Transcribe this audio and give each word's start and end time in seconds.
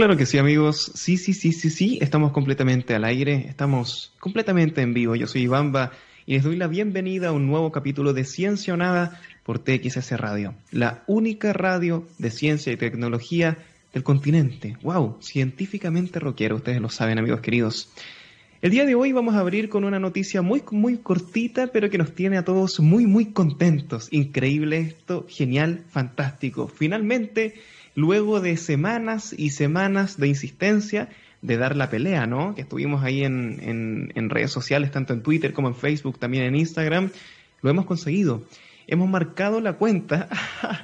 Claro 0.00 0.16
que 0.16 0.24
sí, 0.24 0.38
amigos. 0.38 0.92
Sí, 0.94 1.18
sí, 1.18 1.34
sí, 1.34 1.52
sí, 1.52 1.68
sí. 1.68 1.98
Estamos 2.00 2.32
completamente 2.32 2.94
al 2.94 3.04
aire. 3.04 3.44
Estamos 3.46 4.14
completamente 4.18 4.80
en 4.80 4.94
vivo. 4.94 5.14
Yo 5.14 5.26
soy 5.26 5.42
Ibamba 5.42 5.92
y 6.24 6.32
les 6.32 6.42
doy 6.42 6.56
la 6.56 6.68
bienvenida 6.68 7.28
a 7.28 7.32
un 7.32 7.46
nuevo 7.46 7.70
capítulo 7.70 8.14
de 8.14 8.24
Ciencia 8.24 8.72
o 8.72 8.78
Nada 8.78 9.20
por 9.42 9.58
TXS 9.58 10.12
Radio, 10.12 10.54
la 10.70 11.04
única 11.06 11.52
radio 11.52 12.08
de 12.16 12.30
ciencia 12.30 12.72
y 12.72 12.78
tecnología 12.78 13.58
del 13.92 14.02
continente. 14.02 14.78
¡Wow! 14.80 15.18
Científicamente 15.20 16.18
rockero, 16.18 16.56
ustedes 16.56 16.80
lo 16.80 16.88
saben, 16.88 17.18
amigos 17.18 17.42
queridos. 17.42 17.92
El 18.62 18.70
día 18.70 18.86
de 18.86 18.94
hoy 18.94 19.12
vamos 19.12 19.34
a 19.34 19.40
abrir 19.40 19.68
con 19.68 19.84
una 19.84 19.98
noticia 19.98 20.40
muy, 20.40 20.62
muy 20.70 20.96
cortita, 20.96 21.66
pero 21.66 21.90
que 21.90 21.98
nos 21.98 22.14
tiene 22.14 22.38
a 22.38 22.44
todos 22.46 22.80
muy, 22.80 23.04
muy 23.04 23.32
contentos. 23.32 24.08
Increíble 24.12 24.78
esto, 24.78 25.26
genial, 25.28 25.84
fantástico. 25.90 26.68
Finalmente 26.68 27.60
luego 27.94 28.40
de 28.40 28.56
semanas 28.56 29.34
y 29.36 29.50
semanas 29.50 30.18
de 30.18 30.28
insistencia 30.28 31.08
de 31.42 31.56
dar 31.56 31.76
la 31.76 31.90
pelea, 31.90 32.26
¿no? 32.26 32.54
Que 32.54 32.62
estuvimos 32.62 33.02
ahí 33.02 33.24
en, 33.24 34.12
en, 34.14 34.30
redes 34.30 34.50
sociales, 34.50 34.90
tanto 34.90 35.12
en 35.12 35.22
Twitter 35.22 35.52
como 35.52 35.68
en 35.68 35.74
Facebook, 35.74 36.18
también 36.18 36.44
en 36.44 36.56
Instagram, 36.56 37.10
lo 37.62 37.70
hemos 37.70 37.86
conseguido. 37.86 38.42
Hemos 38.86 39.08
marcado 39.08 39.60
la 39.60 39.74
cuenta 39.74 40.28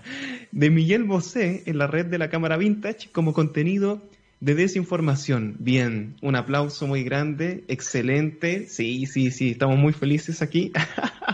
de 0.53 0.71
Miguel 0.71 1.05
Bosé 1.05 1.63
en 1.67 1.79
la 1.79 1.87
red 1.87 2.07
de 2.07 2.19
la 2.19 2.31
cámara 2.31 2.57
vintage 2.57 3.11
como 3.13 3.33
contenido 3.33 4.03
de 4.41 4.55
desinformación. 4.55 5.57
Bien, 5.59 6.15
un 6.23 6.37
aplauso 6.37 6.87
muy 6.87 7.03
grande, 7.03 7.65
excelente. 7.69 8.67
Sí, 8.69 9.07
sí, 9.07 9.31
sí, 9.31 9.53
estamos 9.53 9.79
muy 9.79 9.93
felices 9.93 10.43
aquí. 10.43 10.73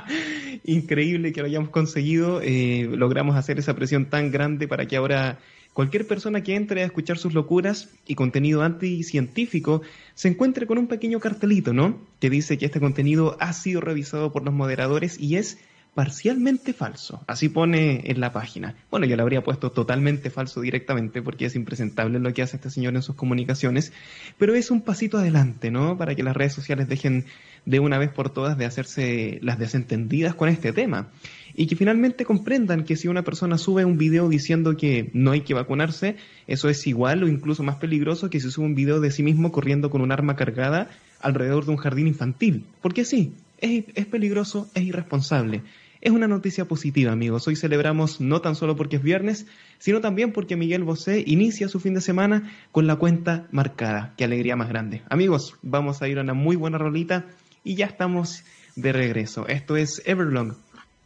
Increíble 0.64 1.32
que 1.32 1.40
lo 1.40 1.46
hayamos 1.46 1.70
conseguido. 1.70 2.40
Eh, 2.42 2.88
logramos 2.92 3.36
hacer 3.36 3.58
esa 3.58 3.74
presión 3.74 4.06
tan 4.06 4.30
grande 4.30 4.68
para 4.68 4.86
que 4.86 4.96
ahora 4.96 5.38
Cualquier 5.72 6.06
persona 6.06 6.42
que 6.42 6.54
entre 6.54 6.82
a 6.82 6.86
escuchar 6.86 7.16
sus 7.16 7.32
locuras 7.32 7.88
y 8.06 8.14
contenido 8.14 8.62
anticientífico 8.62 9.80
se 10.14 10.28
encuentre 10.28 10.66
con 10.66 10.76
un 10.76 10.86
pequeño 10.86 11.18
cartelito, 11.18 11.72
¿no? 11.72 11.98
Que 12.20 12.28
dice 12.28 12.58
que 12.58 12.66
este 12.66 12.80
contenido 12.80 13.36
ha 13.40 13.54
sido 13.54 13.80
revisado 13.80 14.32
por 14.32 14.44
los 14.44 14.52
moderadores 14.52 15.18
y 15.18 15.36
es 15.36 15.58
parcialmente 15.94 16.72
falso. 16.72 17.22
Así 17.26 17.48
pone 17.48 18.02
en 18.04 18.20
la 18.20 18.32
página. 18.32 18.74
Bueno, 18.90 19.06
yo 19.06 19.16
le 19.16 19.22
habría 19.22 19.44
puesto 19.44 19.72
totalmente 19.72 20.30
falso 20.30 20.60
directamente 20.60 21.22
porque 21.22 21.46
es 21.46 21.54
impresentable 21.54 22.18
lo 22.18 22.32
que 22.32 22.42
hace 22.42 22.56
este 22.56 22.70
señor 22.70 22.94
en 22.94 23.02
sus 23.02 23.14
comunicaciones, 23.14 23.92
pero 24.38 24.54
es 24.54 24.70
un 24.70 24.82
pasito 24.82 25.18
adelante, 25.18 25.70
¿no? 25.70 25.96
Para 25.98 26.14
que 26.14 26.22
las 26.22 26.36
redes 26.36 26.54
sociales 26.54 26.88
dejen 26.88 27.26
de 27.64 27.80
una 27.80 27.98
vez 27.98 28.10
por 28.10 28.30
todas 28.30 28.58
de 28.58 28.64
hacerse 28.64 29.38
las 29.42 29.58
desentendidas 29.58 30.34
con 30.34 30.48
este 30.48 30.72
tema 30.72 31.10
y 31.54 31.66
que 31.66 31.76
finalmente 31.76 32.24
comprendan 32.24 32.84
que 32.84 32.96
si 32.96 33.08
una 33.08 33.22
persona 33.22 33.58
sube 33.58 33.84
un 33.84 33.98
video 33.98 34.28
diciendo 34.28 34.76
que 34.76 35.10
no 35.12 35.32
hay 35.32 35.42
que 35.42 35.54
vacunarse, 35.54 36.16
eso 36.46 36.68
es 36.68 36.86
igual 36.86 37.22
o 37.22 37.28
incluso 37.28 37.62
más 37.62 37.76
peligroso 37.76 38.30
que 38.30 38.40
si 38.40 38.50
sube 38.50 38.66
un 38.66 38.74
video 38.74 39.00
de 39.00 39.10
sí 39.10 39.22
mismo 39.22 39.52
corriendo 39.52 39.90
con 39.90 40.00
un 40.00 40.12
arma 40.12 40.36
cargada 40.36 40.90
alrededor 41.20 41.64
de 41.64 41.72
un 41.72 41.76
jardín 41.76 42.06
infantil. 42.06 42.64
Porque 42.80 43.04
sí, 43.04 43.32
es, 43.58 43.84
es 43.94 44.06
peligroso, 44.06 44.68
es 44.74 44.82
irresponsable. 44.82 45.62
Es 46.00 46.10
una 46.10 46.26
noticia 46.26 46.64
positiva, 46.64 47.12
amigos. 47.12 47.46
Hoy 47.46 47.54
celebramos 47.54 48.20
no 48.20 48.40
tan 48.40 48.56
solo 48.56 48.74
porque 48.74 48.96
es 48.96 49.02
viernes, 49.04 49.46
sino 49.78 50.00
también 50.00 50.32
porque 50.32 50.56
Miguel 50.56 50.82
Bosé 50.82 51.22
inicia 51.24 51.68
su 51.68 51.78
fin 51.78 51.94
de 51.94 52.00
semana 52.00 52.50
con 52.72 52.88
la 52.88 52.96
cuenta 52.96 53.46
marcada. 53.52 54.12
Qué 54.16 54.24
alegría 54.24 54.56
más 54.56 54.68
grande. 54.68 55.02
Amigos, 55.08 55.54
vamos 55.62 56.02
a 56.02 56.08
ir 56.08 56.18
a 56.18 56.22
una 56.22 56.34
muy 56.34 56.56
buena 56.56 56.76
rolita 56.76 57.26
y 57.62 57.76
ya 57.76 57.86
estamos 57.86 58.42
de 58.74 58.92
regreso. 58.92 59.46
Esto 59.46 59.76
es 59.76 60.02
Everlong 60.04 60.54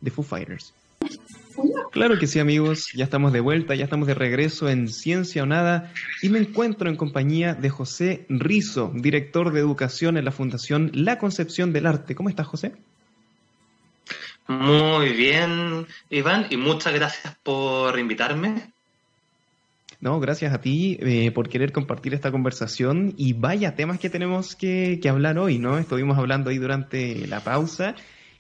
de 0.01 0.11
Foo 0.11 0.25
Fighters. 0.25 0.73
Claro 1.93 2.19
que 2.19 2.27
sí, 2.27 2.39
amigos, 2.39 2.89
ya 2.95 3.05
estamos 3.05 3.33
de 3.33 3.41
vuelta, 3.41 3.75
ya 3.75 3.85
estamos 3.85 4.07
de 4.07 4.15
regreso 4.15 4.69
en 4.69 4.89
Ciencia 4.89 5.43
o 5.43 5.47
Nada 5.47 5.93
y 6.21 6.29
me 6.29 6.39
encuentro 6.39 6.91
en 6.91 6.97
compañía 6.97 7.55
de 7.55 7.71
José 7.71 8.27
Rizo, 8.29 8.93
director 8.95 9.53
de 9.53 9.61
educación 9.61 10.19
en 10.19 10.27
la 10.27 10.33
Fundación 10.33 10.91
La 10.93 11.19
Concepción 11.19 11.73
del 11.73 11.87
Arte. 11.87 12.15
¿Cómo 12.15 12.29
estás, 12.29 12.47
José? 12.47 12.73
Muy 14.47 15.11
bien, 15.15 15.87
Iván, 16.11 16.47
y 16.51 16.57
muchas 16.57 16.93
gracias 16.93 17.35
por 17.43 17.99
invitarme. 17.99 18.73
No, 19.99 20.21
gracias 20.21 20.53
a 20.53 20.61
ti 20.61 20.99
eh, 21.01 21.31
por 21.31 21.49
querer 21.49 21.73
compartir 21.73 22.13
esta 22.13 22.31
conversación 22.31 23.15
y 23.17 23.33
vaya 23.33 23.75
temas 23.75 23.99
que 23.99 24.11
tenemos 24.11 24.55
que, 24.55 24.99
que 25.01 25.09
hablar 25.09 25.39
hoy, 25.39 25.59
¿no? 25.59 25.79
Estuvimos 25.79 26.19
hablando 26.19 26.51
ahí 26.51 26.59
durante 26.59 27.27
la 27.27 27.41
pausa 27.41 27.95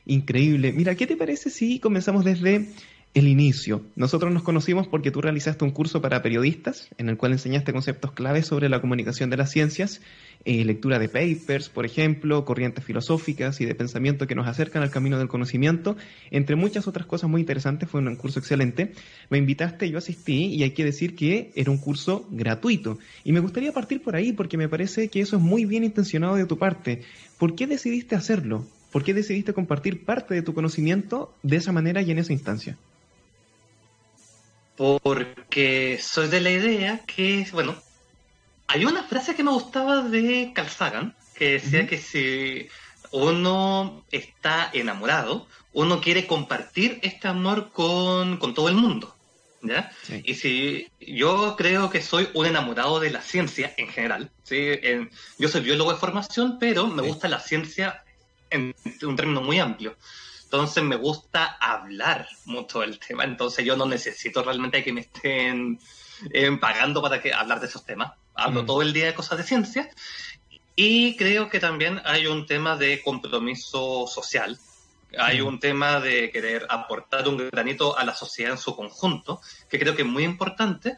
Increíble. 0.06 0.72
Mira, 0.72 0.94
¿qué 0.94 1.08
te 1.08 1.16
parece 1.16 1.50
si 1.50 1.80
comenzamos 1.80 2.24
desde 2.24 2.68
el 3.12 3.26
inicio? 3.26 3.82
Nosotros 3.96 4.32
nos 4.32 4.44
conocimos 4.44 4.86
porque 4.86 5.10
tú 5.10 5.20
realizaste 5.20 5.64
un 5.64 5.72
curso 5.72 6.00
para 6.00 6.22
periodistas 6.22 6.88
en 6.96 7.08
el 7.08 7.16
cual 7.16 7.32
enseñaste 7.32 7.72
conceptos 7.72 8.12
claves 8.12 8.46
sobre 8.46 8.68
la 8.68 8.80
comunicación 8.80 9.30
de 9.30 9.36
las 9.36 9.50
ciencias, 9.50 10.00
eh, 10.44 10.64
lectura 10.64 11.00
de 11.00 11.08
papers, 11.08 11.68
por 11.70 11.84
ejemplo, 11.84 12.44
corrientes 12.44 12.84
filosóficas 12.84 13.60
y 13.60 13.64
de 13.64 13.74
pensamiento 13.74 14.28
que 14.28 14.36
nos 14.36 14.46
acercan 14.46 14.84
al 14.84 14.92
camino 14.92 15.18
del 15.18 15.26
conocimiento, 15.26 15.96
entre 16.30 16.54
muchas 16.54 16.86
otras 16.86 17.04
cosas 17.06 17.28
muy 17.28 17.40
interesantes. 17.40 17.90
Fue 17.90 18.00
un 18.00 18.14
curso 18.14 18.38
excelente. 18.38 18.92
Me 19.28 19.38
invitaste, 19.38 19.90
yo 19.90 19.98
asistí 19.98 20.54
y 20.54 20.62
hay 20.62 20.70
que 20.70 20.84
decir 20.84 21.16
que 21.16 21.50
era 21.56 21.72
un 21.72 21.78
curso 21.78 22.28
gratuito. 22.30 23.00
Y 23.24 23.32
me 23.32 23.40
gustaría 23.40 23.72
partir 23.72 24.04
por 24.04 24.14
ahí 24.14 24.32
porque 24.32 24.56
me 24.56 24.68
parece 24.68 25.08
que 25.08 25.18
eso 25.18 25.34
es 25.34 25.42
muy 25.42 25.64
bien 25.64 25.82
intencionado 25.82 26.36
de 26.36 26.46
tu 26.46 26.58
parte. 26.58 27.02
¿Por 27.38 27.56
qué 27.56 27.66
decidiste 27.66 28.14
hacerlo? 28.14 28.68
¿Por 28.96 29.04
qué 29.04 29.12
decidiste 29.12 29.52
compartir 29.52 30.06
parte 30.06 30.32
de 30.32 30.40
tu 30.40 30.54
conocimiento 30.54 31.34
de 31.42 31.58
esa 31.58 31.70
manera 31.70 32.00
y 32.00 32.10
en 32.12 32.18
esa 32.18 32.32
instancia? 32.32 32.78
Porque 34.74 35.98
soy 36.00 36.28
de 36.28 36.40
la 36.40 36.50
idea 36.50 37.00
que, 37.06 37.46
bueno, 37.52 37.76
hay 38.66 38.86
una 38.86 39.02
frase 39.02 39.34
que 39.34 39.44
me 39.44 39.50
gustaba 39.50 40.00
de 40.00 40.52
Carl 40.54 40.70
Sagan, 40.70 41.14
que 41.34 41.50
decía 41.50 41.86
que 41.86 41.98
si 41.98 42.68
uno 43.12 44.02
está 44.10 44.70
enamorado, 44.72 45.46
uno 45.74 46.00
quiere 46.00 46.26
compartir 46.26 46.98
este 47.02 47.28
amor 47.28 47.72
con, 47.72 48.38
todo 48.54 48.70
el 48.70 48.76
mundo. 48.76 49.14
¿Ya? 49.60 49.92
Y 50.24 50.36
si 50.36 50.88
yo 51.00 51.54
creo 51.58 51.90
que 51.90 52.00
soy 52.00 52.30
un 52.32 52.46
enamorado 52.46 52.98
de 52.98 53.10
la 53.10 53.20
ciencia 53.20 53.74
en 53.76 53.88
general, 53.88 54.30
¿sí? 54.42 54.70
yo 55.38 55.48
soy 55.50 55.60
biólogo 55.60 55.92
de 55.92 55.98
formación, 55.98 56.56
pero 56.58 56.86
me 56.86 57.02
gusta 57.02 57.28
la 57.28 57.40
ciencia 57.40 58.02
en 58.56 58.74
un 59.02 59.16
término 59.16 59.40
muy 59.40 59.58
amplio. 59.58 59.96
Entonces 60.44 60.82
me 60.82 60.96
gusta 60.96 61.56
hablar 61.60 62.28
mucho 62.44 62.80
del 62.80 62.98
tema, 62.98 63.24
entonces 63.24 63.64
yo 63.64 63.76
no 63.76 63.86
necesito 63.86 64.42
realmente 64.42 64.84
que 64.84 64.92
me 64.92 65.00
estén 65.00 65.80
eh, 66.30 66.56
pagando 66.60 67.02
para 67.02 67.20
que 67.20 67.32
hablar 67.32 67.60
de 67.60 67.66
esos 67.66 67.84
temas. 67.84 68.12
Hablo 68.34 68.62
mm. 68.62 68.66
todo 68.66 68.82
el 68.82 68.92
día 68.92 69.06
de 69.06 69.14
cosas 69.14 69.38
de 69.38 69.44
ciencia 69.44 69.90
y 70.76 71.16
creo 71.16 71.48
que 71.48 71.58
también 71.58 72.00
hay 72.04 72.26
un 72.26 72.46
tema 72.46 72.76
de 72.76 73.02
compromiso 73.02 74.06
social. 74.06 74.58
Hay 75.18 75.40
mm. 75.40 75.46
un 75.46 75.58
tema 75.58 76.00
de 76.00 76.30
querer 76.30 76.66
aportar 76.68 77.26
un 77.28 77.48
granito 77.50 77.96
a 77.98 78.04
la 78.04 78.14
sociedad 78.14 78.52
en 78.52 78.58
su 78.58 78.76
conjunto, 78.76 79.40
que 79.68 79.78
creo 79.78 79.96
que 79.96 80.02
es 80.02 80.08
muy 80.08 80.24
importante, 80.24 80.96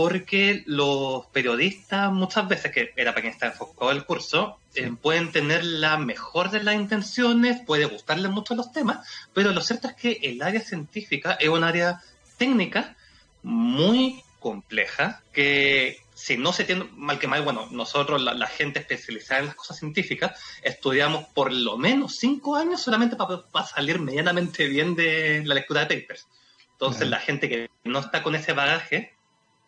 porque 0.00 0.62
los 0.64 1.26
periodistas 1.26 2.10
muchas 2.10 2.48
veces, 2.48 2.72
que 2.72 2.94
era 2.96 3.12
para 3.12 3.20
quien 3.20 3.34
está 3.34 3.48
enfocado 3.48 3.90
el 3.90 4.06
curso, 4.06 4.58
eh, 4.74 4.90
pueden 4.98 5.30
tener 5.30 5.62
la 5.62 5.98
mejor 5.98 6.50
de 6.50 6.62
las 6.62 6.74
intenciones, 6.74 7.60
puede 7.66 7.84
gustarles 7.84 8.32
mucho 8.32 8.54
los 8.54 8.72
temas, 8.72 9.06
pero 9.34 9.52
lo 9.52 9.60
cierto 9.60 9.88
es 9.88 9.94
que 9.96 10.18
el 10.22 10.40
área 10.40 10.62
científica 10.62 11.36
es 11.38 11.50
un 11.50 11.64
área 11.64 12.00
técnica 12.38 12.96
muy 13.42 14.24
compleja, 14.38 15.22
que 15.34 15.98
si 16.14 16.38
no 16.38 16.54
se 16.54 16.64
tiene 16.64 16.88
mal 16.94 17.18
que 17.18 17.28
mal, 17.28 17.42
bueno, 17.42 17.68
nosotros, 17.70 18.22
la, 18.22 18.46
gente 18.46 18.78
especializada 18.78 19.40
en 19.40 19.46
las 19.48 19.54
cosas 19.54 19.80
científicas, 19.80 20.40
estudiamos 20.62 21.26
por 21.34 21.52
lo 21.52 21.76
menos 21.76 22.16
cinco 22.16 22.56
años 22.56 22.80
solamente 22.80 23.16
para 23.16 23.66
salir 23.66 24.00
medianamente 24.00 24.66
bien 24.66 24.94
de 24.94 25.42
la 25.44 25.56
lectura 25.56 25.84
de 25.84 26.00
papers. 26.00 26.26
Entonces, 26.72 27.06
la 27.06 27.20
gente 27.20 27.50
que 27.50 27.68
no 27.84 27.98
está 27.98 28.22
con 28.22 28.34
ese 28.34 28.54
bagaje 28.54 29.19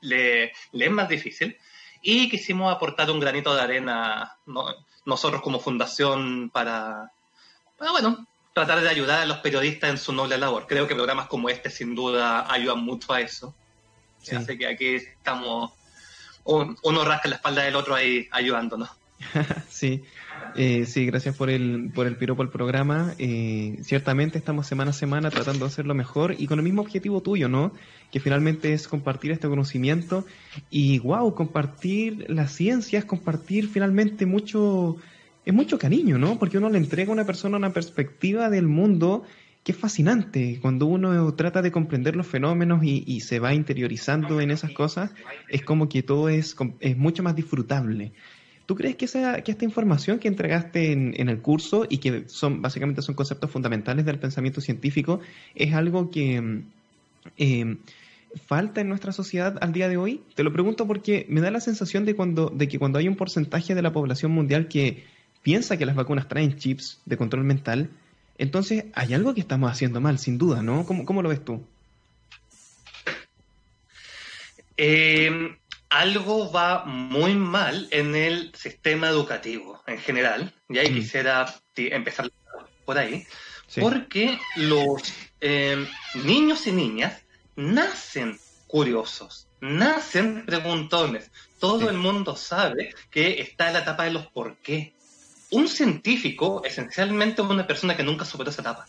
le, 0.02 0.52
es 0.72 0.90
más 0.90 1.08
difícil. 1.08 1.56
Y 2.02 2.28
quisimos 2.28 2.74
aportar 2.74 3.10
un 3.10 3.20
granito 3.20 3.54
de 3.54 3.62
arena 3.62 4.36
nosotros 5.04 5.40
como 5.40 5.60
fundación 5.60 6.50
para, 6.50 7.10
bueno, 7.78 8.26
tratar 8.52 8.80
de 8.80 8.88
ayudar 8.88 9.20
a 9.20 9.26
los 9.26 9.38
periodistas 9.38 9.90
en 9.90 9.98
su 9.98 10.12
noble 10.12 10.36
labor. 10.36 10.66
Creo 10.66 10.86
que 10.86 10.94
programas 10.94 11.28
como 11.28 11.48
este 11.48 11.70
sin 11.70 11.94
duda 11.94 12.52
ayudan 12.52 12.80
mucho 12.80 13.12
a 13.12 13.20
eso. 13.20 13.54
Así 14.20 14.58
que 14.58 14.66
aquí 14.66 14.94
estamos, 14.96 15.72
uno 16.44 17.04
rasca 17.04 17.28
la 17.28 17.36
espalda 17.36 17.62
del 17.62 17.76
otro 17.76 17.94
ahí 17.94 18.28
ayudándonos. 18.30 18.90
sí, 19.68 20.02
eh, 20.54 20.86
sí, 20.86 21.06
gracias 21.06 21.36
por 21.36 21.50
el, 21.50 21.90
por 21.94 22.06
el 22.06 22.16
piropo 22.16 22.42
al 22.42 22.50
programa. 22.50 23.14
Eh, 23.18 23.78
ciertamente 23.82 24.38
estamos 24.38 24.66
semana 24.66 24.90
a 24.90 24.94
semana 24.94 25.30
tratando 25.30 25.64
de 25.64 25.70
hacerlo 25.70 25.94
mejor 25.94 26.34
y 26.38 26.46
con 26.46 26.58
el 26.58 26.64
mismo 26.64 26.82
objetivo 26.82 27.20
tuyo, 27.22 27.48
¿no? 27.48 27.72
Que 28.10 28.20
finalmente 28.20 28.72
es 28.72 28.88
compartir 28.88 29.30
este 29.30 29.48
conocimiento 29.48 30.26
y, 30.70 30.98
wow, 30.98 31.34
compartir 31.34 32.26
la 32.28 32.48
ciencia 32.48 32.98
es 32.98 33.04
compartir 33.04 33.68
finalmente 33.68 34.26
mucho, 34.26 34.96
es 35.44 35.54
mucho 35.54 35.78
cariño, 35.78 36.18
¿no? 36.18 36.38
Porque 36.38 36.58
uno 36.58 36.68
le 36.68 36.78
entrega 36.78 37.10
a 37.10 37.14
una 37.14 37.24
persona 37.24 37.56
una 37.56 37.72
perspectiva 37.72 38.50
del 38.50 38.66
mundo 38.66 39.24
que 39.64 39.72
es 39.72 39.78
fascinante. 39.78 40.58
Cuando 40.60 40.86
uno 40.86 41.32
trata 41.34 41.62
de 41.62 41.70
comprender 41.70 42.16
los 42.16 42.26
fenómenos 42.26 42.82
y, 42.82 43.20
se 43.20 43.38
va 43.38 43.54
interiorizando 43.54 44.40
en 44.40 44.50
esas 44.50 44.72
cosas, 44.72 45.12
es 45.48 45.62
como 45.62 45.88
que 45.88 46.02
todo 46.02 46.28
es, 46.28 46.56
es 46.80 46.96
mucho 46.96 47.22
más 47.22 47.36
disfrutable. 47.36 48.12
¿Tú 48.72 48.76
crees 48.76 48.96
que, 48.96 49.04
esta 49.04 49.64
información 49.66 50.18
que 50.18 50.28
entregaste 50.28 50.92
en, 50.92 51.28
el 51.28 51.42
curso 51.42 51.86
y 51.90 51.98
que 51.98 52.26
son 52.26 52.62
básicamente 52.62 53.02
son 53.02 53.14
conceptos 53.14 53.50
fundamentales 53.50 54.06
del 54.06 54.18
pensamiento 54.18 54.62
científico 54.62 55.20
es 55.54 55.74
algo 55.74 56.10
que 56.10 56.62
eh, 57.36 57.76
falta 58.46 58.80
en 58.80 58.88
nuestra 58.88 59.12
sociedad 59.12 59.58
al 59.60 59.74
día 59.74 59.90
de 59.90 59.98
hoy? 59.98 60.22
Te 60.34 60.42
lo 60.42 60.54
pregunto 60.54 60.86
porque 60.86 61.26
me 61.28 61.42
da 61.42 61.50
la 61.50 61.60
sensación 61.60 62.06
de, 62.06 62.16
cuando, 62.16 62.56
que 62.56 62.78
cuando 62.78 62.98
hay 62.98 63.08
un 63.08 63.16
porcentaje 63.16 63.74
de 63.74 63.82
la 63.82 63.92
población 63.92 64.32
mundial 64.32 64.68
que 64.68 65.04
piensa 65.42 65.76
que 65.76 65.84
las 65.84 65.94
vacunas 65.94 66.26
traen 66.26 66.56
chips 66.56 67.02
de 67.04 67.18
control 67.18 67.44
mental, 67.44 67.90
entonces 68.38 68.86
hay 68.94 69.12
algo 69.12 69.34
que 69.34 69.42
estamos 69.42 69.70
haciendo 69.70 70.00
mal, 70.00 70.18
sin 70.18 70.38
duda, 70.38 70.62
¿no? 70.62 70.86
¿Cómo, 70.86 71.04
cómo 71.04 71.20
lo 71.20 71.28
ves 71.28 71.44
tú? 71.44 71.62
Eh, 74.78 75.58
algo 75.92 76.50
va 76.50 76.84
muy 76.84 77.34
mal 77.34 77.86
en 77.90 78.14
el 78.14 78.52
sistema 78.54 79.08
educativo 79.08 79.82
en 79.86 79.98
general, 79.98 80.52
y 80.68 80.78
ahí 80.78 80.90
mm. 80.90 80.94
quisiera 80.94 81.54
empezar 81.76 82.30
por 82.84 82.98
ahí, 82.98 83.26
porque 83.78 84.38
los 84.56 85.12
eh, 85.40 85.86
niños 86.24 86.66
y 86.66 86.72
niñas 86.72 87.22
nacen 87.56 88.38
curiosos, 88.66 89.48
nacen 89.60 90.46
preguntones. 90.46 91.30
Todo 91.58 91.90
el 91.90 91.98
mundo 91.98 92.36
sabe 92.36 92.94
que 93.10 93.40
está 93.40 93.68
en 93.68 93.74
la 93.74 93.80
etapa 93.80 94.04
de 94.04 94.12
los 94.12 94.26
por 94.28 94.56
qué 94.56 94.94
un 95.50 95.68
científico 95.68 96.62
esencialmente 96.64 97.42
es 97.42 97.48
una 97.48 97.66
persona 97.66 97.94
que 97.96 98.02
nunca 98.02 98.24
superó 98.24 98.50
esa 98.50 98.62
etapa. 98.62 98.86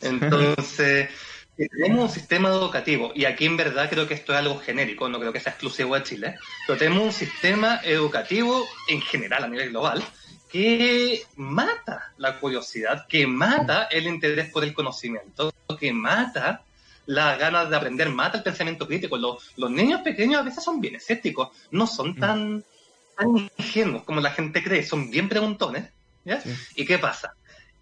Entonces, 0.00 1.08
tenemos 1.56 2.04
un 2.04 2.10
sistema 2.10 2.48
educativo, 2.48 3.12
y 3.14 3.24
aquí 3.24 3.46
en 3.46 3.56
verdad 3.56 3.88
creo 3.88 4.08
que 4.08 4.14
esto 4.14 4.32
es 4.32 4.38
algo 4.38 4.58
genérico, 4.58 5.08
no 5.08 5.18
creo 5.20 5.32
que 5.32 5.40
sea 5.40 5.52
exclusivo 5.52 5.94
de 5.94 6.02
Chile, 6.02 6.38
pero 6.66 6.78
tenemos 6.78 7.04
un 7.04 7.12
sistema 7.12 7.80
educativo 7.84 8.64
en 8.88 9.00
general 9.00 9.44
a 9.44 9.48
nivel 9.48 9.70
global 9.70 10.02
que 10.50 11.24
mata 11.36 12.12
la 12.16 12.38
curiosidad, 12.38 13.06
que 13.08 13.26
mata 13.26 13.84
el 13.84 14.06
interés 14.06 14.50
por 14.50 14.62
el 14.62 14.72
conocimiento, 14.72 15.52
que 15.80 15.92
mata 15.92 16.62
las 17.06 17.38
ganas 17.38 17.68
de 17.70 17.76
aprender, 17.76 18.08
mata 18.10 18.38
el 18.38 18.44
pensamiento 18.44 18.86
crítico. 18.86 19.16
Los, 19.16 19.52
los 19.56 19.70
niños 19.70 20.02
pequeños 20.02 20.40
a 20.40 20.44
veces 20.44 20.62
son 20.62 20.80
bien 20.80 20.94
escépticos, 20.94 21.48
no 21.72 21.86
son 21.86 22.10
mm. 22.10 22.20
tan 22.20 22.64
tan 23.16 23.50
ingenuos 23.56 24.04
como 24.04 24.20
la 24.20 24.30
gente 24.30 24.62
cree, 24.62 24.84
son 24.84 25.10
bien 25.10 25.28
preguntones. 25.28 25.90
¿ya? 26.24 26.42
¿Y 26.74 26.84
qué 26.84 26.98
pasa? 26.98 27.34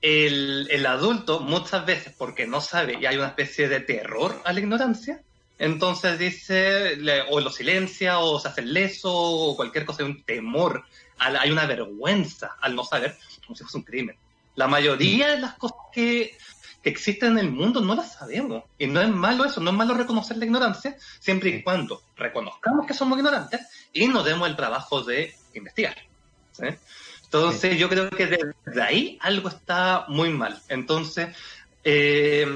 El, 0.03 0.67
el, 0.71 0.85
adulto 0.85 1.41
muchas 1.41 1.87
veces, 1.87 2.13
porque 2.19 2.47
no 2.47 2.61
sabe 2.61 2.99
y 3.01 3.07
hay 3.07 3.17
una 3.17 3.29
especie 3.29 3.69
de 3.69 3.81
terror 3.81 4.43
a 4.45 4.53
la 4.53 4.61
ignorancia, 4.61 5.23
entonces 5.59 6.19
dice, 6.19 6.99
o 7.31 7.39
lo 7.41 7.51
silencia, 7.51 8.19
o 8.19 8.41
se 8.41 8.49
hace 8.49 8.63
leso, 8.63 9.15
o 9.15 9.55
cualquier 9.55 9.85
cosa, 9.85 10.03
hay 10.03 10.11
un 10.11 10.25
temor, 10.25 10.85
hay 11.19 11.53
una 11.53 11.67
vergüenza 11.67 12.57
al 12.61 12.75
no 12.75 12.83
saber, 12.83 13.17
como 13.47 13.55
si 13.55 13.63
fuese 13.63 13.79
un 13.79 13.85
crimen. 13.85 14.17
La 14.57 14.67
mayoría 14.67 15.29
de 15.29 15.39
las 15.39 15.55
cosas 15.55 15.79
que, 15.93 16.37
que 16.83 16.91
existen 16.91 17.33
en 17.33 17.39
el 17.39 17.53
mundo 17.53 17.81
no 17.81 17.95
las 17.95 18.15
sabemos. 18.15 18.65
Y 18.77 18.89
no 18.89 19.01
es 19.01 19.09
malo 19.09 19.45
eso, 19.45 19.61
no 19.61 19.71
es 19.71 19.77
malo 19.77 19.95
reconocer 19.95 20.37
la 20.37 20.45
ignorancia, 20.45 20.97
siempre 21.21 21.51
y 21.51 21.63
cuando 21.63 22.03
reconozcamos 22.17 22.87
que 22.87 22.95
somos 22.95 23.17
ignorantes 23.19 23.61
y 23.93 24.09
nos 24.09 24.25
demos 24.25 24.49
el 24.49 24.57
trabajo 24.57 25.05
de 25.05 25.35
investigar. 25.55 25.97
Entonces 27.33 27.79
yo 27.79 27.89
creo 27.89 28.11
que 28.11 28.27
desde 28.27 28.83
ahí 28.83 29.19
algo 29.23 29.49
está 29.49 30.05
muy 30.09 30.29
mal. 30.29 30.61
Entonces, 30.69 31.35
eh, 31.83 32.47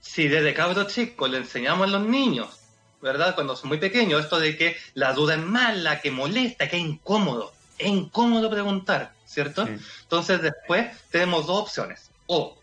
si 0.00 0.28
desde 0.28 0.54
cabro 0.54 0.84
chico 0.84 1.26
le 1.26 1.38
enseñamos 1.38 1.88
a 1.88 1.90
los 1.90 2.02
niños, 2.02 2.60
¿verdad? 3.02 3.34
Cuando 3.34 3.56
son 3.56 3.70
muy 3.70 3.78
pequeños, 3.78 4.22
esto 4.22 4.38
de 4.38 4.56
que 4.56 4.76
la 4.94 5.14
duda 5.14 5.34
es 5.34 5.40
mala, 5.40 6.00
que 6.00 6.12
molesta, 6.12 6.68
que 6.68 6.76
es 6.76 6.82
incómodo. 6.82 7.52
Es 7.76 7.88
incómodo 7.88 8.48
preguntar, 8.48 9.14
¿cierto? 9.26 9.66
Entonces 9.66 10.42
después 10.42 10.86
tenemos 11.10 11.48
dos 11.48 11.62
opciones. 11.62 12.12
O 12.28 12.56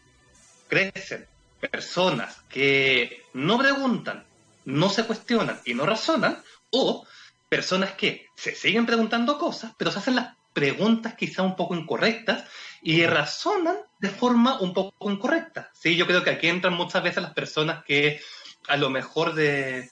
crecen 0.69 1.27
personas 1.59 2.37
que 2.47 3.25
no 3.33 3.57
preguntan, 3.57 4.23
no 4.63 4.87
se 4.87 5.03
cuestionan 5.03 5.59
y 5.65 5.73
no 5.73 5.85
razonan, 5.85 6.41
o 6.69 7.05
personas 7.49 7.91
que 7.91 8.27
se 8.37 8.55
siguen 8.55 8.85
preguntando 8.85 9.37
cosas, 9.37 9.73
pero 9.77 9.91
se 9.91 9.99
hacen 9.99 10.15
las 10.15 10.33
preguntas 10.55 11.15
quizá 11.15 11.43
un 11.43 11.55
poco 11.57 11.75
incorrectas 11.75 12.45
y 12.81 13.05
razonan 13.05 13.75
de 13.99 14.09
forma 14.09 14.61
un 14.61 14.73
poco 14.73 15.11
incorrecta. 15.11 15.69
Sí, 15.73 15.97
yo 15.97 16.07
creo 16.07 16.23
que 16.23 16.29
aquí 16.29 16.47
entran 16.47 16.73
muchas 16.73 17.03
veces 17.03 17.21
las 17.21 17.33
personas 17.33 17.83
que 17.83 18.21
a 18.69 18.77
lo 18.77 18.89
mejor 18.89 19.35
de 19.35 19.91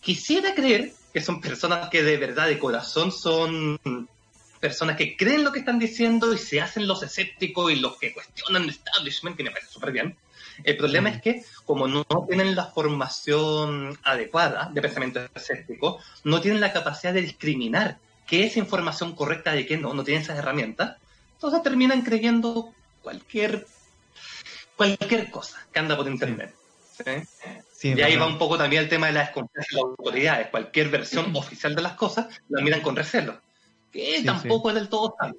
quisiera 0.00 0.54
creer 0.54 0.92
que 1.12 1.20
son 1.20 1.40
personas 1.40 1.88
que 1.90 2.02
de 2.02 2.16
verdad 2.16 2.48
de 2.48 2.58
corazón 2.58 3.12
son 3.12 3.78
personas 4.60 4.96
que 4.96 5.16
creen 5.16 5.44
lo 5.44 5.52
que 5.52 5.60
están 5.60 5.78
diciendo 5.78 6.32
y 6.34 6.38
se 6.38 6.60
hacen 6.60 6.88
los 6.88 7.02
escépticos 7.04 7.70
y 7.70 7.76
los 7.76 7.96
que 7.96 8.12
cuestionan 8.12 8.64
el 8.64 8.70
establishment, 8.70 9.36
que 9.36 9.44
me 9.44 9.52
parece 9.52 9.70
súper 9.70 9.92
bien. 9.92 10.16
El 10.64 10.76
problema 10.76 11.10
es 11.10 11.22
que, 11.22 11.44
como 11.64 11.86
no 11.86 12.04
tienen 12.26 12.56
la 12.56 12.66
formación 12.66 13.96
adecuada 14.02 14.70
de 14.72 14.80
pensamiento 14.80 15.20
escéptico, 15.34 16.00
no 16.24 16.40
tienen 16.40 16.60
la 16.60 16.72
capacidad 16.72 17.12
de 17.12 17.22
discriminar 17.22 17.98
qué 18.26 18.44
es 18.44 18.56
información 18.56 19.14
correcta 19.14 19.52
de 19.52 19.66
qué 19.66 19.76
no, 19.76 19.94
no 19.94 20.04
tienen 20.04 20.22
esas 20.22 20.38
herramientas, 20.38 20.96
entonces 21.34 21.62
terminan 21.62 22.02
creyendo 22.02 22.72
cualquier, 23.02 23.66
cualquier 24.76 25.30
cosa 25.30 25.66
que 25.72 25.78
anda 25.78 25.96
por 25.96 26.08
internet. 26.08 26.54
y 27.82 28.00
ahí 28.00 28.16
va 28.16 28.26
un 28.26 28.38
poco 28.38 28.56
también 28.56 28.82
el 28.82 28.88
tema 28.88 29.08
de 29.08 29.12
la 29.12 29.20
desconfianza 29.20 29.68
de 29.70 29.76
las 29.76 29.84
autoridades. 29.98 30.48
Cualquier 30.48 30.88
versión 30.88 31.30
oficial 31.36 31.74
de 31.74 31.82
las 31.82 31.94
cosas 31.94 32.26
la 32.48 32.62
miran 32.62 32.80
con 32.80 32.96
recelo, 32.96 33.40
que 33.92 34.22
tampoco 34.24 34.70
es 34.70 34.74
del 34.76 34.88
todo 34.88 35.14
tal. 35.18 35.36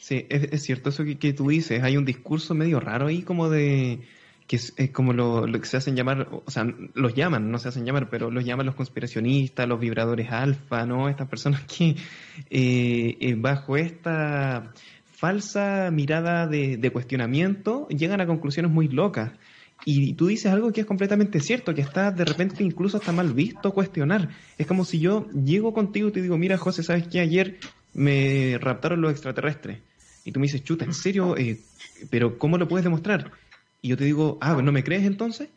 Sí, 0.00 0.26
es, 0.28 0.62
cierto 0.64 0.88
eso 0.88 1.04
que, 1.04 1.32
tú 1.32 1.50
dices. 1.50 1.84
Hay 1.84 1.96
un 1.96 2.04
discurso 2.04 2.54
medio 2.54 2.80
raro 2.80 3.06
ahí 3.06 3.22
como 3.22 3.48
de 3.48 4.00
que 4.50 4.56
es, 4.56 4.74
como 4.90 5.12
lo, 5.12 5.46
que 5.46 5.64
se 5.64 5.76
hacen 5.76 5.94
llamar, 5.94 6.26
o 6.44 6.50
sea, 6.50 6.66
los 6.94 7.14
llaman, 7.14 7.52
no 7.52 7.58
se 7.58 7.68
hacen 7.68 7.86
llamar, 7.86 8.10
pero 8.10 8.32
los 8.32 8.44
llaman 8.44 8.66
los 8.66 8.74
conspiracionistas, 8.74 9.68
los 9.68 9.78
vibradores 9.78 10.32
alfa, 10.32 10.84
¿no? 10.86 11.08
Estas 11.08 11.28
personas 11.28 11.60
que 11.66 11.90
eh, 12.50 13.16
eh, 13.20 13.36
bajo 13.38 13.76
esta 13.76 14.72
falsa 15.12 15.92
mirada 15.92 16.48
de, 16.48 16.90
cuestionamiento 16.92 17.86
llegan 17.90 18.20
a 18.20 18.26
conclusiones 18.26 18.72
muy 18.72 18.88
locas. 18.88 19.30
Y 19.84 20.14
tú 20.14 20.26
dices 20.26 20.50
algo 20.50 20.72
que 20.72 20.80
es 20.80 20.86
completamente 20.86 21.38
cierto, 21.38 21.72
que 21.72 21.82
está 21.82 22.10
de 22.10 22.24
repente 22.24 22.64
incluso 22.64 22.96
hasta 22.96 23.12
mal 23.12 23.32
visto 23.32 23.72
cuestionar. 23.72 24.30
Es 24.58 24.66
como 24.66 24.84
si 24.84 24.98
yo 24.98 25.28
llego 25.30 25.72
contigo 25.72 26.08
y 26.08 26.12
te 26.12 26.22
digo, 26.22 26.36
mira 26.36 26.58
José, 26.58 26.82
¿sabes 26.82 27.06
qué? 27.06 27.20
Ayer 27.20 27.60
me 27.94 28.58
raptaron 28.60 29.00
los 29.00 29.12
extraterrestres. 29.12 29.78
Y 30.24 30.32
tú 30.32 30.40
me 30.40 30.46
dices, 30.46 30.64
chuta, 30.64 30.84
¿en 30.84 30.92
serio? 30.92 31.36
Eh, 31.36 31.60
¿Pero 32.10 32.36
cómo 32.36 32.58
lo 32.58 32.66
puedes 32.66 32.82
demostrar? 32.82 33.30
Y 33.82 33.88
yo 33.88 33.96
te 33.96 34.04
digo, 34.04 34.38
ah, 34.40 34.60
¿no 34.62 34.72
me 34.72 34.84
crees 34.84 35.04
entonces? 35.04 35.48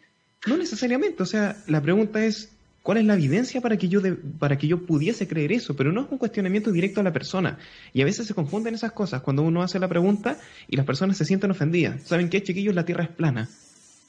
No 0.46 0.58
necesariamente, 0.58 1.24
o 1.24 1.26
sea, 1.26 1.58
la 1.68 1.82
pregunta 1.82 2.24
es, 2.24 2.52
¿cuál 2.82 2.98
es 2.98 3.06
la 3.06 3.14
evidencia 3.14 3.62
para 3.62 3.78
que 3.78 3.88
yo 3.88 4.02
para 4.40 4.58
que 4.58 4.68
yo 4.68 4.86
pudiese 4.86 5.28
creer 5.28 5.54
eso? 5.54 5.76
Pero 5.76 5.92
no 5.92 6.02
es 6.02 6.12
un 6.12 6.18
cuestionamiento 6.18 6.72
directo 6.72 7.00
a 7.00 7.04
la 7.04 7.14
persona. 7.14 7.58
Y 7.94 8.02
a 8.02 8.06
veces 8.06 8.28
se 8.28 8.34
confunden 8.34 8.76
esas 8.76 8.92
cosas 8.92 9.22
cuando 9.22 9.42
uno 9.42 9.64
hace 9.64 9.80
la 9.80 9.88
pregunta 9.88 10.38
y 10.68 10.76
las 10.76 10.86
personas 10.86 11.18
se 11.18 11.26
sienten 11.26 11.52
ofendidas. 11.52 12.04
¿Saben 12.04 12.30
qué, 12.30 12.44
chiquillos? 12.44 12.76
La 12.76 12.86
Tierra 12.86 13.06
es 13.06 13.10
plana. 13.10 13.50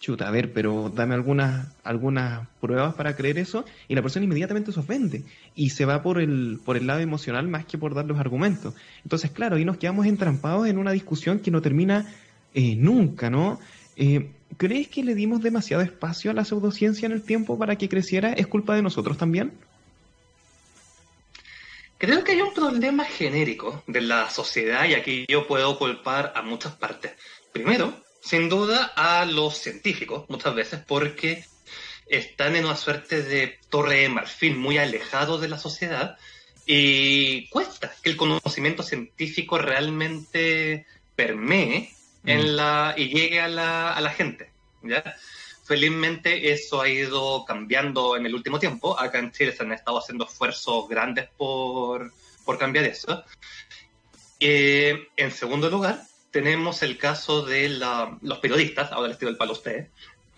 Chuta, 0.00 0.28
a 0.28 0.30
ver, 0.30 0.52
pero 0.52 0.92
dame 0.94 1.14
algunas, 1.14 1.68
algunas 1.83 2.47
pruebas 2.61 2.94
para 2.94 3.16
creer 3.16 3.38
eso 3.38 3.64
y 3.88 3.94
la 3.94 4.02
persona 4.02 4.25
inmediatamente 4.25 4.71
se 4.71 4.80
ofende 4.80 5.23
y 5.54 5.71
se 5.71 5.87
va 5.87 6.02
por 6.02 6.21
el, 6.21 6.61
por 6.62 6.76
el 6.76 6.87
lado 6.87 7.00
emocional 7.00 7.49
más 7.49 7.64
que 7.64 7.78
por 7.78 7.94
dar 7.94 8.04
los 8.04 8.18
argumentos. 8.18 8.75
Entonces, 9.02 9.30
claro, 9.30 9.56
ahí 9.56 9.64
nos 9.64 9.78
quedamos 9.78 10.04
entrampados 10.04 10.66
en 10.66 10.76
una 10.76 10.90
discusión 10.90 11.38
que 11.38 11.50
no 11.50 11.62
termina 11.62 12.06
eh, 12.52 12.76
nunca, 12.76 13.30
¿no? 13.30 13.61
Eh, 13.97 14.31
¿Crees 14.57 14.89
que 14.89 15.03
le 15.03 15.15
dimos 15.15 15.43
demasiado 15.43 15.83
espacio 15.83 16.31
a 16.31 16.35
la 16.35 16.45
pseudociencia 16.45 17.07
en 17.07 17.13
el 17.13 17.23
tiempo 17.23 17.59
para 17.59 17.77
que 17.77 17.89
creciera? 17.89 18.33
¿Es 18.33 18.47
culpa 18.47 18.75
de 18.75 18.83
nosotros 18.83 19.19
también? 19.19 19.53
Creo 21.99 22.23
que 22.23 22.33
hay 22.33 22.43
un 22.43 22.53
problema 22.53 23.05
genérico 23.05 23.83
de 23.87 24.01
la 24.01 24.29
sociedad 24.31 24.85
y 24.85 24.95
aquí 24.95 25.25
yo 25.29 25.47
puedo 25.47 25.79
culpar 25.79 26.33
a 26.37 26.43
muchas 26.43 26.75
partes. 26.75 27.13
Primero, 27.53 27.95
sin 28.21 28.49
duda, 28.49 28.93
a 28.97 29.25
los 29.25 29.59
científicos, 29.59 30.25
muchas 30.29 30.55
veces, 30.55 30.81
porque 30.87 31.45
están 32.07 32.57
en 32.57 32.65
una 32.65 32.77
suerte 32.77 33.23
de 33.23 33.59
torre 33.71 34.01
de 34.01 34.09
marfil 34.09 34.57
muy 34.57 34.79
alejado 34.79 35.39
de 35.39 35.49
la 35.49 35.59
sociedad 35.59 36.19
y 36.67 37.49
cuesta 37.49 37.93
que 38.03 38.11
el 38.11 38.17
conocimiento 38.17 38.83
científico 38.83 39.59
realmente 39.59 40.87
permee 41.17 41.95
en 42.25 42.40
mm. 42.40 42.57
la, 42.57 42.95
y 42.97 43.09
llegue 43.09 43.40
a 43.40 43.49
la, 43.49 43.93
a 43.93 44.00
la 44.00 44.11
gente. 44.11 44.50
¿ya? 44.83 45.02
Felizmente 45.64 46.52
eso 46.52 46.83
ha 46.83 46.88
ido 46.88 47.45
cambiando 47.47 48.16
en 48.16 48.26
el 48.26 48.35
último 48.35 48.59
tiempo. 48.59 48.99
Acá 48.99 49.19
en 49.19 49.33
Chile 49.33 49.52
se 49.52 49.62
han 49.62 49.73
estado 49.73 49.99
haciendo 49.99 50.26
esfuerzos 50.26 50.88
grandes 50.88 51.28
por, 51.37 52.12
por 52.45 52.59
cambiar 52.59 52.85
eso. 52.85 53.25
Eh, 54.40 55.09
en 55.16 55.31
segundo 55.31 55.71
lugar, 55.71 56.02
tenemos 56.31 56.83
el 56.83 56.99
caso 56.99 57.43
de 57.43 57.71
los 57.71 58.38
periodistas, 58.40 58.93
ahora 58.93 59.09
les 59.09 59.19
tiro 59.19 59.31
el 59.31 59.37
palo 59.37 59.52
a 59.52 59.54
ustedes. 59.54 59.88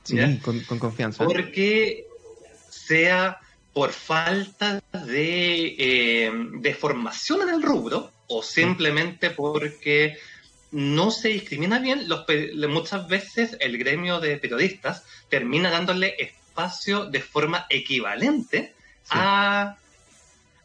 Sí, 0.05 0.16
con, 0.38 0.61
confianza. 0.78 1.25
Porque 1.25 2.07
sea 2.71 3.40
por 3.73 3.90
falta 3.90 4.81
de, 4.93 5.75
eh, 5.76 6.31
de 6.33 6.75
formación 6.75 7.43
en 7.43 7.55
el 7.55 7.62
rubro 7.62 8.12
o 8.28 8.43
simplemente 8.43 9.31
porque 9.31 10.19
no 10.71 11.11
se 11.11 11.29
discrimina 11.29 11.79
bien, 11.79 12.09
los, 12.09 12.25
muchas 12.69 13.09
veces 13.09 13.57
el 13.61 13.79
gremio 13.79 14.21
de 14.21 14.37
periodistas 14.37 15.05
termina 15.29 15.71
dándole 15.71 16.17
espacio 16.19 17.07
de 17.07 17.21
forma 17.21 17.67
equivalente 17.71 18.75
a, 19.11 19.77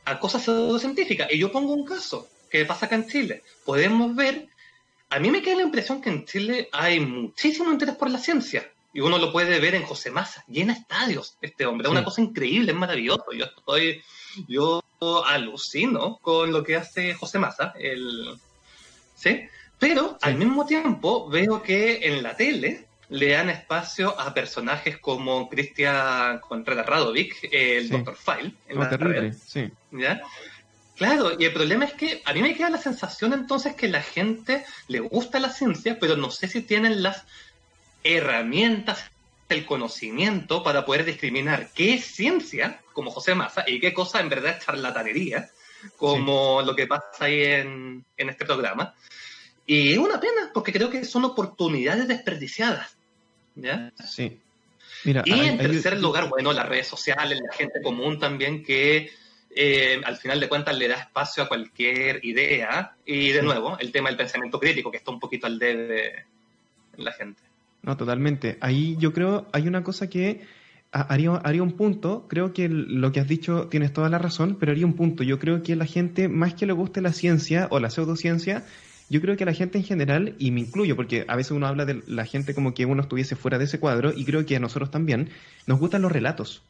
a 0.05 0.20
cosas 0.20 0.43
pseudocientíficas. 0.43 1.31
Y 1.31 1.38
yo 1.38 1.51
pongo 1.51 1.74
un 1.74 1.86
caso 1.86 2.27
que 2.50 2.65
pasa 2.65 2.86
acá 2.86 2.96
en 2.96 3.08
Chile. 3.08 3.43
Podemos 3.65 4.15
ver, 4.15 4.48
a 5.10 5.20
mí 5.20 5.31
me 5.31 5.41
queda 5.41 5.55
la 5.55 5.63
impresión 5.63 6.01
que 6.01 6.10
en 6.10 6.25
Chile 6.25 6.70
hay 6.72 7.00
muchísimo 7.00 7.72
interés 7.72 7.96
por 7.96 8.10
la 8.10 8.20
ciencia. 8.20 8.70
Y 8.93 9.00
uno 9.00 9.17
lo 9.17 9.31
puede 9.31 9.60
ver 9.60 9.75
en 9.75 9.84
José 9.84 10.12
Massa, 10.12 10.43
llena 10.48 10.74
estadios 10.74 11.38
este 11.41 11.65
hombre, 11.65 11.88
es 11.88 11.91
una 11.91 12.03
cosa 12.03 12.22
increíble, 12.22 12.74
es 12.74 12.77
maravilloso. 12.77 13.31
Yo 13.31 13.46
estoy, 13.46 14.03
yo 14.50 14.81
alucino 15.25 16.17
con 16.22 16.51
lo 16.51 16.62
que 16.63 16.75
hace 16.75 17.13
José 17.13 17.39
Massa, 17.39 17.74
el, 17.79 18.38
¿sí? 19.15 19.48
Pero 19.81 20.15
al 20.21 20.35
mismo 20.35 20.63
tiempo 20.67 21.27
veo 21.27 21.63
que 21.63 22.01
en 22.03 22.21
la 22.21 22.38
tele 22.38 22.85
le 23.09 23.29
dan 23.31 23.50
espacio 23.50 24.17
a 24.17 24.31
personajes 24.31 25.00
como 25.00 25.50
Cristian 25.50 26.39
Contreras 26.39 26.85
Radovic, 26.85 27.50
el 27.51 27.89
Dr. 27.89 28.15
File. 28.15 28.53
En 28.67 28.79
la 28.79 28.89
terrible, 28.89 29.33
sí. 29.33 29.71
¿Ya? 29.89 30.21
Claro, 30.95 31.31
y 31.38 31.45
el 31.45 31.51
problema 31.51 31.85
es 31.85 31.93
que 31.93 32.21
a 32.25 32.33
mí 32.33 32.43
me 32.43 32.53
queda 32.53 32.69
la 32.69 32.77
sensación 32.77 33.33
entonces 33.33 33.73
que 33.73 33.88
la 33.88 34.03
gente 34.03 34.63
le 34.88 35.00
gusta 35.00 35.39
la 35.39 35.50
ciencia, 35.50 35.97
pero 36.00 36.15
no 36.15 36.29
sé 36.29 36.47
si 36.47 36.61
tienen 36.61 37.01
las 37.01 37.23
herramientas, 38.03 39.09
el 39.50 39.65
conocimiento 39.65 40.61
para 40.61 40.85
poder 40.85 41.05
discriminar 41.05 41.69
qué 41.73 41.95
es 41.95 42.05
ciencia, 42.05 42.81
como 42.93 43.09
José 43.09 43.33
Massa, 43.33 43.63
y 43.65 43.79
qué 43.79 43.95
cosa 43.95 44.19
en 44.19 44.29
verdad 44.29 44.57
es 44.59 44.63
charlatanería, 44.63 45.50
como 45.97 46.61
lo 46.61 46.75
que 46.75 46.85
pasa 46.85 47.25
ahí 47.25 47.45
en, 47.45 48.05
en 48.15 48.29
este 48.29 48.45
programa. 48.45 48.93
Y 49.71 49.93
es 49.93 49.97
una 49.99 50.19
pena, 50.19 50.51
porque 50.53 50.73
creo 50.73 50.89
que 50.89 51.05
son 51.05 51.23
oportunidades 51.23 52.05
desperdiciadas. 52.05 52.93
¿ya? 53.55 53.89
Sí. 54.05 54.37
Mira, 55.05 55.23
y 55.23 55.31
en 55.31 55.57
tercer 55.57 55.97
lugar, 55.97 56.27
bueno, 56.27 56.51
las 56.51 56.67
redes 56.67 56.87
sociales, 56.87 57.39
la 57.41 57.53
gente 57.53 57.81
común 57.81 58.19
también 58.19 58.65
que 58.65 59.09
eh, 59.55 60.01
al 60.03 60.17
final 60.17 60.41
de 60.41 60.49
cuentas 60.49 60.77
le 60.77 60.89
da 60.89 60.95
espacio 60.95 61.43
a 61.43 61.47
cualquier 61.47 62.19
idea. 62.25 62.95
Y 63.05 63.29
de 63.29 63.41
nuevo, 63.43 63.77
el 63.79 63.93
tema 63.93 64.09
del 64.09 64.17
pensamiento 64.17 64.59
crítico, 64.59 64.91
que 64.91 64.97
está 64.97 65.11
un 65.11 65.21
poquito 65.21 65.47
al 65.47 65.57
debe 65.57 66.25
en 66.97 67.05
la 67.05 67.13
gente. 67.13 67.41
No, 67.81 67.95
totalmente. 67.95 68.57
Ahí 68.59 68.97
yo 68.99 69.13
creo 69.13 69.47
hay 69.53 69.69
una 69.69 69.85
cosa 69.85 70.09
que 70.09 70.41
haría, 70.91 71.31
haría 71.31 71.63
un 71.63 71.77
punto. 71.77 72.27
Creo 72.27 72.51
que 72.51 72.67
lo 72.67 73.13
que 73.13 73.21
has 73.21 73.27
dicho 73.29 73.69
tienes 73.69 73.93
toda 73.93 74.09
la 74.09 74.17
razón, 74.17 74.57
pero 74.59 74.73
haría 74.73 74.85
un 74.85 74.97
punto. 74.97 75.23
Yo 75.23 75.39
creo 75.39 75.63
que 75.63 75.77
la 75.77 75.85
gente, 75.85 76.27
más 76.27 76.55
que 76.55 76.65
le 76.65 76.73
guste 76.73 76.99
la 76.99 77.13
ciencia 77.13 77.69
o 77.71 77.79
la 77.79 77.89
pseudociencia, 77.89 78.65
yo 79.11 79.19
creo 79.19 79.35
que 79.35 79.43
la 79.43 79.53
gente 79.53 79.77
en 79.77 79.83
general, 79.83 80.35
y 80.39 80.51
me 80.51 80.61
incluyo, 80.61 80.95
porque 80.95 81.25
a 81.27 81.35
veces 81.35 81.51
uno 81.51 81.67
habla 81.67 81.83
de 81.83 82.01
la 82.07 82.25
gente 82.25 82.55
como 82.55 82.73
que 82.73 82.85
uno 82.85 83.01
estuviese 83.01 83.35
fuera 83.35 83.57
de 83.57 83.65
ese 83.65 83.77
cuadro, 83.77 84.13
y 84.15 84.23
creo 84.23 84.45
que 84.45 84.55
a 84.55 84.59
nosotros 84.61 84.89
también, 84.89 85.27
nos 85.67 85.79
gustan 85.79 86.01
los 86.01 86.13
relatos. 86.13 86.63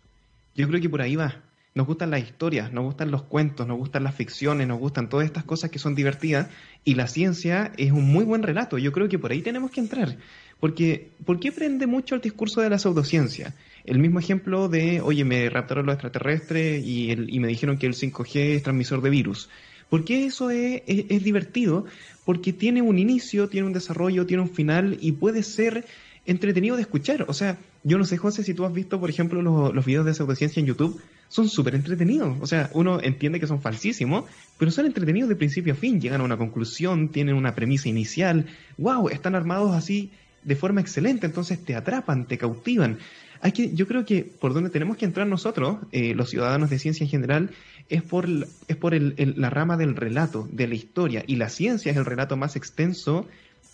Yo 0.56 0.68
creo 0.68 0.82
que 0.82 0.90
por 0.90 1.04
ahí 1.04 1.16
va. 1.16 1.44
Nos 1.76 1.86
gustan 1.86 2.10
las 2.10 2.22
historias, 2.22 2.74
nos 2.74 2.84
gustan 2.84 3.12
los 3.12 3.22
cuentos, 3.22 3.68
nos 3.68 3.78
gustan 3.78 4.04
las 4.04 4.16
ficciones, 4.16 4.68
nos 4.68 4.80
gustan 4.80 5.08
todas 5.08 5.28
estas 5.28 5.44
cosas 5.44 5.70
que 5.70 5.78
son 5.78 5.94
divertidas, 5.94 6.50
y 6.84 6.96
la 6.96 7.06
ciencia 7.06 7.74
es 7.78 7.92
un 7.92 8.12
muy 8.12 8.26
buen 8.26 8.42
relato. 8.42 8.80
Yo 8.80 8.92
creo 8.92 9.08
que 9.08 9.20
por 9.20 9.32
ahí 9.32 9.44
tenemos 9.44 9.70
que 9.70 9.82
entrar. 9.82 10.18
Porque, 10.60 11.12
¿por 11.24 11.40
qué 11.40 11.52
prende 11.52 11.86
mucho 11.86 12.16
el 12.16 12.22
discurso 12.22 12.62
de 12.62 12.72
la 12.72 12.80
pseudociencia? 12.80 13.54
El 13.86 14.00
mismo 14.00 14.18
ejemplo 14.18 14.68
de, 14.68 15.00
oye, 15.02 15.26
me 15.26 15.48
raptaron 15.48 15.86
los 15.86 15.94
extraterrestres 15.94 16.84
y, 16.84 17.12
el, 17.12 17.32
y 17.32 17.40
me 17.40 17.48
dijeron 17.48 17.78
que 17.78 17.86
el 17.86 17.94
5G 17.94 18.56
es 18.56 18.64
transmisor 18.64 19.04
de 19.04 19.12
virus. 19.12 19.48
¿Por 19.92 20.06
qué 20.06 20.26
eso 20.26 20.50
es, 20.50 20.84
es, 20.88 21.22
divertido? 21.22 21.84
Porque 22.26 22.54
tiene 22.54 22.82
un 22.82 23.00
inicio, 23.00 23.50
tiene 23.50 23.68
un 23.68 23.74
desarrollo, 23.74 24.26
tiene 24.26 24.44
un 24.44 24.50
final 24.50 24.98
y 25.02 25.14
puede 25.14 25.44
ser 25.44 25.86
entretenido 26.26 26.76
de 26.76 26.84
escuchar. 26.84 27.26
O 27.28 27.34
sea, 27.34 27.58
yo 27.84 27.98
no 27.98 28.06
sé, 28.06 28.18
José, 28.18 28.44
si 28.44 28.54
tú 28.54 28.66
has 28.66 28.74
visto, 28.74 29.00
por 29.00 29.10
ejemplo, 29.10 29.42
los, 29.42 29.74
los 29.74 29.86
videos 29.86 30.06
de 30.06 30.14
pseudociencia 30.14 30.60
en 30.60 30.68
YouTube, 30.68 31.02
son 31.30 31.50
súper 31.50 31.76
entretenidos. 31.76 32.38
O 32.42 32.48
sea, 32.48 32.70
uno 32.74 33.00
entiende 33.02 33.40
que 33.40 33.48
son 33.48 33.62
falsísimos, 33.62 34.26
pero 34.58 34.70
son 34.70 34.86
entretenidos 34.86 35.30
de 35.30 35.36
principio 35.36 35.74
a 35.74 35.76
fin. 35.78 36.00
Llegan 36.00 36.22
a 36.22 36.26
una 36.26 36.38
conclusión, 36.38 37.10
tienen 37.10 37.36
una 37.36 37.56
premisa 37.56 37.90
inicial. 37.90 38.48
¡Wow! 38.78 39.10
Están 39.10 39.36
armados 39.36 39.74
así 39.74 40.12
de 40.44 40.56
forma 40.56 40.82
excelente, 40.82 41.26
entonces 41.26 41.64
te 41.64 41.76
atrapan, 41.76 42.26
te 42.26 42.38
cautivan. 42.38 42.98
Hay 43.42 43.54
que, 43.54 43.74
yo 43.74 43.88
creo 43.88 44.06
que 44.06 44.24
por 44.24 44.54
donde 44.54 44.70
tenemos 44.70 44.98
que 44.98 45.06
entrar 45.06 45.26
nosotros, 45.26 45.78
eh, 45.92 46.14
los 46.14 46.30
ciudadanos 46.30 46.70
de 46.70 46.80
ciencia 46.80 47.04
en 47.04 47.10
general, 47.10 47.50
es 47.90 48.04
por, 48.04 48.28
es 48.28 48.78
por 48.78 48.94
el, 48.94 49.34
la 49.38 49.50
rama 49.50 49.78
del 49.78 49.96
relato, 49.96 50.48
de 50.52 50.68
la 50.68 50.76
historia. 50.76 51.24
Y 51.28 51.36
la 51.36 51.50
ciencia 51.50 51.92
es 51.92 51.98
el 51.98 52.06
relato 52.06 52.38
más 52.38 52.56
extenso 52.56 53.28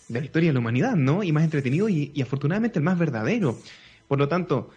de 0.08 0.20
la 0.20 0.26
historia 0.26 0.50
de 0.50 0.54
la 0.54 0.60
humanidad, 0.60 0.96
¿no? 0.96 1.22
Y 1.22 1.32
más 1.32 1.44
entretenido 1.44 1.88
y, 1.88 2.12
afortunadamente 2.20 2.78
el 2.78 2.84
más 2.84 2.98
verdadero. 2.98 3.58
Por 4.06 4.18
lo 4.18 4.28
tanto, 4.28 4.70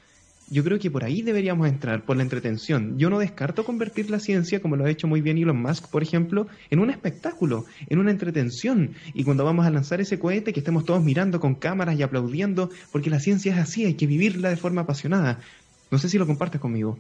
yo 0.50 0.64
creo 0.64 0.78
que 0.80 0.92
por 0.92 1.04
ahí 1.04 1.22
deberíamos 1.22 1.68
entrar, 1.68 2.04
por 2.04 2.18
la 2.18 2.24
entretención. 2.24 2.98
Yo 2.98 3.10
no 3.10 3.20
descarto 3.20 3.64
convertir 3.64 4.10
la 4.10 4.20
ciencia, 4.20 4.62
como 4.62 4.76
lo 4.76 4.86
ha 4.86 4.90
hecho 4.90 5.08
muy 5.08 5.22
bien 5.22 5.38
Elon 5.38 5.62
Musk, 5.62 5.88
por 5.88 6.04
ejemplo, 6.04 6.48
en 6.70 6.80
un 6.80 6.90
espectáculo, 6.90 7.66
en 7.88 8.00
una 8.00 8.12
entretención. 8.12 8.92
Y 9.14 9.24
cuando 9.24 9.46
vamos 9.46 9.66
a 9.66 9.72
lanzar 9.72 10.02
ese 10.02 10.20
cohete, 10.20 10.52
que 10.52 10.60
estemos 10.60 10.84
todos 10.84 11.02
mirando 11.02 11.40
con 11.40 11.56
cámaras 11.56 11.98
y 11.98 12.04
aplaudiendo, 12.04 12.70
porque 12.92 13.10
la 13.10 13.22
ciencia 13.22 13.54
es 13.54 13.60
así, 13.60 13.86
hay 13.86 13.94
que 13.94 14.08
vivirla 14.08 14.50
de 14.50 14.58
forma 14.58 14.82
apasionada. 14.82 15.40
No 15.90 15.98
sé 15.98 16.10
si 16.10 16.18
lo 16.18 16.28
compartes 16.28 16.60
conmigo. 16.60 16.98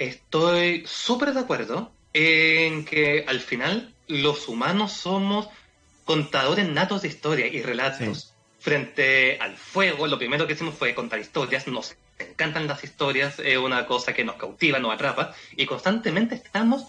Estoy 0.00 0.82
súper 0.86 1.34
de 1.34 1.40
acuerdo 1.40 1.92
en 2.14 2.86
que 2.86 3.22
al 3.28 3.38
final 3.38 3.94
los 4.08 4.48
humanos 4.48 4.92
somos 4.92 5.50
contadores 6.06 6.66
natos 6.66 7.02
de 7.02 7.08
historia 7.08 7.46
y 7.48 7.60
relatos 7.60 8.32
frente 8.58 9.38
al 9.38 9.58
fuego, 9.58 10.06
lo 10.06 10.16
primero 10.16 10.46
que 10.46 10.54
hicimos 10.54 10.74
fue 10.74 10.94
contar 10.94 11.20
historias, 11.20 11.66
nos 11.66 11.96
encantan 12.18 12.66
las 12.66 12.82
historias, 12.82 13.40
es 13.40 13.58
una 13.58 13.84
cosa 13.84 14.14
que 14.14 14.24
nos 14.24 14.36
cautiva, 14.36 14.78
nos 14.78 14.94
atrapa, 14.94 15.34
y 15.54 15.66
constantemente 15.66 16.34
estamos 16.34 16.86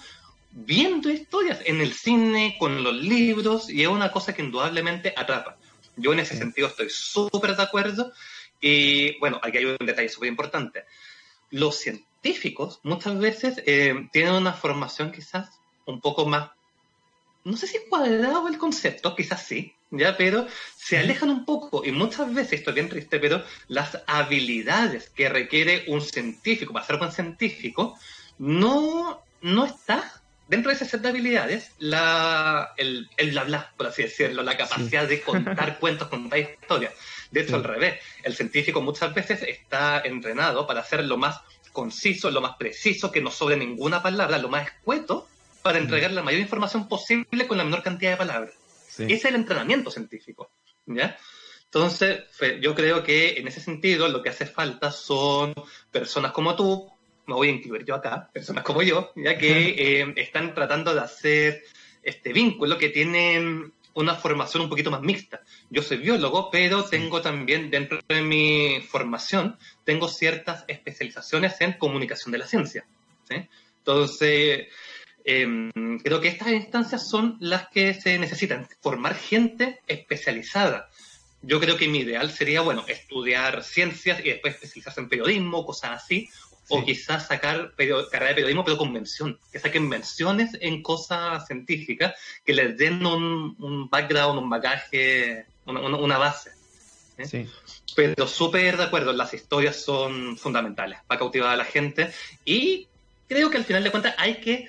viendo 0.52 1.10
historias 1.10 1.60
en 1.66 1.82
el 1.82 1.92
cine, 1.92 2.56
con 2.58 2.82
los 2.82 2.94
libros, 2.96 3.70
y 3.70 3.82
es 3.82 3.90
una 3.90 4.14
cosa 4.14 4.34
que 4.34 4.42
indudablemente 4.42 5.14
atrapa. 5.18 5.58
Yo 5.98 6.14
en 6.14 6.20
ese 6.20 6.38
sentido 6.38 6.70
estoy 6.70 6.90
súper 6.90 7.58
de 7.58 7.64
acuerdo, 7.64 8.14
y 8.62 9.20
bueno, 9.20 9.42
aquí 9.44 9.58
hay 9.58 9.66
un 9.66 9.86
detalle 9.86 10.08
súper 10.08 10.30
importante. 10.30 10.86
Los 11.50 11.76
científicos 11.76 12.11
muchas 12.84 13.18
veces 13.18 13.62
eh, 13.66 14.08
tienen 14.12 14.34
una 14.34 14.54
formación 14.54 15.12
quizás 15.12 15.50
un 15.86 16.00
poco 16.02 16.26
más, 16.26 16.52
no 17.44 17.58
sé 17.58 17.68
si 17.68 17.80
cuadrado 17.90 18.48
el 18.48 18.58
concepto, 18.58 19.16
quizás 19.16 19.44
sí, 19.44 19.74
¿ya? 19.90 20.16
Pero 20.16 20.48
se 20.78 20.98
alejan 20.98 21.30
un 21.30 21.46
poco 21.46 21.84
y 21.84 21.92
muchas 21.92 22.34
veces, 22.34 22.60
esto 22.60 22.70
es 22.70 22.76
bien 22.76 22.90
triste, 22.90 23.20
pero 23.20 23.44
las 23.68 24.02
habilidades 24.08 25.10
que 25.10 25.30
requiere 25.30 25.86
un 25.88 26.02
científico 26.02 26.74
para 26.74 26.86
ser 26.86 26.98
buen 26.98 27.12
científico 27.12 27.98
no, 28.38 29.22
no 29.42 29.66
está 29.66 30.22
dentro 30.48 30.70
de 30.70 30.76
ese 30.76 30.86
set 30.86 31.02
de 31.02 31.10
habilidades 31.10 31.72
la, 31.80 32.74
el, 32.78 33.10
el 33.18 33.32
bla 33.32 33.44
bla, 33.46 33.74
por 33.78 33.88
así 33.88 34.04
decirlo, 34.04 34.44
la 34.44 34.58
capacidad 34.58 35.08
de 35.08 35.22
contar 35.22 35.80
cuentos, 35.80 36.10
contar 36.10 36.40
historias. 36.40 36.94
De 37.32 37.42
hecho, 37.42 37.56
al 37.56 37.64
revés, 37.64 38.02
el 38.24 38.36
científico 38.36 38.82
muchas 38.82 39.14
veces 39.14 39.42
está 39.44 40.02
entrenado 40.02 40.68
para 40.68 40.84
ser 40.84 41.06
lo 41.06 41.18
más 41.18 41.40
conciso, 41.72 42.32
lo 42.32 42.42
más 42.42 42.56
preciso, 42.58 43.12
que 43.12 43.22
no 43.22 43.32
sobre 43.32 43.58
ninguna 43.58 44.02
palabra, 44.02 44.38
lo 44.38 44.50
más 44.50 44.68
escueto, 44.68 45.28
para 45.62 45.78
entregar 45.78 46.12
la 46.12 46.24
mayor 46.24 46.42
información 46.42 46.88
posible 46.88 47.48
con 47.48 47.58
la 47.58 47.64
menor 47.64 47.84
cantidad 47.84 48.12
de 48.12 48.18
palabras. 48.18 48.54
Ese 48.90 49.14
es 49.14 49.26
el 49.26 49.36
entrenamiento 49.36 49.90
científico. 49.92 50.52
¿ya? 50.86 51.18
Entonces, 51.66 52.24
yo 52.60 52.76
creo 52.76 53.04
que 53.04 53.38
en 53.38 53.48
ese 53.48 53.62
sentido 53.62 54.10
lo 54.10 54.22
que 54.22 54.30
hace 54.30 54.46
falta 54.46 54.92
son 54.92 55.54
personas 55.90 56.32
como 56.34 56.56
tú, 56.56 56.92
me 57.28 57.36
voy 57.36 57.48
a 57.48 57.52
incluir 57.52 57.86
yo 57.86 57.96
acá, 57.96 58.30
personas 58.34 58.64
como 58.64 58.82
yo, 58.82 59.12
ya 59.16 59.38
que 59.38 60.02
eh, 60.02 60.14
están 60.18 60.54
tratando 60.54 60.94
de 60.94 61.00
hacer 61.00 61.64
este 62.04 62.34
vínculo, 62.34 62.78
que 62.78 62.90
tienen 62.90 63.74
una 63.94 64.16
formación 64.16 64.64
un 64.64 64.70
poquito 64.70 64.92
más 64.92 65.02
mixta. 65.02 65.42
Yo 65.70 65.82
soy 65.82 65.98
biólogo, 65.98 66.50
pero 66.50 66.84
tengo 66.84 67.22
también 67.22 67.70
dentro 67.70 68.00
de 68.08 68.22
mi 68.22 68.82
formación, 68.82 69.58
tengo 69.84 70.08
ciertas 70.08 70.64
especializaciones 70.68 71.60
en 71.62 71.74
comunicación 71.74 72.32
de 72.32 72.38
la 72.38 72.48
ciencia. 72.48 72.86
Entonces, 73.78 74.68
Em, 75.24 76.00
creo 76.00 76.20
que 76.20 76.30
estas 76.30 76.50
instancias 76.50 77.08
son 77.08 77.38
las 77.40 77.70
que 77.70 77.94
se 77.94 78.18
necesitan, 78.18 78.68
formar 78.82 79.16
gente 79.16 79.80
especializada. 79.88 80.90
Yo 81.44 81.60
creo 81.60 81.78
que 81.78 81.88
mi 81.88 82.00
ideal 82.00 82.32
sería, 82.32 82.62
bueno, 82.62 82.86
estudiar 82.88 83.64
ciencias 83.64 84.20
y 84.20 84.30
después 84.30 84.56
especializarse 84.56 85.02
en 85.02 85.10
periodismo, 85.10 85.66
cosas 85.66 86.04
así, 86.04 86.30
o 86.72 86.86
quizás 86.86 87.28
sacar 87.28 87.74
carrera 87.76 88.30
de 88.30 88.36
periodismo, 88.36 88.64
pero 88.64 88.78
con 88.78 88.92
mención, 88.92 89.38
que 89.52 89.60
saquen 89.60 89.88
menciones 89.88 90.58
en 90.62 90.82
cosas 90.82 91.46
científicas, 91.46 92.16
que 92.46 92.54
les 92.54 92.78
den 92.78 93.06
un, 93.06 93.90
background, 93.90 94.40
un 94.40 94.50
bagaje, 94.50 95.46
una, 95.66 96.18
base. 96.18 96.52
¿eh? 97.18 97.48
Pero 97.96 98.26
súper 98.28 98.78
de 98.78 98.84
acuerdo, 98.84 99.12
las 99.12 99.34
historias 99.34 99.76
son 99.76 100.38
fundamentales 100.38 101.00
para 101.08 101.20
cautivar 101.20 101.50
a 101.52 101.58
la 101.58 101.66
gente 101.66 102.12
y 102.46 102.88
creo 103.28 103.50
que 103.50 103.58
al 103.58 103.66
final 103.66 103.84
de 103.84 103.92
cuentas 103.92 104.16
hay 104.18 104.36
que 104.36 104.68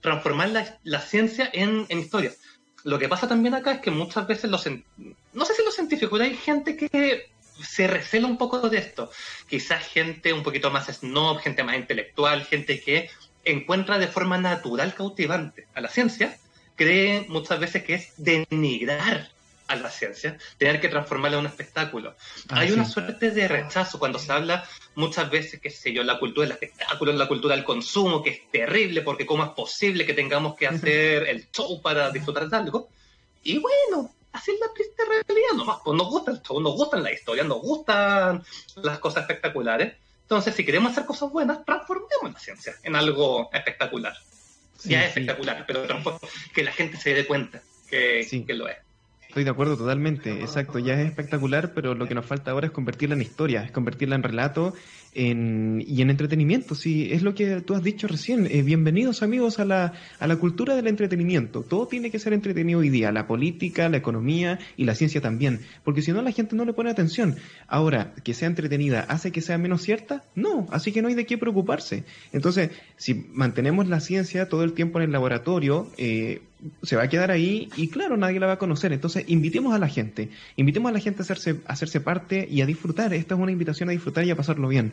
transformar 0.00 0.50
la, 0.82 1.00
ciencia 1.00 1.48
en, 1.52 1.86
en 1.88 1.98
historias. 1.98 2.38
Lo 2.84 2.98
que 2.98 3.08
pasa 3.08 3.28
también 3.28 3.54
acá 3.54 3.72
es 3.72 3.80
que 3.80 3.90
muchas 3.90 4.26
veces 4.26 4.50
los, 4.50 4.66
no 5.32 5.44
sé 5.44 5.54
si 5.54 5.64
los 5.64 5.74
científicos, 5.74 6.18
pero 6.18 6.24
hay 6.28 6.36
gente 6.36 6.76
que 6.76 7.30
se 7.62 7.86
recela 7.86 8.26
un 8.26 8.38
poco 8.38 8.68
de 8.68 8.78
esto. 8.78 9.10
Quizás 9.48 9.86
gente 9.86 10.32
un 10.32 10.42
poquito 10.42 10.70
más 10.70 10.86
snob, 10.86 11.38
gente 11.38 11.64
más 11.64 11.76
intelectual, 11.76 12.44
gente 12.44 12.80
que 12.80 13.10
encuentra 13.44 13.98
de 13.98 14.08
forma 14.08 14.38
natural 14.38 14.94
cautivante 14.94 15.66
a 15.74 15.80
la 15.80 15.88
ciencia, 15.88 16.38
cree 16.76 17.26
muchas 17.28 17.60
veces 17.60 17.82
que 17.82 17.94
es 17.94 18.12
denigrar 18.16 19.30
a 19.68 19.76
la 19.76 19.90
ciencia, 19.90 20.36
tener 20.58 20.80
que 20.80 20.88
transformarla 20.88 21.38
en 21.38 21.46
un 21.46 21.50
espectáculo. 21.50 22.14
Ah, 22.48 22.60
Hay 22.60 22.72
una 22.72 22.84
suerte 22.84 23.30
de 23.30 23.48
rechazo 23.48 23.98
cuando 23.98 24.18
se 24.18 24.30
habla 24.30 24.68
muchas 24.94 25.30
veces, 25.30 25.60
qué 25.60 25.70
sé 25.70 25.92
yo, 25.92 26.02
la 26.02 26.18
cultura 26.18 26.46
del 26.46 26.52
espectáculo, 26.52 27.12
la 27.12 27.28
cultura 27.28 27.54
del 27.54 27.64
consumo, 27.64 28.22
que 28.22 28.30
es 28.30 28.50
terrible 28.50 29.02
porque 29.02 29.24
cómo 29.24 29.44
es 29.44 29.50
posible 29.50 30.04
que 30.04 30.14
tengamos 30.14 30.56
que 30.56 30.66
hacer 30.66 31.28
el 31.28 31.50
show 31.50 31.80
para 31.80 32.10
disfrutar 32.10 32.48
de 32.48 32.56
algo. 32.56 32.88
Y 33.42 33.58
bueno, 33.58 34.12
así 34.32 34.50
es 34.52 34.60
la 34.60 34.72
triste 34.74 35.02
realidad 35.04 35.52
nomás, 35.56 35.78
pues 35.84 35.96
nos 35.96 36.08
gusta 36.08 36.30
el 36.30 36.42
show, 36.42 36.60
nos 36.60 36.74
gustan 36.74 37.02
la 37.02 37.12
historia, 37.12 37.44
nos 37.44 37.60
gustan 37.60 38.42
las 38.76 38.98
cosas 38.98 39.22
espectaculares. 39.22 39.94
Entonces, 40.22 40.54
si 40.54 40.64
queremos 40.64 40.92
hacer 40.92 41.04
cosas 41.04 41.30
buenas, 41.30 41.64
transformemos 41.64 42.32
la 42.32 42.38
ciencia 42.38 42.74
en 42.82 42.96
algo 42.96 43.50
espectacular. 43.52 44.14
ya 44.84 45.02
es 45.02 45.08
espectacular, 45.08 45.64
pero 45.66 45.86
que 46.54 46.62
la 46.62 46.72
gente 46.72 46.96
se 46.96 47.14
dé 47.14 47.26
cuenta 47.26 47.62
que, 47.88 48.26
que 48.46 48.54
lo 48.54 48.68
es. 48.68 48.78
Estoy 49.32 49.44
de 49.44 49.50
acuerdo 49.50 49.78
totalmente, 49.78 50.42
exacto, 50.42 50.78
ya 50.78 50.92
es 50.92 51.06
espectacular, 51.06 51.72
pero 51.72 51.94
lo 51.94 52.06
que 52.06 52.14
nos 52.14 52.26
falta 52.26 52.50
ahora 52.50 52.66
es 52.66 52.70
convertirla 52.70 53.14
en 53.14 53.22
historia, 53.22 53.62
es 53.62 53.70
convertirla 53.70 54.14
en 54.14 54.22
relato 54.22 54.74
en, 55.14 55.82
y 55.88 56.02
en 56.02 56.10
entretenimiento. 56.10 56.74
Sí, 56.74 57.08
es 57.10 57.22
lo 57.22 57.34
que 57.34 57.62
tú 57.62 57.72
has 57.72 57.82
dicho 57.82 58.06
recién. 58.06 58.46
Eh, 58.50 58.60
bienvenidos 58.60 59.22
amigos 59.22 59.58
a 59.58 59.64
la, 59.64 59.94
a 60.18 60.26
la 60.26 60.36
cultura 60.36 60.76
del 60.76 60.86
entretenimiento. 60.86 61.62
Todo 61.62 61.86
tiene 61.86 62.10
que 62.10 62.18
ser 62.18 62.34
entretenido 62.34 62.80
hoy 62.80 62.90
día, 62.90 63.10
la 63.10 63.26
política, 63.26 63.88
la 63.88 63.96
economía 63.96 64.58
y 64.76 64.84
la 64.84 64.94
ciencia 64.94 65.22
también, 65.22 65.62
porque 65.82 66.02
si 66.02 66.12
no 66.12 66.20
la 66.20 66.32
gente 66.32 66.54
no 66.54 66.66
le 66.66 66.74
pone 66.74 66.90
atención. 66.90 67.36
Ahora, 67.68 68.12
que 68.22 68.34
sea 68.34 68.48
entretenida, 68.48 69.06
¿hace 69.08 69.32
que 69.32 69.40
sea 69.40 69.56
menos 69.56 69.80
cierta? 69.80 70.24
No, 70.34 70.66
así 70.72 70.92
que 70.92 71.00
no 71.00 71.08
hay 71.08 71.14
de 71.14 71.24
qué 71.24 71.38
preocuparse. 71.38 72.04
Entonces, 72.34 72.68
si 72.98 73.14
mantenemos 73.32 73.88
la 73.88 74.00
ciencia 74.00 74.50
todo 74.50 74.62
el 74.62 74.74
tiempo 74.74 74.98
en 74.98 75.06
el 75.06 75.12
laboratorio, 75.12 75.90
eh, 75.96 76.42
se 76.82 76.96
va 76.96 77.04
a 77.04 77.08
quedar 77.08 77.30
ahí 77.30 77.68
y 77.76 77.88
claro, 77.88 78.16
nadie 78.16 78.40
la 78.40 78.46
va 78.46 78.54
a 78.54 78.58
conocer. 78.58 78.92
Entonces, 78.92 79.24
invitemos 79.28 79.74
a 79.74 79.78
la 79.78 79.88
gente, 79.88 80.30
invitemos 80.56 80.90
a 80.90 80.92
la 80.92 81.00
gente 81.00 81.20
a 81.20 81.24
hacerse, 81.24 81.60
hacerse 81.66 82.00
parte 82.00 82.46
y 82.50 82.60
a 82.60 82.66
disfrutar. 82.66 83.12
Esta 83.14 83.34
es 83.34 83.40
una 83.40 83.52
invitación 83.52 83.88
a 83.88 83.92
disfrutar 83.92 84.24
y 84.24 84.30
a 84.30 84.36
pasarlo 84.36 84.68
bien. 84.68 84.92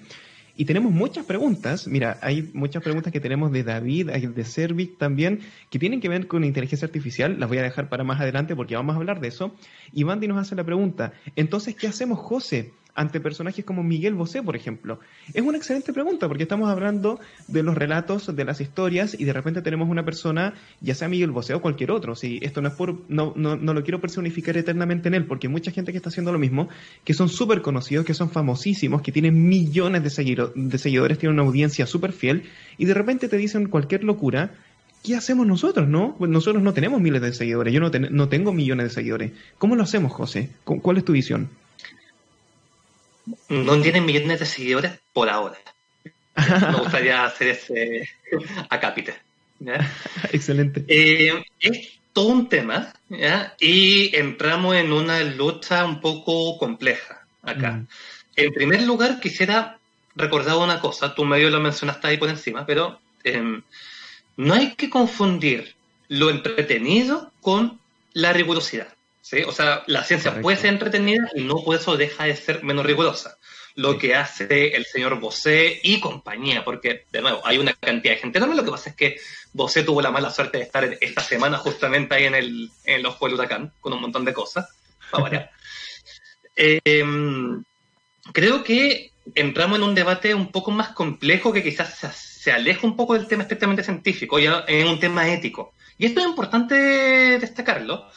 Y 0.60 0.66
tenemos 0.66 0.92
muchas 0.92 1.26
preguntas, 1.26 1.88
mira, 1.88 2.20
hay 2.22 2.50
muchas 2.54 2.84
preguntas 2.84 3.14
que 3.14 3.22
tenemos 3.22 3.50
de 3.54 3.64
David, 3.64 4.10
de 4.10 4.44
Servic 4.44 4.98
también, 4.98 5.40
que 5.70 5.80
tienen 5.80 6.02
que 6.02 6.10
ver 6.10 6.28
con 6.28 6.44
inteligencia 6.44 6.86
artificial, 6.86 7.40
las 7.40 7.48
voy 7.48 7.60
a 7.60 7.64
dejar 7.64 7.88
para 7.88 8.04
más 8.04 8.20
adelante 8.20 8.58
porque 8.58 8.76
vamos 8.76 8.94
a 8.96 8.98
hablar 8.98 9.22
de 9.22 9.30
eso. 9.30 9.56
Y 9.94 10.04
Bandy 10.04 10.28
nos 10.28 10.38
hace 10.38 10.56
la 10.56 10.66
pregunta, 10.66 11.14
entonces, 11.38 11.76
¿qué 11.76 11.88
hacemos, 11.88 12.20
José? 12.20 12.74
Ante 13.00 13.22
personajes 13.22 13.64
como 13.64 13.82
Miguel 13.82 14.14
Bosé, 14.14 14.44
por 14.44 14.58
ejemplo? 14.58 15.00
Es 15.34 15.42
una 15.42 15.58
excelente 15.58 15.94
pregunta, 15.94 16.28
porque 16.28 16.44
estamos 16.44 16.70
hablando 16.70 17.18
de 17.48 17.64
los 17.64 17.76
relatos, 17.76 18.36
de 18.36 18.44
las 18.44 18.60
historias, 18.60 19.16
y 19.18 19.24
de 19.24 19.32
repente 19.32 19.62
tenemos 19.62 19.88
una 19.88 20.04
persona, 20.04 20.54
ya 20.82 20.94
sea 20.96 21.08
Miguel 21.08 21.32
Bosé 21.32 21.54
o 21.54 21.62
cualquier 21.62 21.92
otro. 21.92 22.16
Si 22.16 22.40
esto 22.42 22.62
no 22.62 22.68
es 22.68 22.74
por, 22.74 23.00
no, 23.08 23.32
no, 23.38 23.56
no 23.56 23.74
lo 23.74 23.84
quiero 23.84 24.02
personificar 24.02 24.58
eternamente 24.58 25.08
en 25.08 25.14
él, 25.14 25.26
porque 25.26 25.48
hay 25.48 25.54
mucha 25.54 25.72
gente 25.72 25.94
que 25.94 25.98
está 25.98 26.10
haciendo 26.10 26.34
lo 26.34 26.40
mismo, 26.40 26.68
que 27.06 27.14
son 27.14 27.30
súper 27.30 27.62
conocidos, 27.62 28.06
que 28.06 28.14
son 28.14 28.30
famosísimos, 28.30 29.02
que 29.02 29.14
tienen 29.14 29.48
millones 29.48 30.04
de, 30.04 30.52
de 30.54 30.78
seguidores, 30.78 31.18
tienen 31.18 31.40
una 31.40 31.48
audiencia 31.48 31.86
súper 31.86 32.12
fiel, 32.12 32.44
y 32.78 32.84
de 32.84 32.94
repente 32.94 33.30
te 33.30 33.38
dicen 33.38 33.70
cualquier 33.70 34.04
locura. 34.04 34.52
¿Qué 35.02 35.16
hacemos 35.16 35.48
nosotros, 35.48 35.88
no? 35.88 36.18
Nosotros 36.20 36.62
no 36.62 36.74
tenemos 36.74 37.00
miles 37.00 37.22
de 37.22 37.32
seguidores, 37.32 37.74
yo 37.74 37.80
no, 37.80 37.90
no 37.90 38.28
tengo 38.28 38.52
millones 38.52 38.88
de 38.88 38.90
seguidores. 38.90 39.32
¿Cómo 39.58 39.78
lo 39.78 39.84
hacemos, 39.84 40.12
José? 40.12 40.50
¿Cuál 40.66 40.98
es 40.98 41.06
tu 41.06 41.14
visión? 41.14 41.48
No 43.50 43.82
tienen 43.82 44.06
millones 44.06 44.40
de 44.40 44.46
seguidores 44.46 45.00
por 45.14 45.30
ahora. 45.30 45.58
Me 46.36 46.80
gustaría 46.80 47.24
hacer 47.26 47.50
ese 47.50 48.10
acápite. 48.70 49.16
Excelente. 50.32 50.86
Eh, 50.88 51.44
es 51.60 52.00
todo 52.14 52.28
un 52.28 52.50
tema 52.50 52.94
y 53.60 54.16
entramos 54.16 54.76
en 54.76 54.92
una 54.92 55.22
lucha 55.24 55.86
un 55.86 56.02
poco 56.02 56.58
compleja 56.58 57.26
acá. 57.42 57.72
Mm. 57.72 57.88
En 58.36 58.54
primer 58.54 58.84
lugar, 58.84 59.20
quisiera 59.20 59.78
recordar 60.16 60.58
una 60.58 60.80
cosa, 60.80 61.14
tú 61.14 61.26
medio 61.26 61.50
lo 61.50 61.60
mencionaste 61.60 62.08
ahí 62.08 62.18
por 62.18 62.30
encima, 62.30 62.66
pero 62.66 63.00
em, 63.24 63.62
no 64.38 64.54
hay 64.54 64.76
que 64.76 64.90
confundir 64.90 65.76
lo 66.08 66.30
entretenido 66.30 67.32
con 67.42 67.80
la 68.14 68.34
rigurosidad. 68.34 68.88
O 69.46 69.52
sea, 69.52 69.84
la 69.88 70.04
ciencia 70.04 70.42
puede 70.42 70.58
ser 70.58 70.72
entretenida 70.72 71.30
y 71.36 71.44
no 71.44 71.64
por 71.64 71.76
eso 71.76 71.98
deja 71.98 72.26
de 72.26 72.36
ser 72.36 72.64
menos 72.64 72.86
rigurosa. 72.86 73.38
Lo 73.76 73.98
que 73.98 74.16
hace 74.16 74.76
el 74.76 74.86
señor 74.86 75.20
Bosé 75.20 75.80
y 75.84 76.00
compañía, 76.00 76.66
porque, 76.66 77.06
de 77.12 77.22
nuevo, 77.22 77.42
hay 77.46 77.58
una 77.58 77.74
cantidad 77.74 78.16
de 78.16 78.20
gente. 78.20 78.40
No, 78.40 78.48
lo 78.48 78.64
que 78.64 78.72
pasa 78.72 78.90
es 78.90 78.96
que 78.96 79.20
Bosé 79.54 79.84
tuvo 79.84 80.02
la 80.02 80.12
mala 80.12 80.32
suerte 80.32 80.58
de 80.58 80.64
estar 80.64 80.98
esta 81.00 81.22
semana 81.22 81.58
justamente 81.58 82.16
ahí 82.16 82.26
en, 82.26 82.36
el, 82.36 82.72
en 82.86 83.04
los 83.04 83.20
del 83.20 83.36
huracán, 83.36 83.72
con 83.80 83.94
un 83.94 84.02
montón 84.02 84.26
de 84.26 84.34
cosas. 84.34 84.68
Em, 86.62 87.64
creo 88.34 88.66
que 88.66 89.14
entramos 89.34 89.78
en 89.78 89.84
un 89.86 89.96
debate 89.96 90.36
un 90.36 90.52
poco 90.52 90.72
más 90.72 90.90
complejo 90.90 91.54
que 91.54 91.64
quizás 91.64 91.98
se, 91.98 92.10
se 92.12 92.52
aleja 92.52 92.86
un 92.86 92.98
poco 92.98 93.14
del 93.14 93.28
tema 93.28 93.44
estrictamente 93.44 93.82
científico, 93.82 94.40
ya 94.40 94.66
en 94.68 94.88
un 94.88 95.00
tema 95.00 95.30
ético. 95.30 95.74
Y 95.98 96.06
esto 96.06 96.20
es 96.20 96.26
importante 96.26 96.76
destacarlo, 97.40 98.10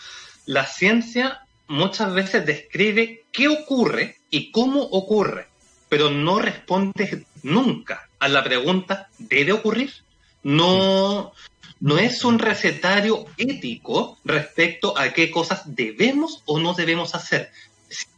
la 0.47 0.67
ciencia 0.67 1.43
muchas 1.69 2.13
veces 2.13 2.45
describe 2.45 3.25
qué 3.33 3.49
ocurre 3.49 4.19
y 4.31 4.51
cómo 4.51 4.83
ocurre, 4.83 5.49
pero 5.89 6.11
no 6.11 6.39
responde 6.39 7.27
nunca 7.43 8.09
a 8.19 8.29
la 8.29 8.45
pregunta 8.45 9.09
¿debe 9.19 9.53
ocurrir? 9.53 9.93
No, 10.43 11.33
no 11.81 11.99
es 11.99 12.25
un 12.25 12.39
recetario 12.39 13.27
ético 13.37 14.19
respecto 14.25 14.97
a 14.99 15.11
qué 15.13 15.31
cosas 15.31 15.63
debemos 15.75 16.43
o 16.47 16.59
no 16.59 16.75
debemos 16.75 17.15
hacer. 17.15 17.51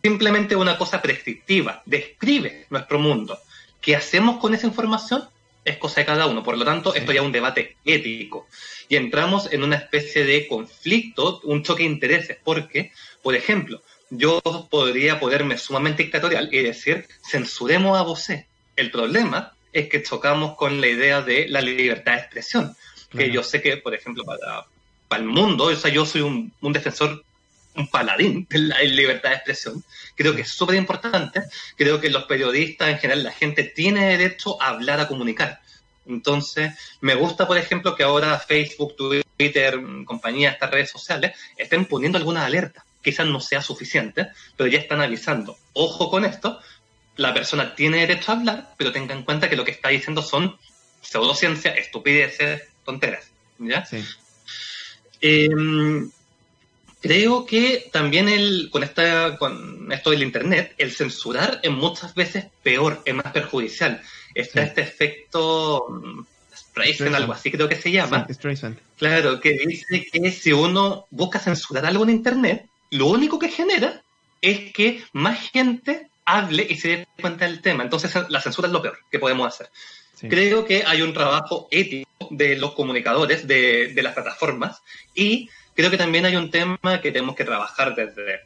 Simplemente 0.03 0.57
una 0.57 0.79
cosa 0.79 1.03
prescriptiva, 1.03 1.83
describe 1.85 2.67
nuestro 2.71 2.99
mundo. 2.99 3.39
¿Qué 3.81 3.97
hacemos 3.97 4.39
con 4.39 4.55
esa 4.55 4.67
información? 4.67 5.25
Es 5.65 5.79
cosa 5.79 6.01
de 6.01 6.07
cada 6.07 6.27
uno. 6.27 6.43
Por 6.43 6.59
lo 6.59 6.65
tanto, 6.65 6.95
esto 6.95 7.13
ya 7.13 7.21
es 7.21 7.27
un 7.27 7.33
debate 7.33 7.77
ético 7.85 8.47
y 8.89 8.97
entramos 8.97 9.53
en 9.53 9.63
una 9.63 9.77
especie 9.77 10.25
de 10.25 10.47
conflicto, 10.47 11.41
un 11.45 11.63
choque 11.63 11.85
de 11.85 11.89
intereses, 11.89 12.39
porque, 12.43 12.93
por 13.23 13.35
ejemplo, 13.35 13.83
yo 14.11 14.41
podría 14.71 15.19
ponerme 15.19 15.59
sumamente 15.59 16.03
dictatorial 16.03 16.49
y 16.53 16.59
decir, 16.59 17.07
censuremos 17.29 17.99
a 17.99 18.03
Bosé. 18.03 18.47
El 18.77 18.91
problema 18.91 19.55
es 19.73 19.89
que 19.89 20.03
chocamos 20.03 20.57
con 20.57 20.81
la 20.81 20.89
idea 20.89 21.23
de 21.23 21.49
la 21.49 21.61
libertad 21.61 22.13
de 22.13 22.19
expresión, 22.19 22.77
que 23.11 23.31
yo 23.31 23.43
sé 23.43 23.63
que, 23.63 23.77
por 23.77 23.95
ejemplo, 23.95 24.25
para, 24.25 24.67
para 25.09 25.23
el 25.23 25.29
mundo, 25.29 25.65
o 25.65 25.77
sea, 25.77 25.91
yo 25.91 26.05
soy 26.05 26.21
un, 26.21 26.53
un 26.61 26.73
defensor 26.73 27.25
un 27.77 27.89
paladín 27.89 28.47
de 28.49 28.59
la 28.59 28.81
libertad 28.83 29.31
de 29.31 29.37
expresión. 29.37 29.85
Creo 30.15 30.35
que 30.35 30.43
es 30.43 30.49
súper 30.49 30.77
importante. 30.77 31.43
Creo 31.77 32.01
que 32.01 32.11
los 32.11 32.25
periodistas, 32.25 32.89
en 32.89 32.99
general, 32.99 33.25
la 33.25 33.33
gente 33.33 33.65
tiene 33.65 34.17
derecho 34.17 34.61
a 34.63 34.69
hablar, 34.69 35.01
a 35.01 35.09
comunicar. 35.09 35.61
Entonces, 36.07 36.73
me 37.01 37.15
gusta, 37.15 37.47
por 37.47 37.59
ejemplo, 37.59 37.95
que 37.97 38.03
ahora 38.03 38.39
Facebook, 38.39 38.95
Twitter, 38.97 39.81
compañía, 40.05 40.51
estas 40.51 40.71
redes 40.71 40.91
sociales, 40.91 41.33
estén 41.57 41.87
poniendo 41.87 42.19
alguna 42.19 42.45
alerta. 42.45 42.85
Quizás 43.03 43.27
no 43.27 43.41
sea 43.41 43.61
suficiente, 43.63 44.29
pero 44.57 44.69
ya 44.69 44.79
están 44.79 45.01
avisando. 45.01 45.57
Ojo 45.73 46.11
con 46.11 46.25
esto, 46.25 46.61
la 47.17 47.35
persona 47.35 47.75
tiene 47.75 47.99
derecho 47.99 48.33
a 48.33 48.37
hablar, 48.37 48.75
pero 48.77 48.93
tenga 48.93 49.15
en 49.15 49.23
cuenta 49.23 49.49
que 49.49 49.57
lo 49.57 49.65
que 49.65 49.71
está 49.71 49.89
diciendo 49.89 50.23
son 50.23 50.59
pseudociencia, 51.01 51.73
estupideces, 51.75 52.63
tonteras. 52.85 53.31
¿Ya? 53.59 53.85
Sí. 53.85 54.05
Em, 55.21 56.11
creo 57.05 57.45
que 57.45 57.91
también 57.93 58.31
el, 58.31 58.71
con, 58.73 58.83
esta, 58.83 59.37
con 59.37 59.93
esto 59.93 60.11
del 60.11 60.23
Internet, 60.23 60.75
el 60.79 60.91
censurar 60.91 61.61
es 61.63 61.71
muchas 61.71 62.15
veces 62.15 62.47
peor, 62.63 63.03
es 63.05 63.15
más 63.15 63.31
perjudicial 63.31 64.01
está 64.35 64.63
este 64.63 64.81
efecto 64.81 65.87
mm, 65.91 66.23
Streisand, 66.57 67.15
algo 67.15 67.35
así 67.35 67.51
creo 67.51 67.69
que 67.69 67.77
se 67.77 67.91
llama. 67.91 68.27
claro, 68.97 69.39
que 69.39 69.53
dice 69.67 70.07
que 70.11 70.31
si 70.31 70.55
uno 70.55 71.07
busca 71.11 71.39
censurar 71.39 71.85
algo 71.85 72.05
en 72.05 72.11
Internet, 72.11 72.67
lo 72.91 73.09
único 73.09 73.39
que 73.39 73.51
genera 73.51 74.03
es 74.41 74.73
que 74.73 75.05
más 75.13 75.51
gente 75.51 76.09
hable 76.25 76.67
y 76.69 76.77
se 76.77 76.89
dé 76.89 77.09
cuenta 77.21 77.45
del 77.45 77.61
tema. 77.61 77.85
Entonces 77.85 78.15
la 78.31 78.41
censura 78.41 78.69
es 78.69 78.73
lo 78.73 78.81
peor 78.81 78.99
que 79.11 79.19
podemos 79.19 79.47
hacer. 79.47 79.69
Creo 80.21 80.65
que 80.65 80.85
hay 80.87 81.03
un 81.03 81.13
trabajo 81.13 81.69
ético 81.71 82.09
de 82.31 82.57
los 82.57 82.75
comunicadores, 82.75 83.47
de, 83.47 83.93
de 83.95 84.03
las 84.03 84.15
plataformas, 84.15 84.83
y 85.15 85.51
creo 85.75 85.91
que 85.91 85.99
también 85.99 86.25
hay 86.25 86.37
un 86.37 86.51
tema 86.51 86.79
que 87.03 87.13
tenemos 87.13 87.35
que 87.35 87.45
trabajar 87.45 87.95
desde, 87.95 88.41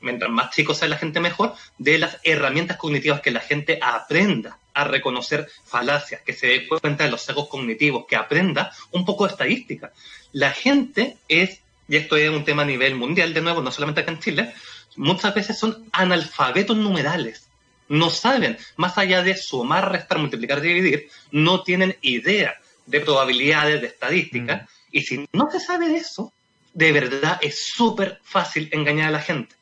mientras 0.00 0.30
más 0.30 0.50
chicos 0.50 0.78
sea 0.78 0.88
la 0.88 0.96
gente 0.96 1.20
mejor, 1.20 1.54
de 1.78 1.98
las 1.98 2.18
herramientas 2.24 2.76
cognitivas 2.76 3.20
que 3.20 3.30
la 3.30 3.40
gente 3.40 3.78
aprenda 3.82 4.58
a 4.74 4.84
reconocer 4.84 5.48
falacias, 5.64 6.22
que 6.22 6.32
se 6.32 6.46
dé 6.46 6.68
cuenta 6.68 7.04
de 7.04 7.10
los 7.10 7.22
sesgos 7.22 7.48
cognitivos, 7.48 8.06
que 8.06 8.16
aprenda 8.16 8.72
un 8.92 9.04
poco 9.04 9.26
de 9.26 9.32
estadística. 9.32 9.92
La 10.32 10.52
gente 10.52 11.16
es, 11.28 11.60
y 11.88 11.96
esto 11.96 12.16
es 12.16 12.30
un 12.30 12.44
tema 12.44 12.62
a 12.62 12.66
nivel 12.66 12.94
mundial, 12.94 13.34
de 13.34 13.40
nuevo, 13.40 13.62
no 13.62 13.72
solamente 13.72 14.00
acá 14.00 14.12
en 14.12 14.20
Chile, 14.20 14.54
muchas 14.96 15.34
veces 15.34 15.58
son 15.58 15.88
analfabetos 15.92 16.76
numerales. 16.76 17.49
No 17.90 18.08
saben, 18.08 18.56
más 18.76 18.96
allá 18.98 19.20
de 19.22 19.36
sumar, 19.36 19.90
restar, 19.90 20.18
multiplicar, 20.18 20.60
dividir, 20.60 21.10
no 21.32 21.64
tienen 21.64 21.96
idea 22.02 22.56
de 22.86 23.00
probabilidades, 23.00 23.80
de 23.80 23.88
estadística. 23.88 24.56
Mm. 24.56 24.66
Y 24.92 25.02
si 25.02 25.28
no 25.32 25.50
se 25.50 25.58
sabe 25.58 25.88
de 25.88 25.96
eso, 25.96 26.32
de 26.72 26.92
verdad 26.92 27.38
es 27.42 27.66
súper 27.66 28.20
fácil 28.22 28.68
engañar 28.70 29.08
a 29.08 29.10
la 29.10 29.20
gente. 29.20 29.56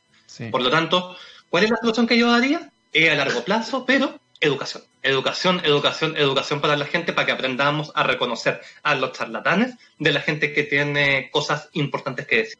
Por 0.50 0.60
lo 0.60 0.70
tanto, 0.70 1.16
¿cuál 1.48 1.64
es 1.64 1.70
la 1.70 1.78
solución 1.78 2.06
que 2.06 2.18
yo 2.18 2.30
daría? 2.30 2.70
Es 2.92 3.10
a 3.10 3.14
largo 3.14 3.42
plazo, 3.44 3.86
pero 3.86 4.20
educación. 4.40 4.84
Educación, 5.02 5.62
educación, 5.64 6.14
educación 6.18 6.60
para 6.60 6.76
la 6.76 6.84
gente 6.84 7.14
para 7.14 7.24
que 7.24 7.32
aprendamos 7.32 7.92
a 7.94 8.02
reconocer 8.02 8.60
a 8.82 8.94
los 8.94 9.12
charlatanes 9.12 9.74
de 9.98 10.12
la 10.12 10.20
gente 10.20 10.52
que 10.52 10.64
tiene 10.64 11.30
cosas 11.30 11.70
importantes 11.72 12.26
que 12.26 12.36
decir. 12.36 12.58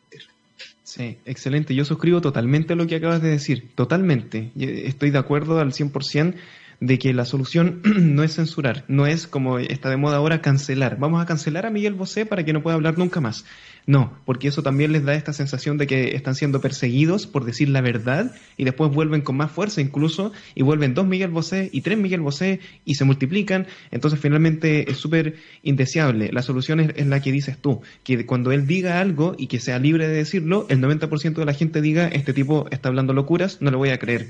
Sí, 0.88 1.18
excelente. 1.26 1.74
Yo 1.74 1.84
suscribo 1.84 2.22
totalmente 2.22 2.74
lo 2.74 2.86
que 2.86 2.96
acabas 2.96 3.20
de 3.20 3.28
decir. 3.28 3.74
Totalmente. 3.74 4.52
Estoy 4.56 5.10
de 5.10 5.18
acuerdo 5.18 5.60
al 5.60 5.72
100% 5.72 6.34
de 6.80 6.98
que 6.98 7.12
la 7.12 7.26
solución 7.26 7.82
no 7.84 8.22
es 8.22 8.36
censurar, 8.36 8.86
no 8.88 9.06
es 9.06 9.26
como 9.26 9.58
está 9.58 9.90
de 9.90 9.98
moda 9.98 10.16
ahora 10.16 10.40
cancelar. 10.40 10.98
Vamos 10.98 11.20
a 11.22 11.26
cancelar 11.26 11.66
a 11.66 11.70
Miguel 11.70 11.92
Bosé 11.92 12.24
para 12.24 12.42
que 12.42 12.54
no 12.54 12.62
pueda 12.62 12.74
hablar 12.74 12.96
nunca 12.96 13.20
más. 13.20 13.44
No, 13.88 14.12
porque 14.26 14.48
eso 14.48 14.62
también 14.62 14.92
les 14.92 15.02
da 15.02 15.14
esta 15.14 15.32
sensación 15.32 15.78
de 15.78 15.86
que 15.86 16.14
están 16.14 16.34
siendo 16.34 16.60
perseguidos 16.60 17.26
por 17.26 17.46
decir 17.46 17.70
la 17.70 17.80
verdad 17.80 18.34
y 18.58 18.64
después 18.64 18.92
vuelven 18.92 19.22
con 19.22 19.38
más 19.38 19.50
fuerza 19.50 19.80
incluso 19.80 20.30
y 20.54 20.60
vuelven 20.60 20.92
dos 20.92 21.06
Miguel 21.06 21.30
Bosé 21.30 21.70
y 21.72 21.80
tres 21.80 21.96
Miguel 21.96 22.20
Bosé 22.20 22.60
y 22.84 22.96
se 22.96 23.06
multiplican. 23.06 23.66
Entonces 23.90 24.20
finalmente 24.20 24.90
es 24.90 24.98
súper 24.98 25.36
indeseable. 25.62 26.28
La 26.34 26.42
solución 26.42 26.80
es, 26.80 27.06
la 27.06 27.22
que 27.22 27.32
dices 27.32 27.56
tú, 27.56 27.80
que 28.04 28.26
cuando 28.26 28.52
él 28.52 28.66
diga 28.66 29.00
algo 29.00 29.34
y 29.38 29.46
que 29.46 29.58
sea 29.58 29.78
libre 29.78 30.06
de 30.06 30.16
decirlo, 30.16 30.66
el 30.68 30.82
90% 30.82 31.36
de 31.36 31.46
la 31.46 31.54
gente 31.54 31.80
diga, 31.80 32.08
este 32.08 32.34
tipo 32.34 32.66
está 32.70 32.90
hablando 32.90 33.14
locuras, 33.14 33.62
no 33.62 33.70
le 33.70 33.78
voy 33.78 33.88
a 33.88 33.98
creer. 33.98 34.28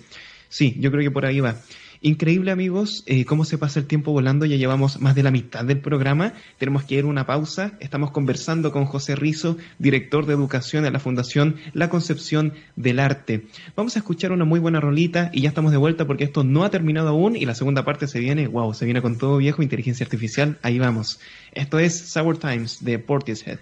Sí, 0.49 0.77
yo 0.79 0.93
creo 0.93 1.03
que 1.03 1.11
por 1.11 1.27
ahí 1.27 1.41
va. 1.41 1.57
Increíble 2.01 2.53
amigos, 2.53 3.03
eh, 3.07 3.25
cómo 3.25 3.45
se 3.45 3.59
pasa 3.59 3.81
el 3.81 3.87
tiempo 3.87 4.13
volando, 4.13 4.47
ya 4.47 4.55
llevamos 4.55 5.01
más 5.01 5.17
de 5.17 5.25
la 5.25 5.33
mitad 5.33 5.65
del 5.65 5.81
programa, 5.81 6.33
tenemos 6.57 6.85
que 6.85 6.95
ir 6.95 7.05
a 7.05 7.09
una 7.09 7.27
pausa, 7.27 7.73
estamos 7.81 8.13
conversando 8.13 8.71
con 8.71 8.85
José 8.85 9.17
Rizo, 9.17 9.57
director 9.81 10.25
de 10.27 10.35
educación 10.35 10.85
de 10.85 10.93
la 10.93 11.01
Fundación 11.01 11.57
La 11.73 11.89
Concepción 11.89 12.53
del 12.77 13.01
Arte. 13.01 13.47
Vamos 13.75 13.97
a 13.97 13.99
escuchar 13.99 14.31
una 14.31 14.45
muy 14.45 14.61
buena 14.61 14.79
rolita 14.79 15.31
y 15.33 15.41
ya 15.41 15.49
estamos 15.49 15.73
de 15.73 15.79
vuelta 15.79 16.07
porque 16.07 16.23
esto 16.23 16.45
no 16.45 16.63
ha 16.63 16.71
terminado 16.71 17.09
aún 17.09 17.35
y 17.35 17.47
la 17.47 17.57
segunda 17.57 17.85
parte 17.85 18.07
se 18.07 18.21
viene, 18.21 18.47
wow, 18.47 18.73
se 18.75 18.85
viene 18.85 19.03
con 19.03 19.19
todo 19.19 19.39
viejo, 19.39 19.63
inteligencia 19.63 20.05
artificial, 20.05 20.57
ahí 20.63 20.79
vamos. 20.79 21.19
Esto 21.53 21.81
es 21.81 21.99
Sour 21.99 22.39
Times 22.39 22.85
de 22.85 23.01
Portishead. 23.01 23.59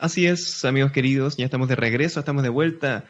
Así 0.00 0.24
es, 0.24 0.64
amigos 0.64 0.92
queridos, 0.92 1.36
ya 1.36 1.44
estamos 1.44 1.68
de 1.68 1.76
regreso, 1.76 2.20
estamos 2.20 2.42
de 2.42 2.48
vuelta 2.48 3.04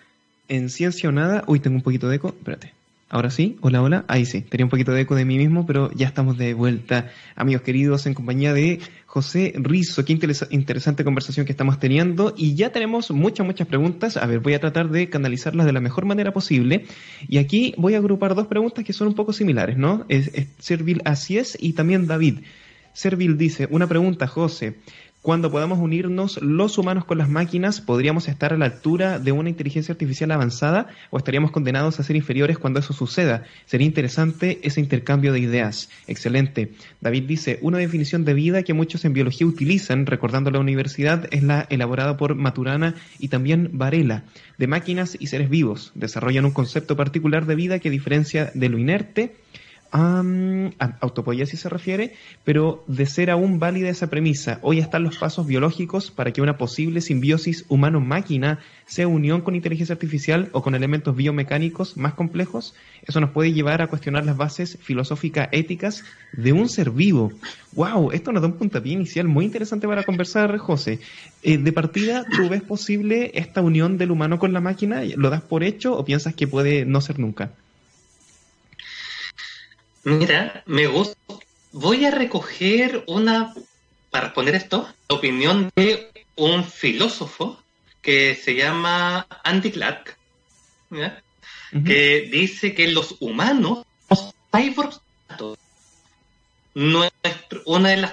en 0.49 0.69
Ciencia 0.69 1.09
o 1.09 1.13
Nada. 1.13 1.45
Uy, 1.47 1.61
tengo 1.61 1.77
un 1.77 1.83
poquito 1.83 2.09
de 2.09 2.17
eco, 2.17 2.35
espérate. 2.37 2.73
Ahora 3.09 3.31
sí, 3.31 3.59
hola, 3.61 3.81
hola. 3.81 4.05
Ahí 4.09 4.27
sí, 4.27 4.41
tenía 4.41 4.67
un 4.67 4.71
poquito 4.71 4.91
de 4.91 5.03
eco 5.03 5.15
de 5.15 5.25
mí 5.25 5.39
mismo, 5.39 5.67
pero 5.67 5.93
ya 5.93 6.09
estamos 6.09 6.37
de 6.37 6.53
vuelta, 6.53 7.13
amigos 7.37 7.63
queridos, 7.63 8.07
en 8.07 8.15
compañía 8.15 8.53
de 8.53 8.81
José 9.07 9.53
Rizo. 9.57 10.05
Qué 10.05 10.13
interesante 10.51 11.05
conversación 11.05 11.47
que 11.47 11.53
estamos 11.53 11.79
teniendo 11.79 12.35
y 12.37 12.57
ya 12.57 12.71
tenemos 12.73 13.13
muchas, 13.13 13.47
muchas 13.47 13.69
preguntas. 13.69 14.17
A 14.17 14.27
ver, 14.27 14.41
voy 14.41 14.55
a 14.55 14.61
tratar 14.61 14.91
de 14.91 15.09
canalizarlas 15.09 15.67
de 15.67 15.73
la 15.73 15.81
mejor 15.81 16.07
manera 16.07 16.33
posible. 16.33 16.87
Y 17.29 17.39
aquí 17.39 17.73
voy 17.77 17.95
a 17.95 17.99
agrupar 17.99 18.35
dos 18.35 18.49
preguntas 18.49 18.85
que 18.85 18.93
son 18.93 19.07
un 19.07 19.15
poco 19.15 19.33
similares, 19.33 19.79
¿no? 19.79 20.07
Es, 20.09 20.35
es 20.35 20.49
Servil 20.59 21.03
así 21.05 21.39
es 21.39 21.57
y 21.61 21.75
también 21.75 22.09
David. 22.09 22.41
Servil 22.93 23.39
dice, 23.39 23.69
una 23.71 23.87
pregunta, 23.87 24.27
José. 24.27 24.75
Cuando 25.23 25.51
podamos 25.51 25.79
unirnos 25.79 26.41
los 26.41 26.79
humanos 26.79 27.05
con 27.05 27.19
las 27.19 27.29
máquinas, 27.29 27.83
¿podríamos 27.83 28.27
estar 28.27 28.55
a 28.55 28.57
la 28.57 28.65
altura 28.65 29.19
de 29.19 29.33
una 29.33 29.51
inteligencia 29.51 29.93
artificial 29.93 30.31
avanzada 30.31 30.87
o 31.11 31.19
estaríamos 31.19 31.51
condenados 31.51 32.01
a 32.01 32.03
ser 32.03 32.17
inferiores 32.17 32.57
cuando 32.57 32.81
eso 32.81 32.95
suceda? 32.95 33.45
Sería 33.67 33.87
interesante 33.87 34.61
ese 34.63 34.81
intercambio 34.81 35.35
de 35.35 35.41
ideas. 35.41 35.91
Excelente. 36.07 36.73
David 37.03 37.25
dice, 37.25 37.59
una 37.61 37.77
definición 37.77 38.25
de 38.25 38.33
vida 38.33 38.63
que 38.63 38.73
muchos 38.73 39.05
en 39.05 39.13
biología 39.13 39.47
utilizan, 39.47 40.07
recordando 40.07 40.51
la 40.51 40.59
universidad, 40.59 41.29
es 41.33 41.43
la 41.43 41.67
elaborada 41.69 42.17
por 42.17 42.35
Maturana 42.35 42.95
y 43.19 43.29
también 43.29 43.69
Varela, 43.75 44.25
de 44.57 44.69
máquinas 44.69 45.19
y 45.21 45.27
seres 45.27 45.51
vivos. 45.51 45.93
Desarrollan 45.97 46.47
un 46.47 46.53
concepto 46.53 46.97
particular 46.97 47.45
de 47.45 47.57
vida 47.57 47.79
que 47.79 47.91
diferencia 47.91 48.53
de 48.55 48.71
lo 48.71 48.79
inerte 48.79 49.35
Um, 49.93 50.71
si 51.47 51.57
se 51.57 51.69
refiere, 51.69 52.15
pero 52.45 52.85
de 52.87 53.07
ser 53.07 53.29
aún 53.31 53.59
válida 53.59 53.89
esa 53.89 54.09
premisa, 54.09 54.61
hoy 54.63 54.79
están 54.79 55.03
los 55.03 55.19
pasos 55.19 55.49
biológicos 55.49 56.13
para 56.13 56.33
que 56.33 56.41
una 56.41 56.59
posible 56.59 57.01
simbiosis 57.01 57.65
humano-máquina 57.69 58.61
sea 58.87 59.09
unión 59.09 59.41
con 59.41 59.57
inteligencia 59.57 59.95
artificial 59.95 60.49
o 60.53 60.63
con 60.63 60.77
elementos 60.77 61.17
biomecánicos 61.17 61.97
más 61.97 62.15
complejos. 62.15 62.75
Eso 63.05 63.21
nos 63.21 63.31
puede 63.31 63.53
llevar 63.53 63.83
a 63.83 63.89
cuestionar 63.89 64.25
las 64.25 64.37
bases 64.37 64.79
filosóficas 64.81 65.49
éticas 65.51 66.05
de 66.33 66.53
un 66.53 66.69
ser 66.69 66.91
vivo. 66.91 67.33
¡Wow! 67.73 68.13
Esto 68.13 68.31
nos 68.31 68.43
da 68.43 68.49
un 68.49 68.59
puntapié 68.59 68.93
inicial 68.93 69.27
muy 69.27 69.45
interesante 69.45 69.89
para 69.89 70.05
conversar, 70.05 70.57
José. 70.59 71.01
Eh, 71.43 71.59
de 71.59 71.73
partida, 71.73 72.25
¿tú 72.37 72.49
ves 72.49 72.63
posible 72.63 73.33
esta 73.35 73.61
unión 73.61 73.99
del 73.99 74.13
humano 74.13 74.39
con 74.39 74.53
la 74.53 74.61
máquina? 74.61 75.03
¿Lo 75.17 75.31
das 75.31 75.43
por 75.43 75.65
hecho 75.65 75.97
o 75.97 76.05
piensas 76.05 76.35
que 76.35 76.47
puede 76.47 76.85
no 76.85 77.01
ser 77.01 77.19
nunca? 77.19 77.51
Mira, 80.05 80.63
me 80.67 80.87
gusta. 80.87 81.17
Voy 81.73 82.05
a 82.05 82.11
recoger 82.11 83.05
una, 83.07 83.55
para 84.11 84.27
responder 84.27 84.55
esto, 84.55 84.89
la 85.09 85.17
opinión 85.17 85.71
de 85.77 86.11
un 86.37 86.65
filósofo 86.65 87.63
que 88.03 88.35
se 88.35 88.55
llama 88.55 89.27
Andy 89.45 89.71
Clark, 89.71 90.17
que 91.85 92.29
dice 92.33 92.75
que 92.75 92.89
los 92.89 93.17
humanos, 93.21 93.85
los 94.09 94.35
cyborgs, 94.51 95.01
una 97.67 97.89
de 97.91 97.97
las 97.99 98.13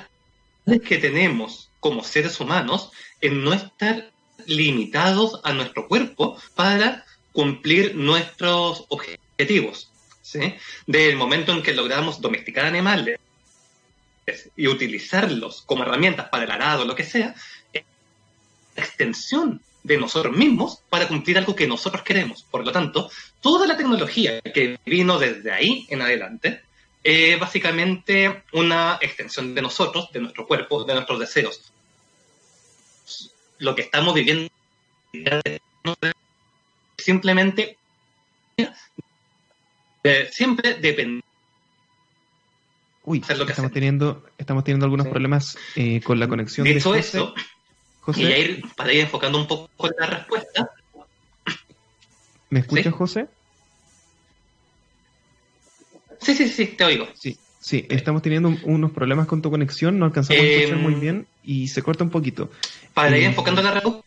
que 0.83 0.97
tenemos 0.97 1.69
como 1.79 2.03
seres 2.03 2.39
humanos 2.39 2.91
es 3.21 3.31
no 3.31 3.53
estar 3.53 4.11
limitados 4.45 5.39
a 5.43 5.53
nuestro 5.53 5.87
cuerpo 5.87 6.37
para 6.55 7.05
cumplir 7.31 7.95
nuestros 7.95 8.85
objetivos. 8.89 9.89
¿Sí? 10.27 10.55
del 10.85 11.15
momento 11.15 11.53
en 11.53 11.63
que 11.63 11.73
logramos 11.73 12.19
domesticar 12.19 12.65
animales 12.65 13.19
y 14.57 14.67
utilizarlos 14.67 15.61
como 15.61 15.83
herramientas 15.83 16.27
para 16.27 16.43
el 16.43 16.51
arado 16.51 16.83
lo 16.83 16.95
que 16.95 17.05
sea, 17.05 17.33
es 17.71 17.83
extensión 18.75 19.61
de 19.83 19.97
nosotros 19.97 20.35
mismos 20.35 20.81
para 20.89 21.07
cumplir 21.07 21.37
algo 21.37 21.55
que 21.55 21.65
nosotros 21.65 22.03
queremos. 22.03 22.43
Por 22.43 22.65
lo 22.65 22.73
tanto, 22.73 23.09
toda 23.39 23.65
la 23.65 23.77
tecnología 23.77 24.41
que 24.41 24.77
vino 24.85 25.17
desde 25.17 25.51
ahí 25.51 25.87
en 25.89 26.01
adelante 26.01 26.61
es 27.01 27.39
básicamente 27.39 28.43
una 28.51 28.99
extensión 28.99 29.55
de 29.55 29.61
nosotros, 29.61 30.11
de 30.11 30.19
nuestro 30.19 30.45
cuerpo, 30.45 30.83
de 30.83 30.93
nuestros 30.93 31.19
deseos. 31.19 31.71
Lo 33.59 33.73
que 33.75 33.83
estamos 33.83 34.13
viviendo 34.13 34.49
simplemente 36.97 37.77
siempre 40.31 40.75
depende. 40.75 41.21
Uy, 43.03 43.23
estamos 43.27 43.71
teniendo, 43.71 44.25
estamos 44.37 44.63
teniendo 44.65 44.85
algunos 44.85 45.07
problemas 45.07 45.57
eh, 45.75 46.01
con 46.01 46.19
la 46.19 46.27
conexión. 46.27 46.67
Dicho 46.67 46.91
de 46.91 46.99
eso, 46.99 47.33
y 48.15 48.61
para 48.75 48.93
ir 48.93 49.01
enfocando 49.01 49.37
un 49.37 49.47
poco 49.47 49.69
en 49.87 49.93
la 49.99 50.07
respuesta. 50.07 50.71
¿Me 52.49 52.59
escuchas, 52.59 52.93
José? 52.93 53.27
Sí, 56.19 56.33
sí, 56.33 56.47
sí, 56.47 56.67
te 56.67 56.83
oigo. 56.83 57.07
Sí, 57.13 57.37
sí, 57.59 57.85
estamos 57.89 58.21
teniendo 58.21 58.53
unos 58.63 58.91
problemas 58.91 59.27
con 59.27 59.41
tu 59.41 59.51
conexión, 59.51 59.99
no 59.99 60.05
alcanzamos 60.05 60.41
a 60.41 60.45
escuchar 60.45 60.77
muy 60.77 60.93
em, 60.93 60.99
bien 60.99 61.27
y 61.43 61.67
se 61.67 61.81
corta 61.81 62.03
un 62.03 62.09
poquito. 62.09 62.49
Para 62.93 63.17
ir 63.17 63.23
eh, 63.23 63.27
enfocando 63.27 63.61
la 63.61 63.71
respuesta, 63.71 64.03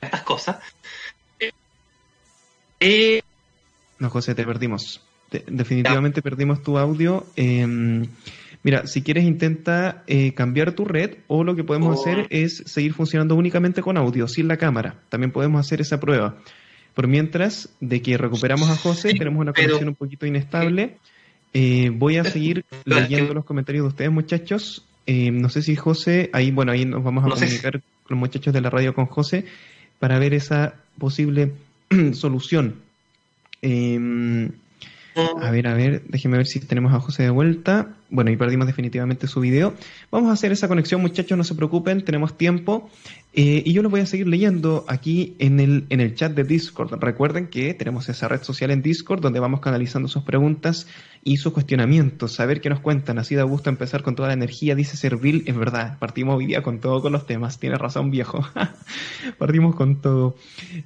estas 0.00 0.22
cosas, 0.22 0.56
no, 3.98 4.10
José, 4.10 4.34
te 4.34 4.44
perdimos. 4.44 5.00
definitivamente 5.46 6.22
perdimos 6.22 6.62
tu 6.62 6.78
audio. 6.78 7.26
Em, 7.36 8.06
mira, 8.62 8.86
si 8.86 9.02
quieres 9.02 9.24
intenta 9.24 10.04
eh, 10.06 10.32
cambiar 10.34 10.72
tu 10.72 10.84
red 10.84 11.16
o 11.26 11.44
lo 11.44 11.56
que 11.56 11.64
podemos 11.64 12.00
hacer 12.00 12.26
es 12.30 12.62
seguir 12.66 12.94
funcionando 12.94 13.34
únicamente 13.34 13.82
con 13.82 13.96
audio, 13.96 14.28
sin 14.28 14.48
la 14.48 14.56
cámara. 14.56 14.96
También 15.08 15.32
podemos 15.32 15.64
hacer 15.64 15.80
esa 15.80 16.00
prueba. 16.00 16.36
Por 16.94 17.08
mientras, 17.08 17.70
de 17.80 18.02
que 18.02 18.16
recuperamos 18.16 18.70
a 18.70 18.76
José, 18.76 19.14
tenemos 19.14 19.40
una 19.40 19.52
conexión 19.52 19.88
un 19.88 19.96
poquito 19.96 20.26
inestable. 20.26 20.96
Eh, 21.52 21.90
voy 21.92 22.18
a 22.18 22.24
seguir 22.24 22.64
leyendo 22.84 23.34
los 23.34 23.44
comentarios 23.44 23.84
de 23.84 23.88
ustedes, 23.88 24.10
muchachos. 24.12 24.84
Eh, 25.06 25.30
no 25.30 25.48
sé 25.48 25.62
si 25.62 25.76
José, 25.76 26.30
ahí, 26.32 26.50
bueno, 26.50 26.72
ahí 26.72 26.84
nos 26.84 27.02
vamos 27.02 27.24
a 27.24 27.28
comunicar 27.28 27.72
con 27.72 27.82
los 28.10 28.18
muchachos 28.18 28.54
de 28.54 28.60
la 28.60 28.70
radio 28.70 28.94
con 28.94 29.06
José 29.06 29.44
para 29.98 30.18
ver 30.18 30.34
esa 30.34 30.74
posible 30.98 31.52
solución. 32.14 32.76
Eh, 33.62 34.50
a 35.16 35.50
ver, 35.50 35.68
a 35.68 35.74
ver, 35.74 36.02
déjenme 36.08 36.36
ver 36.36 36.46
si 36.46 36.60
tenemos 36.60 36.92
a 36.92 37.00
José 37.00 37.22
de 37.22 37.30
vuelta. 37.30 37.96
Bueno, 38.10 38.30
y 38.30 38.36
perdimos 38.36 38.66
definitivamente 38.66 39.26
su 39.26 39.40
video. 39.40 39.74
Vamos 40.10 40.30
a 40.30 40.34
hacer 40.34 40.52
esa 40.52 40.68
conexión, 40.68 41.00
muchachos, 41.00 41.36
no 41.38 41.44
se 41.44 41.54
preocupen, 41.54 42.04
tenemos 42.04 42.36
tiempo. 42.36 42.90
Eh, 43.32 43.62
y 43.64 43.72
yo 43.72 43.82
lo 43.82 43.90
voy 43.90 44.00
a 44.00 44.06
seguir 44.06 44.28
leyendo 44.28 44.84
aquí 44.86 45.34
en 45.38 45.58
el, 45.58 45.86
en 45.88 46.00
el 46.00 46.14
chat 46.14 46.32
de 46.32 46.44
Discord. 46.44 46.92
Recuerden 47.00 47.48
que 47.48 47.74
tenemos 47.74 48.08
esa 48.08 48.28
red 48.28 48.42
social 48.42 48.70
en 48.70 48.82
Discord 48.82 49.20
donde 49.20 49.40
vamos 49.40 49.60
canalizando 49.60 50.08
sus 50.08 50.22
preguntas 50.22 50.86
y 51.24 51.38
sus 51.38 51.52
cuestionamientos, 51.52 52.34
saber 52.34 52.60
qué 52.60 52.68
nos 52.68 52.80
cuentan. 52.80 53.18
Así 53.18 53.34
da 53.34 53.42
gusto 53.42 53.70
empezar 53.70 54.02
con 54.02 54.14
toda 54.14 54.28
la 54.28 54.34
energía, 54.34 54.74
dice 54.74 54.96
Servil. 54.96 55.42
Es 55.46 55.56
verdad, 55.56 55.98
partimos 55.98 56.36
hoy 56.36 56.46
día 56.46 56.62
con 56.62 56.80
todo 56.80 57.00
con 57.00 57.12
los 57.12 57.26
temas. 57.26 57.58
Tiene 57.58 57.76
razón, 57.76 58.10
viejo. 58.10 58.46
partimos 59.38 59.74
con 59.74 60.00
todo. 60.02 60.36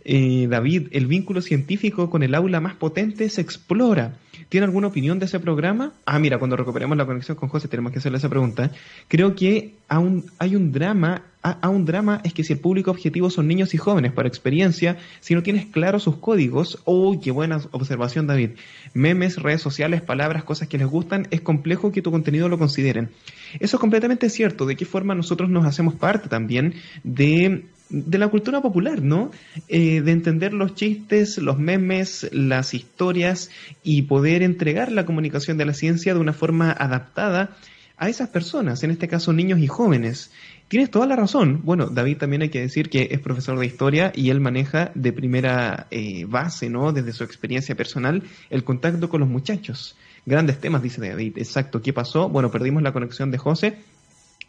Eh, 0.05 0.47
David, 0.49 0.89
el 0.93 1.07
vínculo 1.07 1.43
científico 1.43 2.09
con 2.09 2.23
el 2.23 2.35
aula 2.35 2.61
más 2.61 2.75
potente 2.77 3.29
se 3.29 3.41
explora. 3.41 4.17
¿Tiene 4.49 4.65
alguna 4.67 4.89
opinión 4.89 5.19
de 5.19 5.27
ese 5.27 5.41
programa? 5.41 5.93
Ah, 6.07 6.19
mira, 6.19 6.39
cuando 6.39 6.57
recuperemos 6.57 6.97
la 6.97 7.07
conexión 7.07 7.37
con 7.37 7.49
José 7.49 7.69
tenemos 7.69 7.93
que 7.93 7.99
hacerle 7.99 8.19
esa 8.19 8.29
pregunta. 8.29 8.71
Creo 9.09 9.35
que 9.35 9.75
aún 9.89 10.27
hay 10.39 10.57
un 10.57 10.73
drama 10.73 11.23
a, 11.43 11.69
un 11.69 11.85
drama 11.85 12.21
es 12.25 12.35
que 12.35 12.45
si 12.45 12.53
el 12.53 12.59
público 12.59 12.91
objetivo 12.91 13.31
son 13.31 13.47
niños 13.47 13.75
y 13.75 13.79
jóvenes, 13.79 14.13
por 14.13 14.27
experiencia, 14.27 14.97
si 15.21 15.35
no 15.35 15.43
tienes 15.43 15.67
claros 15.67 16.03
sus 16.03 16.17
códigos, 16.17 16.81
¡oh, 16.85 17.19
qué 17.21 17.31
buena 17.31 17.61
observación, 17.71 18.27
David! 18.27 18.51
Memes, 18.95 19.37
redes 19.37 19.63
sociales, 19.63 20.03
palabras, 20.03 20.45
cosas 20.45 20.69
que 20.69 20.79
les 20.79 20.87
gustan, 20.87 21.29
es 21.31 21.41
complejo 21.41 21.93
que 21.93 22.03
tu 22.03 22.11
contenido 22.11 22.49
lo 22.49 22.59
consideren. 22.59 23.11
Eso 23.61 23.77
es 23.77 23.81
completamente 23.81 24.31
cierto. 24.31 24.67
¿De 24.67 24.77
qué 24.77 24.85
forma 24.85 25.15
nosotros 25.15 25.49
nos 25.49 25.65
hacemos 25.65 25.95
parte 25.95 26.29
también 26.29 26.75
de 27.05 27.65
de 27.91 28.19
la 28.19 28.29
cultura 28.29 28.61
popular, 28.61 29.03
¿no? 29.03 29.31
Eh, 29.69 30.03
de 30.03 30.13
entender 30.13 30.53
los 30.53 30.75
chistes, 30.75 31.39
los 31.39 31.59
memes, 31.59 32.29
las 32.33 32.75
historias 32.75 33.51
y 33.83 34.03
poder 34.03 34.43
entregar 34.43 34.93
la 34.93 35.07
comunicación 35.07 35.57
de 35.57 35.65
la 35.65 35.73
ciencia 35.73 36.15
de 36.15 36.21
una 36.21 36.33
forma 36.33 36.71
adaptada 36.71 37.57
a 37.97 38.09
esas 38.09 38.29
personas, 38.29 38.83
en 38.85 38.91
este 38.91 39.09
caso 39.09 39.33
niños 39.33 39.59
y 39.59 39.67
jóvenes. 39.67 40.31
Tienes 40.69 40.91
toda 40.91 41.07
la 41.07 41.17
razón. 41.17 41.63
Bueno, 41.65 41.87
David 41.87 42.19
también 42.19 42.43
hay 42.43 42.51
que 42.51 42.61
decir 42.61 42.91
que 42.91 43.09
es 43.11 43.21
profesor 43.21 43.59
de 43.59 43.65
historia 43.65 44.13
y 44.15 44.29
él 44.29 44.39
maneja 44.39 44.93
de 44.95 45.15
primera 45.15 45.87
eh, 45.91 46.27
base, 46.29 46.69
¿no? 46.69 46.93
Desde 46.93 47.15
su 47.15 47.25
experiencia 47.25 47.75
personal, 47.75 48.23
el 48.51 48.65
contacto 48.65 49.09
con 49.09 49.21
los 49.21 49.31
muchachos. 49.31 49.97
Grandes 50.27 50.61
temas, 50.61 50.83
dice 50.83 51.01
David. 51.01 51.39
Exacto. 51.39 51.81
¿Qué 51.81 51.95
pasó? 51.95 52.29
Bueno, 52.29 52.51
perdimos 52.51 52.83
la 52.83 52.93
conexión 52.93 53.31
de 53.31 53.39
José, 53.39 53.79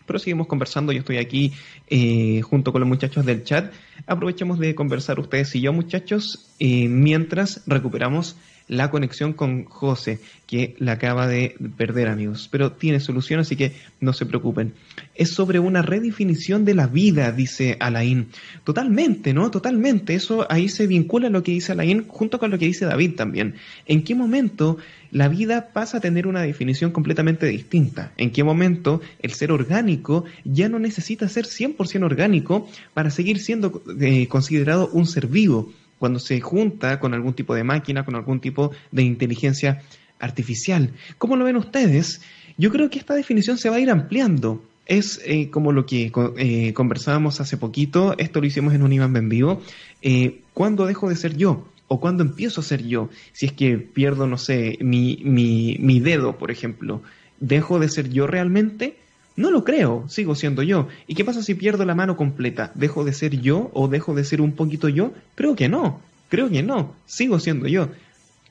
pero 0.06 0.20
seguimos 0.20 0.48
conversando. 0.48 0.92
Yo 0.92 1.00
estoy 1.00 1.20
aquí 1.20 1.54
eh, 1.88 2.42
junto 2.42 2.74
con 2.74 2.82
los 2.82 2.90
muchachos 2.90 3.26
del 3.26 3.46
chat. 3.46 3.72
Aprovechemos 4.06 4.60
de 4.60 4.76
conversar 4.76 5.22
ustedes 5.22 5.56
y 5.56 5.62
yo, 5.62 5.72
muchachos, 5.72 6.52
eh, 6.60 6.90
mientras 6.90 7.64
recuperamos 7.66 8.36
la 8.70 8.92
conexión 8.92 9.34
con 9.34 9.66
José, 9.66 10.20
que 10.46 10.76
la 10.78 10.94
acaba 10.94 11.28
de 11.28 11.56
perder, 11.76 12.08
amigos. 12.08 12.48
Pero 12.52 12.72
tiene 12.72 13.00
solución, 13.00 13.40
así 13.40 13.56
que 13.56 13.74
no 14.00 14.14
se 14.14 14.28
preocupen. 14.28 14.74
Es 15.16 15.32
sobre 15.32 15.60
una 15.60 15.82
redefinición 15.82 16.66
de 16.66 16.76
la 16.76 16.88
vida, 16.88 17.32
dice 17.32 17.78
Alain. 17.80 18.28
Totalmente, 18.64 19.34
¿no? 19.34 19.50
Totalmente. 19.50 20.14
Eso 20.14 20.46
ahí 20.52 20.70
se 20.70 20.86
vincula 20.86 21.30
lo 21.30 21.44
que 21.44 21.52
dice 21.52 21.72
Alain 21.72 22.08
junto 22.08 22.40
con 22.40 22.52
lo 22.52 22.60
que 22.60 22.68
dice 22.68 22.86
David 22.86 23.16
también. 23.16 23.56
¿En 23.88 24.04
qué 24.04 24.14
momento 24.14 24.78
la 25.12 25.28
vida 25.28 25.70
pasa 25.74 25.98
a 25.98 26.02
tener 26.02 26.28
una 26.28 26.44
definición 26.44 26.92
completamente 26.92 27.48
distinta? 27.48 28.14
¿En 28.18 28.30
qué 28.30 28.44
momento 28.44 29.02
el 29.24 29.34
ser 29.34 29.52
orgánico 29.52 30.26
ya 30.46 30.70
no 30.70 30.78
necesita 30.78 31.28
ser 31.28 31.46
100% 31.46 32.04
orgánico 32.04 32.70
para 32.94 33.10
seguir 33.10 33.40
siendo 33.40 33.82
eh, 34.00 34.28
considerado 34.28 34.90
un 34.94 35.08
ser 35.08 35.26
vivo? 35.26 35.74
Cuando 36.00 36.20
se 36.20 36.40
junta 36.42 37.00
con 37.00 37.14
algún 37.14 37.34
tipo 37.34 37.54
de 37.54 37.64
máquina, 37.64 38.06
con 38.06 38.16
algún 38.16 38.40
tipo 38.40 38.72
de 38.92 39.04
inteligencia 39.04 39.82
artificial. 40.20 40.92
¿Cómo 41.18 41.36
lo 41.36 41.46
ven 41.46 41.58
ustedes? 41.58 42.22
Yo 42.58 42.72
creo 42.72 42.90
que 42.90 43.00
esta 43.00 43.14
definición 43.14 43.58
se 43.58 43.70
va 43.70 43.78
a 43.78 43.80
ir 43.80 43.90
ampliando. 43.90 44.64
Es 44.86 45.22
eh, 45.24 45.50
como 45.50 45.72
lo 45.72 45.86
que 45.86 46.12
eh, 46.38 46.74
conversábamos 46.74 47.40
hace 47.42 47.58
poquito, 47.58 48.16
esto 48.18 48.42
lo 48.42 48.48
hicimos 48.48 48.74
en 48.74 48.82
un 48.82 48.92
Iván 48.92 49.16
en 49.16 49.30
vivo. 49.30 49.62
Eh, 50.02 50.42
¿Cuándo 50.54 50.86
dejo 50.88 51.10
de 51.10 51.16
ser 51.16 51.38
yo? 51.38 51.68
¿O 51.88 52.00
cuándo 52.00 52.24
empiezo 52.24 52.62
a 52.62 52.64
ser 52.64 52.86
yo? 52.86 53.10
Si 53.32 53.46
es 53.46 53.52
que 53.52 53.78
pierdo, 53.78 54.28
no 54.28 54.38
sé, 54.38 54.78
mi, 54.82 55.22
mi, 55.24 55.78
mi 55.80 56.00
dedo, 56.00 56.38
por 56.38 56.52
ejemplo, 56.52 57.02
¿dejo 57.40 57.80
de 57.80 57.90
ser 57.90 58.10
yo 58.10 58.28
realmente? 58.28 58.98
No 59.40 59.52
lo 59.52 59.64
creo, 59.64 60.04
sigo 60.10 60.36
siendo 60.36 60.64
yo. 60.64 60.90
¿Y 61.08 61.16
qué 61.16 61.24
pasa 61.24 61.42
si 61.42 61.56
pierdo 61.56 61.86
la 61.86 61.96
mano 61.96 62.18
completa? 62.18 62.74
¿Dejo 62.76 63.06
de 63.06 63.14
ser 63.14 63.40
yo 63.40 63.72
o 63.74 63.88
dejo 63.88 64.14
de 64.14 64.26
ser 64.26 64.42
un 64.42 64.52
poquito 64.52 64.90
yo? 64.90 65.14
Creo 65.36 65.56
que 65.56 65.70
no, 65.70 66.02
creo 66.28 66.50
que 66.50 66.62
no, 66.62 66.94
sigo 67.06 67.40
siendo 67.40 67.66
yo. 67.70 67.88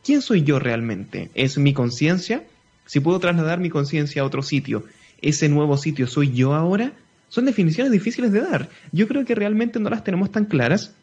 ¿Quién 0.02 0.22
soy 0.22 0.44
yo 0.44 0.58
realmente? 0.58 1.30
¿Es 1.34 1.58
mi 1.58 1.74
conciencia? 1.74 2.42
Si 2.86 3.00
puedo 3.00 3.20
trasladar 3.20 3.60
mi 3.60 3.68
conciencia 3.68 4.22
a 4.22 4.24
otro 4.24 4.42
sitio, 4.42 4.86
¿ese 5.20 5.50
nuevo 5.50 5.76
sitio 5.76 6.06
soy 6.06 6.32
yo 6.32 6.54
ahora? 6.54 6.94
Son 7.28 7.44
definiciones 7.44 7.92
difíciles 7.92 8.32
de 8.32 8.40
dar. 8.40 8.70
Yo 8.90 9.06
creo 9.08 9.26
que 9.26 9.34
realmente 9.34 9.80
no 9.80 9.90
las 9.90 10.04
tenemos 10.04 10.32
tan 10.32 10.46
claras 10.46 10.94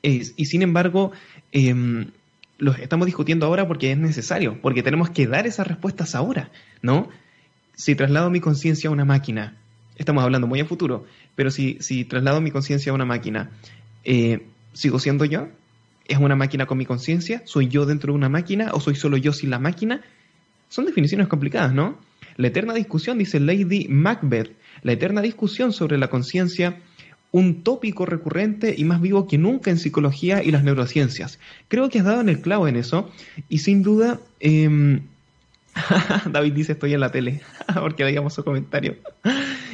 y 0.00 0.44
sin 0.44 0.62
embargo 0.62 1.10
em, 1.50 2.12
los 2.58 2.78
estamos 2.78 3.06
discutiendo 3.06 3.46
ahora 3.46 3.66
porque 3.66 3.90
es 3.90 3.98
necesario, 3.98 4.60
porque 4.62 4.84
tenemos 4.84 5.10
que 5.10 5.26
dar 5.26 5.48
esas 5.48 5.66
respuestas 5.66 6.14
ahora, 6.14 6.52
¿no? 6.82 7.08
Si 7.78 7.94
traslado 7.94 8.28
mi 8.28 8.40
conciencia 8.40 8.90
a 8.90 8.92
una 8.92 9.04
máquina, 9.04 9.56
estamos 9.96 10.24
hablando 10.24 10.48
muy 10.48 10.58
a 10.58 10.64
futuro, 10.64 11.06
pero 11.36 11.52
si, 11.52 11.78
si 11.80 12.04
traslado 12.04 12.40
mi 12.40 12.50
conciencia 12.50 12.90
a 12.90 12.94
una 12.94 13.04
máquina, 13.04 13.50
eh, 14.04 14.46
¿sigo 14.72 14.98
siendo 14.98 15.24
yo? 15.24 15.48
¿Es 16.08 16.18
una 16.18 16.34
máquina 16.34 16.66
con 16.66 16.76
mi 16.76 16.86
conciencia? 16.86 17.42
¿Soy 17.44 17.68
yo 17.68 17.86
dentro 17.86 18.12
de 18.12 18.16
una 18.16 18.28
máquina 18.28 18.72
o 18.72 18.80
soy 18.80 18.96
solo 18.96 19.16
yo 19.16 19.32
sin 19.32 19.50
la 19.50 19.60
máquina? 19.60 20.02
Son 20.68 20.86
definiciones 20.86 21.28
complicadas, 21.28 21.72
¿no? 21.72 21.98
La 22.36 22.48
eterna 22.48 22.74
discusión, 22.74 23.16
dice 23.16 23.38
Lady 23.38 23.86
Macbeth, 23.88 24.56
la 24.82 24.92
eterna 24.92 25.22
discusión 25.22 25.72
sobre 25.72 25.98
la 25.98 26.08
conciencia, 26.08 26.80
un 27.30 27.62
tópico 27.62 28.06
recurrente 28.06 28.74
y 28.76 28.82
más 28.84 29.00
vivo 29.00 29.28
que 29.28 29.38
nunca 29.38 29.70
en 29.70 29.78
psicología 29.78 30.42
y 30.42 30.50
las 30.50 30.64
neurociencias. 30.64 31.38
Creo 31.68 31.88
que 31.90 32.00
has 32.00 32.04
dado 32.04 32.22
en 32.22 32.28
el 32.28 32.40
clavo 32.40 32.66
en 32.66 32.74
eso 32.74 33.08
y 33.48 33.58
sin 33.58 33.84
duda... 33.84 34.18
Em, 34.40 35.02
David 36.30 36.52
dice 36.52 36.72
estoy 36.72 36.94
en 36.94 37.00
la 37.00 37.10
tele, 37.10 37.42
porque 37.74 38.04
veíamos 38.04 38.34
su 38.34 38.44
comentario. 38.44 38.96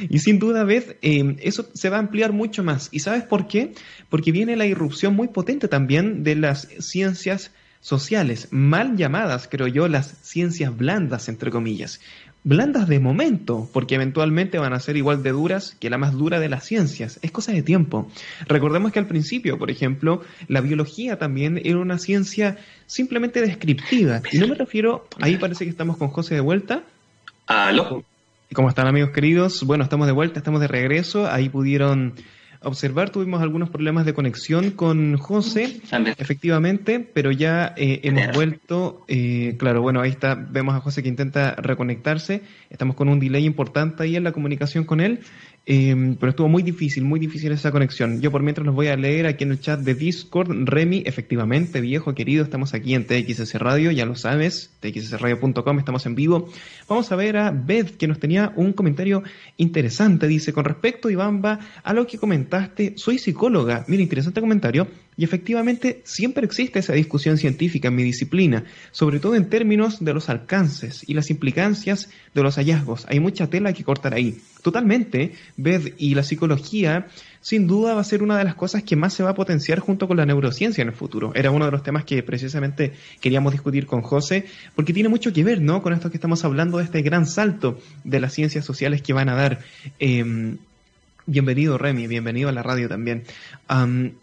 y 0.09 0.19
sin 0.19 0.39
duda, 0.39 0.63
Beth, 0.63 0.97
eh, 1.01 1.35
eso 1.39 1.67
se 1.73 1.89
va 1.89 1.97
a 1.97 1.99
ampliar 1.99 2.31
mucho 2.33 2.63
más. 2.63 2.89
¿Y 2.91 2.99
sabes 2.99 3.23
por 3.23 3.47
qué? 3.47 3.73
Porque 4.09 4.31
viene 4.31 4.55
la 4.55 4.65
irrupción 4.65 5.15
muy 5.15 5.27
potente 5.27 5.67
también 5.67 6.23
de 6.23 6.35
las 6.35 6.67
ciencias 6.79 7.51
sociales, 7.79 8.47
mal 8.49 8.97
llamadas, 8.97 9.47
creo 9.49 9.67
yo, 9.67 9.87
las 9.87 10.07
ciencias 10.23 10.75
blandas, 10.75 11.29
entre 11.29 11.51
comillas 11.51 11.99
blandas 12.45 12.87
de 12.87 12.99
momento, 12.99 13.67
porque 13.73 13.95
eventualmente 13.95 14.59
van 14.59 14.71
a 14.71 14.79
ser 14.79 14.95
igual 14.95 15.23
de 15.23 15.31
duras 15.31 15.75
que 15.79 15.89
la 15.89 15.97
más 15.97 16.13
dura 16.13 16.39
de 16.39 16.47
las 16.47 16.63
ciencias. 16.63 17.19
Es 17.23 17.31
cosa 17.31 17.51
de 17.51 17.63
tiempo. 17.63 18.09
Recordemos 18.47 18.91
que 18.91 18.99
al 18.99 19.07
principio, 19.07 19.57
por 19.57 19.71
ejemplo, 19.71 20.21
la 20.47 20.61
biología 20.61 21.17
también 21.17 21.59
era 21.65 21.79
una 21.79 21.97
ciencia 21.97 22.57
simplemente 22.85 23.41
descriptiva. 23.41 24.21
Y 24.31 24.37
no 24.37 24.47
me 24.47 24.55
refiero, 24.55 25.07
ahí 25.19 25.37
parece 25.37 25.65
que 25.65 25.71
estamos 25.71 25.97
con 25.97 26.09
José 26.09 26.35
de 26.35 26.41
vuelta. 26.41 26.83
¿Aló? 27.47 28.05
¿Cómo 28.53 28.69
están 28.69 28.85
amigos 28.87 29.09
queridos? 29.09 29.63
Bueno, 29.63 29.83
estamos 29.83 30.05
de 30.05 30.13
vuelta, 30.13 30.39
estamos 30.39 30.61
de 30.61 30.67
regreso. 30.67 31.27
Ahí 31.27 31.49
pudieron 31.49 32.13
observar, 32.65 33.11
tuvimos 33.11 33.41
algunos 33.41 33.69
problemas 33.69 34.05
de 34.05 34.13
conexión 34.13 34.71
con 34.71 35.17
José, 35.17 35.79
efectivamente, 36.17 36.99
pero 36.99 37.31
ya 37.31 37.73
eh, 37.77 38.01
hemos 38.03 38.35
vuelto, 38.35 39.05
eh, 39.07 39.55
claro, 39.57 39.81
bueno, 39.81 40.01
ahí 40.01 40.09
está, 40.09 40.35
vemos 40.35 40.75
a 40.75 40.81
José 40.81 41.03
que 41.03 41.09
intenta 41.09 41.55
reconectarse, 41.55 42.41
estamos 42.69 42.95
con 42.95 43.07
un 43.07 43.19
delay 43.19 43.45
importante 43.45 44.03
ahí 44.03 44.15
en 44.15 44.23
la 44.23 44.31
comunicación 44.31 44.83
con 44.83 44.99
él, 44.99 45.19
Em, 45.67 46.15
pero 46.15 46.29
estuvo 46.29 46.47
muy 46.47 46.61
difícil, 46.61 47.03
muy 47.05 47.19
difícil 47.19 47.51
esa 47.51 47.71
conexión. 47.71 48.21
Yo 48.21 48.31
por 48.31 48.43
mientras 48.43 48.65
los 48.65 48.75
voy 48.75 48.87
a 48.87 48.95
leer 48.95 49.25
aquí 49.25 49.45
en 49.45 49.51
el 49.51 49.59
chat 49.59 49.79
de 49.79 49.95
Discord. 49.95 50.51
Remy, 50.51 51.03
efectivamente, 51.05 51.81
viejo 51.81 52.13
querido, 52.13 52.43
estamos 52.43 52.75
aquí 52.75 52.93
en 52.93 53.05
TXS 53.05 53.55
Radio, 53.55 53.89
ya 53.89 54.05
lo 54.05 54.15
sabes, 54.15 54.71
txsradio.com, 54.79 55.79
estamos 55.79 56.05
en 56.05 56.13
vivo. 56.13 56.49
Vamos 56.87 57.11
a 57.11 57.15
ver 57.15 57.37
a 57.37 57.49
Beth, 57.49 57.97
que 57.97 58.07
nos 58.07 58.19
tenía 58.19 58.53
un 58.55 58.73
comentario 58.73 59.23
interesante. 59.57 60.27
Dice, 60.27 60.53
con 60.53 60.65
respecto, 60.65 61.09
Ivamba, 61.09 61.59
a 61.83 61.93
lo 61.93 62.05
que 62.05 62.19
comentaste, 62.19 62.93
soy 62.95 63.17
psicóloga. 63.17 63.85
Mira, 63.87 64.03
interesante 64.03 64.41
comentario. 64.41 64.87
Y 65.17 65.23
efectivamente 65.23 66.01
siempre 66.03 66.45
existe 66.45 66.79
esa 66.79 66.93
discusión 66.93 67.37
científica 67.37 67.87
en 67.87 67.95
mi 67.95 68.03
disciplina, 68.03 68.65
sobre 68.91 69.19
todo 69.19 69.35
en 69.35 69.49
términos 69.49 70.03
de 70.03 70.13
los 70.13 70.29
alcances 70.29 71.03
y 71.07 71.13
las 71.13 71.29
implicancias 71.29 72.09
de 72.33 72.43
los 72.43 72.55
hallazgos. 72.55 73.05
Hay 73.09 73.19
mucha 73.19 73.47
tela 73.47 73.73
que 73.73 73.83
cortar 73.83 74.13
ahí. 74.13 74.37
Totalmente, 74.61 75.33
Beth, 75.57 75.93
y 75.97 76.15
la 76.15 76.23
psicología 76.23 77.07
sin 77.39 77.67
duda 77.67 77.93
va 77.93 78.01
a 78.01 78.03
ser 78.03 78.23
una 78.23 78.37
de 78.37 78.43
las 78.43 78.55
cosas 78.55 78.83
que 78.83 78.95
más 78.95 79.13
se 79.13 79.21
va 79.21 79.29
a 79.29 79.35
potenciar 79.35 79.79
junto 79.79 80.07
con 80.07 80.17
la 80.17 80.25
neurociencia 80.25 80.81
en 80.81 80.87
el 80.87 80.95
futuro. 80.95 81.31
Era 81.35 81.51
uno 81.51 81.65
de 81.65 81.71
los 81.71 81.83
temas 81.83 82.03
que 82.03 82.23
precisamente 82.23 82.93
queríamos 83.21 83.53
discutir 83.53 83.85
con 83.85 84.01
José, 84.01 84.45
porque 84.75 84.93
tiene 84.93 85.09
mucho 85.09 85.31
que 85.31 85.43
ver, 85.43 85.61
¿no? 85.61 85.83
Con 85.83 85.93
esto 85.93 86.09
que 86.09 86.17
estamos 86.17 86.43
hablando 86.43 86.79
de 86.79 86.85
este 86.85 87.03
gran 87.03 87.27
salto 87.27 87.79
de 88.03 88.19
las 88.19 88.33
ciencias 88.33 88.65
sociales 88.65 89.03
que 89.03 89.13
van 89.13 89.29
a 89.29 89.35
dar. 89.35 89.59
Eh, 89.99 90.55
Bienvenido 91.27 91.79
Remy, 91.79 92.05
bienvenido 92.05 92.49
a 92.49 92.51
la 92.51 92.61
radio 92.61 92.87
también. 92.87 93.23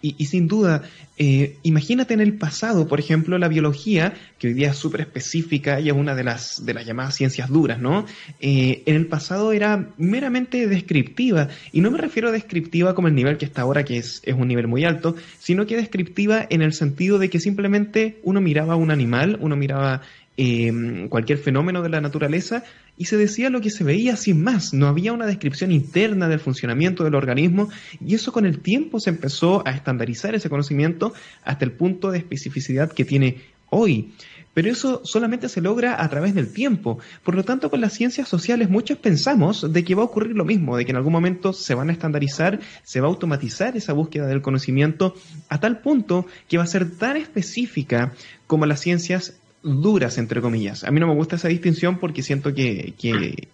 y, 0.00 0.24
sin 0.26 0.46
duda, 0.46 0.82
eh, 1.18 1.56
imagínate 1.64 2.14
en 2.14 2.20
el 2.20 2.34
pasado, 2.34 2.86
por 2.86 3.00
ejemplo, 3.00 3.38
la 3.38 3.48
biología, 3.48 4.14
que 4.38 4.46
hoy 4.46 4.54
día 4.54 4.70
es 4.70 4.76
súper 4.76 5.00
específica 5.00 5.80
y 5.80 5.88
es 5.88 5.94
una 5.94 6.14
de 6.14 6.22
las, 6.22 6.64
de 6.64 6.74
las 6.74 6.86
llamadas 6.86 7.16
ciencias 7.16 7.48
duras, 7.48 7.80
¿no? 7.80 8.06
Eh, 8.38 8.84
en 8.86 8.94
el 8.94 9.06
pasado 9.08 9.50
era 9.50 9.88
meramente 9.98 10.68
descriptiva, 10.68 11.48
y 11.72 11.80
no 11.80 11.90
me 11.90 11.98
refiero 11.98 12.28
a 12.28 12.32
descriptiva 12.32 12.94
como 12.94 13.08
el 13.08 13.16
nivel 13.16 13.36
que 13.36 13.46
está 13.46 13.62
ahora, 13.62 13.84
que 13.84 13.96
es, 13.96 14.22
es 14.24 14.36
un 14.36 14.46
nivel 14.46 14.68
muy 14.68 14.84
alto, 14.84 15.16
sino 15.40 15.66
que 15.66 15.76
descriptiva 15.76 16.46
en 16.50 16.62
el 16.62 16.72
sentido 16.72 17.18
de 17.18 17.30
que 17.30 17.40
simplemente 17.40 18.20
uno 18.22 18.40
miraba 18.40 18.74
a 18.74 18.76
un 18.76 18.92
animal, 18.92 19.38
uno 19.40 19.56
miraba 19.56 20.02
eh, 20.36 21.06
cualquier 21.08 21.38
fenómeno 21.38 21.82
de 21.82 21.90
la 21.90 22.00
naturaleza 22.00 22.64
y 22.96 23.06
se 23.06 23.16
decía 23.16 23.50
lo 23.50 23.60
que 23.60 23.70
se 23.70 23.84
veía 23.84 24.16
sin 24.16 24.42
más, 24.42 24.72
no 24.72 24.86
había 24.86 25.12
una 25.12 25.26
descripción 25.26 25.72
interna 25.72 26.28
del 26.28 26.40
funcionamiento 26.40 27.04
del 27.04 27.14
organismo 27.14 27.68
y 28.04 28.14
eso 28.14 28.32
con 28.32 28.46
el 28.46 28.60
tiempo 28.60 29.00
se 29.00 29.10
empezó 29.10 29.66
a 29.66 29.72
estandarizar 29.72 30.34
ese 30.34 30.50
conocimiento 30.50 31.12
hasta 31.44 31.64
el 31.64 31.72
punto 31.72 32.10
de 32.10 32.18
especificidad 32.18 32.92
que 32.92 33.04
tiene 33.04 33.42
hoy. 33.70 34.12
Pero 34.54 34.70
eso 34.70 35.00
solamente 35.04 35.48
se 35.48 35.62
logra 35.62 36.02
a 36.02 36.08
través 36.10 36.34
del 36.34 36.52
tiempo. 36.52 36.98
Por 37.24 37.34
lo 37.34 37.42
tanto, 37.42 37.70
con 37.70 37.80
las 37.80 37.94
ciencias 37.94 38.28
sociales 38.28 38.68
muchos 38.68 38.98
pensamos 38.98 39.72
de 39.72 39.84
que 39.84 39.94
va 39.94 40.02
a 40.02 40.06
ocurrir 40.06 40.36
lo 40.36 40.44
mismo, 40.44 40.76
de 40.76 40.84
que 40.84 40.90
en 40.90 40.98
algún 40.98 41.12
momento 41.12 41.54
se 41.54 41.74
van 41.74 41.88
a 41.88 41.92
estandarizar, 41.92 42.60
se 42.82 43.00
va 43.00 43.06
a 43.06 43.10
automatizar 43.10 43.76
esa 43.76 43.94
búsqueda 43.94 44.26
del 44.26 44.42
conocimiento 44.42 45.14
a 45.48 45.58
tal 45.58 45.80
punto 45.80 46.26
que 46.48 46.58
va 46.58 46.64
a 46.64 46.66
ser 46.66 46.90
tan 46.90 47.16
específica 47.16 48.12
como 48.46 48.66
las 48.66 48.80
ciencias 48.80 49.40
duras, 49.62 50.18
entre 50.18 50.40
comillas. 50.40 50.84
A 50.84 50.90
mí 50.90 51.00
no 51.00 51.06
me 51.06 51.14
gusta 51.14 51.36
esa 51.36 51.48
distinción 51.48 51.98
porque 51.98 52.22
siento 52.22 52.54
que, 52.54 52.94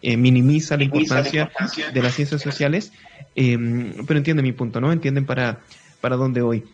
eh, 0.02 0.16
minimiza 0.16 0.76
la 0.76 0.84
importancia 0.84 1.50
de 1.92 2.02
las 2.02 2.14
ciencias 2.14 2.40
sociales, 2.40 2.92
em, 3.34 3.92
pero 4.06 4.18
entienden 4.18 4.44
mi 4.44 4.52
punto, 4.52 4.80
¿no? 4.80 4.92
Entienden 4.92 5.26
para, 5.26 5.60
para 6.00 6.16
dónde 6.16 6.42
voy 6.42 6.64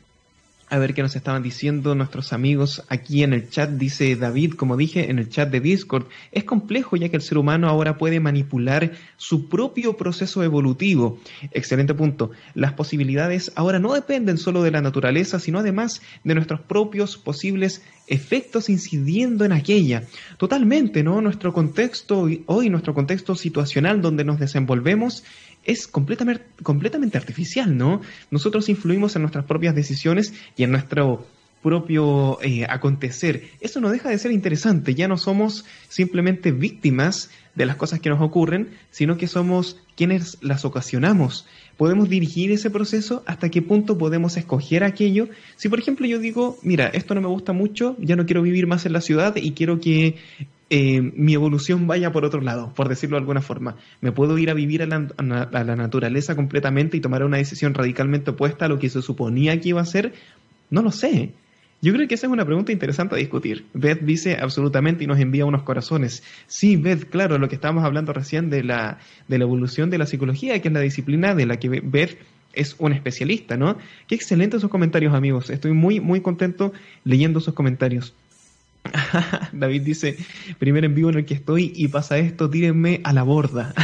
a 0.74 0.78
ver 0.78 0.92
qué 0.92 1.02
nos 1.02 1.14
estaban 1.14 1.42
diciendo 1.44 1.94
nuestros 1.94 2.32
amigos 2.32 2.82
aquí 2.88 3.22
en 3.22 3.32
el 3.32 3.48
chat. 3.48 3.70
Dice 3.70 4.16
David, 4.16 4.54
como 4.54 4.76
dije, 4.76 5.08
en 5.08 5.20
el 5.20 5.28
chat 5.28 5.48
de 5.48 5.60
Discord, 5.60 6.06
es 6.32 6.42
complejo 6.42 6.96
ya 6.96 7.08
que 7.08 7.16
el 7.16 7.22
ser 7.22 7.38
humano 7.38 7.68
ahora 7.68 7.96
puede 7.96 8.18
manipular 8.18 8.90
su 9.16 9.48
propio 9.48 9.96
proceso 9.96 10.42
evolutivo. 10.42 11.20
Excelente 11.52 11.94
punto. 11.94 12.32
Las 12.54 12.72
posibilidades 12.72 13.52
ahora 13.54 13.78
no 13.78 13.94
dependen 13.94 14.36
solo 14.36 14.64
de 14.64 14.72
la 14.72 14.80
naturaleza, 14.80 15.38
sino 15.38 15.60
además 15.60 16.02
de 16.24 16.34
nuestros 16.34 16.60
propios 16.60 17.16
posibles 17.16 17.82
efectos 18.06 18.68
incidiendo 18.68 19.44
en 19.44 19.52
aquella. 19.52 20.02
Totalmente, 20.38 21.02
¿no? 21.02 21.20
Nuestro 21.20 21.52
contexto 21.52 22.28
hoy, 22.46 22.68
nuestro 22.68 22.94
contexto 22.94 23.34
situacional 23.36 24.02
donde 24.02 24.24
nos 24.24 24.40
desenvolvemos 24.40 25.24
es 25.64 25.86
completamente, 25.86 26.44
completamente 26.62 27.18
artificial, 27.18 27.76
¿no? 27.76 28.00
Nosotros 28.30 28.68
influimos 28.68 29.16
en 29.16 29.22
nuestras 29.22 29.44
propias 29.44 29.74
decisiones 29.74 30.34
y 30.56 30.64
en 30.64 30.70
nuestro 30.70 31.26
propio 31.64 32.38
eh, 32.42 32.66
acontecer. 32.68 33.44
Eso 33.60 33.80
no 33.80 33.90
deja 33.90 34.10
de 34.10 34.18
ser 34.18 34.32
interesante, 34.32 34.94
ya 34.94 35.08
no 35.08 35.16
somos 35.16 35.64
simplemente 35.88 36.52
víctimas 36.52 37.30
de 37.54 37.64
las 37.64 37.76
cosas 37.76 38.00
que 38.00 38.10
nos 38.10 38.20
ocurren, 38.20 38.68
sino 38.90 39.16
que 39.16 39.28
somos 39.28 39.80
quienes 39.96 40.36
las 40.42 40.66
ocasionamos. 40.66 41.46
Podemos 41.78 42.10
dirigir 42.10 42.52
ese 42.52 42.68
proceso 42.68 43.22
hasta 43.26 43.48
qué 43.48 43.62
punto 43.62 43.96
podemos 43.96 44.36
escoger 44.36 44.84
aquello. 44.84 45.28
Si 45.56 45.70
por 45.70 45.78
ejemplo 45.78 46.06
yo 46.06 46.18
digo, 46.18 46.58
mira, 46.62 46.88
esto 46.88 47.14
no 47.14 47.22
me 47.22 47.28
gusta 47.28 47.54
mucho, 47.54 47.96
ya 47.98 48.14
no 48.14 48.26
quiero 48.26 48.42
vivir 48.42 48.66
más 48.66 48.84
en 48.84 48.92
la 48.92 49.00
ciudad 49.00 49.34
y 49.36 49.52
quiero 49.52 49.80
que 49.80 50.16
eh, 50.70 51.00
mi 51.00 51.34
evolución 51.34 51.86
vaya 51.86 52.10
por 52.10 52.24
otro 52.24 52.40
lado, 52.40 52.72
por 52.74 52.88
decirlo 52.88 53.16
de 53.16 53.20
alguna 53.20 53.42
forma. 53.42 53.76
Me 54.00 54.12
puedo 54.12 54.38
ir 54.38 54.50
a 54.50 54.54
vivir 54.54 54.82
a 54.82 54.86
la, 54.86 55.74
naturaleza 55.76 56.34
completamente 56.34 56.96
y 56.96 57.00
tomar 57.00 57.22
una 57.24 57.36
decisión 57.36 57.74
radicalmente 57.74 58.30
opuesta 58.30 58.64
a 58.64 58.68
lo 58.68 58.78
que 58.78 58.88
se 58.88 59.02
suponía 59.02 59.60
que 59.60 59.70
iba 59.70 59.80
a 59.80 59.86
ser. 59.86 60.14
No 60.70 60.82
lo 60.82 60.90
sé. 60.90 61.32
Yo 61.82 61.92
creo 61.92 62.08
que 62.08 62.14
esa 62.14 62.26
es 62.26 62.32
una 62.32 62.46
pregunta 62.46 62.72
interesante 62.72 63.14
a 63.14 63.18
discutir. 63.18 63.66
Beth 63.74 64.00
dice 64.00 64.38
absolutamente 64.40 65.04
y 65.04 65.06
nos 65.06 65.20
envía 65.20 65.44
unos 65.44 65.64
corazones. 65.64 66.22
Sí, 66.46 66.76
Beth, 66.76 67.10
claro, 67.10 67.36
lo 67.36 67.48
que 67.48 67.56
estábamos 67.56 67.84
hablando 67.84 68.14
recién 68.14 68.48
de 68.48 68.64
la, 68.64 68.98
de 69.28 69.36
la 69.36 69.44
evolución 69.44 69.90
de 69.90 69.98
la 69.98 70.06
psicología, 70.06 70.60
que 70.62 70.68
es 70.68 70.74
la 70.74 70.80
disciplina 70.80 71.34
de 71.34 71.44
la 71.44 71.58
que 71.58 71.68
Beth 71.68 72.16
es 72.54 72.76
un 72.78 72.92
especialista, 72.92 73.56
¿no? 73.56 73.76
Qué 74.06 74.14
excelentes 74.14 74.58
esos 74.58 74.70
comentarios, 74.70 75.12
amigos. 75.12 75.50
Estoy 75.50 75.72
muy, 75.72 76.00
muy 76.00 76.20
contento 76.20 76.72
leyendo 77.04 77.38
esos 77.38 77.54
comentarios. 77.54 78.14
David 79.52 79.82
dice, 79.82 80.16
primer 80.58 80.84
en 80.84 80.94
vivo 80.94 81.10
en 81.10 81.18
el 81.18 81.24
que 81.24 81.34
estoy 81.34 81.72
y 81.74 81.88
pasa 81.88 82.18
esto, 82.18 82.50
tírenme 82.50 83.00
a 83.04 83.12
la 83.12 83.22
borda. 83.22 83.74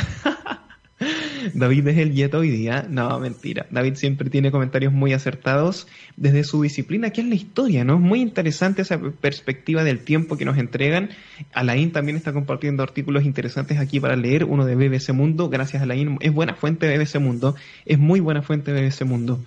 David 1.55 1.89
es 1.89 1.99
el 1.99 2.13
Yeta 2.13 2.39
hoy 2.39 2.51
día. 2.51 2.87
No, 2.89 3.19
mentira. 3.19 3.67
David 3.71 3.95
siempre 3.95 4.31
tiene 4.31 4.51
comentarios 4.51 4.93
muy 4.93 5.13
acertados 5.13 5.87
desde 6.17 6.45
su 6.45 6.63
disciplina, 6.63 7.11
que 7.11 7.21
es 7.21 7.27
la 7.27 7.35
historia, 7.35 7.85
¿no? 7.85 7.95
Es 7.95 8.01
muy 8.01 8.21
interesante 8.21 8.83
esa 8.83 8.99
perspectiva 8.99 9.85
del 9.85 10.01
tiempo 10.01 10.37
que 10.37 10.45
nos 10.45 10.59
entregan. 10.59 11.11
Alain 11.53 11.93
también 11.93 12.17
está 12.17 12.33
compartiendo 12.33 12.83
artículos 12.83 13.25
interesantes 13.25 13.79
aquí 13.79 14.01
para 14.01 14.17
leer, 14.17 14.45
uno 14.45 14.65
de 14.65 14.75
BBC 14.75 15.13
Mundo. 15.13 15.49
Gracias, 15.49 15.83
Alain. 15.83 16.19
Es 16.21 16.33
buena 16.33 16.55
fuente 16.55 16.87
de 16.87 16.99
BBC 16.99 17.19
Mundo. 17.21 17.57
Es 17.87 17.99
muy 17.99 18.21
buena 18.21 18.43
fuente 18.43 18.73
de 18.73 18.83
BBC 18.83 19.05
Mundo. 19.05 19.41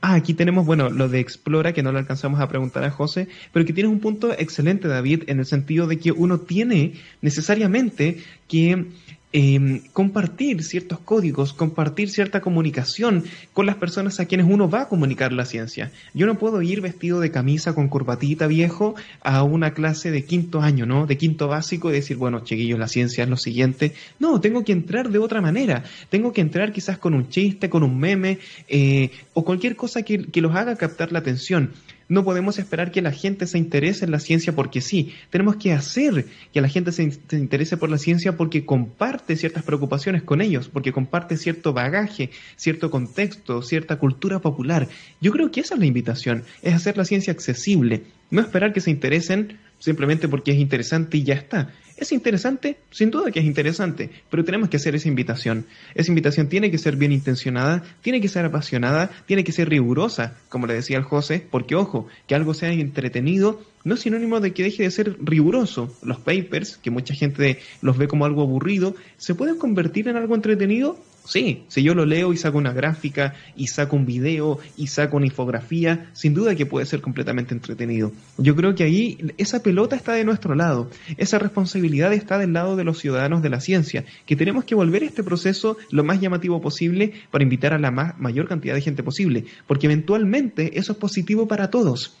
Ah, 0.00 0.14
aquí 0.14 0.34
tenemos, 0.34 0.66
bueno, 0.66 0.90
lo 0.90 1.08
de 1.08 1.20
Explora, 1.20 1.72
que 1.72 1.82
no 1.82 1.92
lo 1.92 1.98
alcanzamos 1.98 2.40
a 2.40 2.48
preguntar 2.48 2.84
a 2.84 2.90
José, 2.90 3.28
pero 3.52 3.64
que 3.64 3.72
tiene 3.72 3.88
un 3.88 4.00
punto 4.00 4.32
excelente, 4.32 4.88
David, 4.88 5.24
en 5.26 5.38
el 5.38 5.46
sentido 5.46 5.86
de 5.86 5.98
que 5.98 6.12
uno 6.12 6.40
tiene 6.40 6.94
necesariamente 7.20 8.18
que 8.48 8.86
Em, 9.32 9.80
compartir 9.92 10.62
ciertos 10.62 11.00
códigos, 11.00 11.52
compartir 11.52 12.08
cierta 12.08 12.40
comunicación 12.40 13.24
con 13.52 13.66
las 13.66 13.74
personas 13.74 14.20
a 14.20 14.26
quienes 14.26 14.46
uno 14.48 14.70
va 14.70 14.82
a 14.82 14.88
comunicar 14.88 15.32
la 15.32 15.44
ciencia. 15.44 15.90
Yo 16.14 16.26
no 16.26 16.38
puedo 16.38 16.62
ir 16.62 16.80
vestido 16.80 17.18
de 17.20 17.32
camisa 17.32 17.74
con 17.74 17.88
corbatita 17.88 18.46
viejo 18.46 18.94
a 19.22 19.42
una 19.42 19.74
clase 19.74 20.12
de 20.12 20.24
quinto 20.24 20.62
año, 20.62 20.86
¿no? 20.86 21.06
De 21.06 21.18
quinto 21.18 21.48
básico 21.48 21.90
y 21.90 21.94
decir, 21.94 22.16
bueno, 22.16 22.44
chiquillos, 22.44 22.78
la 22.78 22.86
ciencia 22.88 23.24
es 23.24 23.28
lo 23.28 23.36
siguiente. 23.36 23.92
No, 24.20 24.40
tengo 24.40 24.64
que 24.64 24.72
entrar 24.72 25.10
de 25.10 25.18
otra 25.18 25.40
manera. 25.40 25.82
Tengo 26.08 26.32
que 26.32 26.40
entrar 26.40 26.72
quizás 26.72 26.96
con 26.96 27.12
un 27.12 27.28
chiste, 27.28 27.68
con 27.68 27.82
un 27.82 27.98
meme 27.98 28.38
eh, 28.68 29.10
o 29.34 29.44
cualquier 29.44 29.74
cosa 29.74 30.02
que, 30.02 30.26
que 30.26 30.40
los 30.40 30.54
haga 30.54 30.76
captar 30.76 31.10
la 31.10 31.18
atención. 31.18 31.72
No 32.08 32.24
podemos 32.24 32.58
esperar 32.58 32.92
que 32.92 33.02
la 33.02 33.10
gente 33.10 33.46
se 33.46 33.58
interese 33.58 34.04
en 34.04 34.12
la 34.12 34.20
ciencia 34.20 34.54
porque 34.54 34.80
sí. 34.80 35.12
Tenemos 35.30 35.56
que 35.56 35.72
hacer 35.72 36.26
que 36.52 36.60
la 36.60 36.68
gente 36.68 36.92
se, 36.92 37.02
interese 37.32 37.76
por 37.76 37.90
la 37.90 37.98
ciencia 37.98 38.36
porque 38.36 38.64
comparte 38.64 39.36
ciertas 39.36 39.64
preocupaciones 39.64 40.22
con 40.22 40.40
ellos, 40.40 40.68
porque 40.68 40.92
comparte 40.92 41.36
cierto 41.36 41.72
bagaje, 41.72 42.30
cierto 42.56 42.90
contexto, 42.90 43.62
cierta 43.62 43.96
cultura 43.96 44.38
popular. 44.38 44.88
Yo 45.20 45.32
creo 45.32 45.50
que 45.50 45.60
esa 45.60 45.74
es 45.74 45.80
la 45.80 45.86
invitación, 45.86 46.44
es 46.62 46.74
hacer 46.74 46.96
la 46.96 47.04
ciencia 47.04 47.32
accesible, 47.32 48.04
no 48.30 48.40
esperar 48.40 48.72
que 48.72 48.80
se 48.80 48.90
interesen 48.90 49.58
simplemente 49.78 50.28
porque 50.28 50.52
es 50.52 50.58
interesante 50.58 51.18
y 51.18 51.24
ya 51.24 51.34
está. 51.34 51.72
¿Es 51.96 52.12
interesante? 52.12 52.76
Sin 52.90 53.10
duda 53.10 53.30
que 53.30 53.40
es 53.40 53.46
interesante, 53.46 54.10
pero 54.28 54.44
tenemos 54.44 54.68
que 54.68 54.76
hacer 54.76 54.94
esa 54.94 55.08
invitación. 55.08 55.64
Esa 55.94 56.10
invitación 56.10 56.48
tiene 56.48 56.70
que 56.70 56.76
ser 56.76 56.96
bien 56.96 57.10
intencionada, 57.10 57.82
tiene 58.02 58.20
que 58.20 58.28
ser 58.28 58.44
apasionada, 58.44 59.10
tiene 59.24 59.44
que 59.44 59.52
ser 59.52 59.70
rigurosa, 59.70 60.36
como 60.50 60.66
le 60.66 60.74
decía 60.74 60.98
el 60.98 61.04
José, 61.04 61.46
porque 61.50 61.74
ojo, 61.74 62.06
que 62.26 62.34
algo 62.34 62.52
sea 62.52 62.70
entretenido 62.70 63.62
no 63.84 63.94
es 63.94 64.00
sinónimo 64.00 64.40
de 64.40 64.52
que 64.52 64.64
deje 64.64 64.82
de 64.82 64.90
ser 64.90 65.16
riguroso. 65.22 65.94
Los 66.02 66.18
papers, 66.18 66.76
que 66.76 66.90
mucha 66.90 67.14
gente 67.14 67.60
los 67.80 67.96
ve 67.96 68.08
como 68.08 68.26
algo 68.26 68.42
aburrido, 68.42 68.94
¿se 69.16 69.34
pueden 69.34 69.56
convertir 69.56 70.08
en 70.08 70.16
algo 70.16 70.34
entretenido? 70.34 70.98
Sí, 71.26 71.64
si 71.68 71.82
yo 71.82 71.94
lo 71.94 72.06
leo 72.06 72.32
y 72.32 72.36
saco 72.36 72.56
una 72.56 72.72
gráfica 72.72 73.34
y 73.56 73.66
saco 73.66 73.96
un 73.96 74.06
video 74.06 74.58
y 74.76 74.86
saco 74.86 75.16
una 75.16 75.26
infografía, 75.26 76.10
sin 76.12 76.34
duda 76.34 76.54
que 76.54 76.66
puede 76.66 76.86
ser 76.86 77.00
completamente 77.00 77.52
entretenido. 77.52 78.12
Yo 78.38 78.54
creo 78.54 78.74
que 78.74 78.84
ahí 78.84 79.18
esa 79.36 79.62
pelota 79.62 79.96
está 79.96 80.12
de 80.12 80.24
nuestro 80.24 80.54
lado, 80.54 80.88
esa 81.16 81.38
responsabilidad 81.38 82.12
está 82.12 82.38
del 82.38 82.52
lado 82.52 82.76
de 82.76 82.84
los 82.84 82.98
ciudadanos 82.98 83.42
de 83.42 83.50
la 83.50 83.60
ciencia, 83.60 84.04
que 84.24 84.36
tenemos 84.36 84.64
que 84.64 84.74
volver 84.76 85.02
este 85.02 85.24
proceso 85.24 85.76
lo 85.90 86.04
más 86.04 86.20
llamativo 86.20 86.60
posible 86.60 87.12
para 87.30 87.44
invitar 87.44 87.74
a 87.74 87.78
la 87.78 87.90
mayor 87.90 88.46
cantidad 88.46 88.74
de 88.74 88.80
gente 88.80 89.02
posible, 89.02 89.44
porque 89.66 89.86
eventualmente 89.86 90.78
eso 90.78 90.92
es 90.92 90.98
positivo 90.98 91.48
para 91.48 91.70
todos 91.70 92.16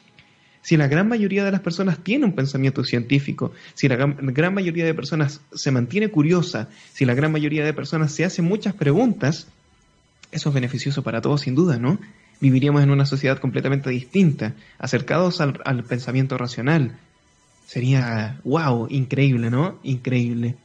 si 0.66 0.76
la 0.76 0.88
gran 0.88 1.06
mayoría 1.06 1.44
de 1.44 1.52
las 1.52 1.60
personas 1.60 1.98
tiene 2.02 2.24
un 2.24 2.32
pensamiento 2.32 2.82
científico, 2.82 3.52
si 3.74 3.86
la 3.86 3.94
gran, 3.94 4.52
mayoría 4.52 4.84
de 4.84 4.94
personas 4.94 5.40
se 5.54 5.70
mantiene 5.70 6.08
curiosa, 6.08 6.68
si 6.92 7.04
la 7.04 7.14
gran 7.14 7.30
mayoría 7.30 7.64
de 7.64 7.72
personas 7.72 8.10
se 8.10 8.24
hace 8.24 8.42
muchas 8.42 8.74
preguntas, 8.74 9.46
eso 10.32 10.48
es 10.48 10.54
beneficioso 10.56 11.04
para 11.04 11.20
todos 11.20 11.42
sin 11.42 11.54
duda, 11.54 11.78
¿no? 11.78 12.00
viviríamos 12.40 12.82
en 12.82 12.90
una 12.90 13.06
sociedad 13.06 13.38
completamente 13.38 13.90
distinta, 13.90 14.54
acercados 14.76 15.40
al, 15.40 15.60
al 15.64 15.84
pensamiento 15.84 16.36
racional. 16.36 16.98
Sería, 17.64 18.40
wow, 18.42 18.88
increíble, 18.90 19.50
¿no? 19.50 19.78
Increíble. 19.84 20.56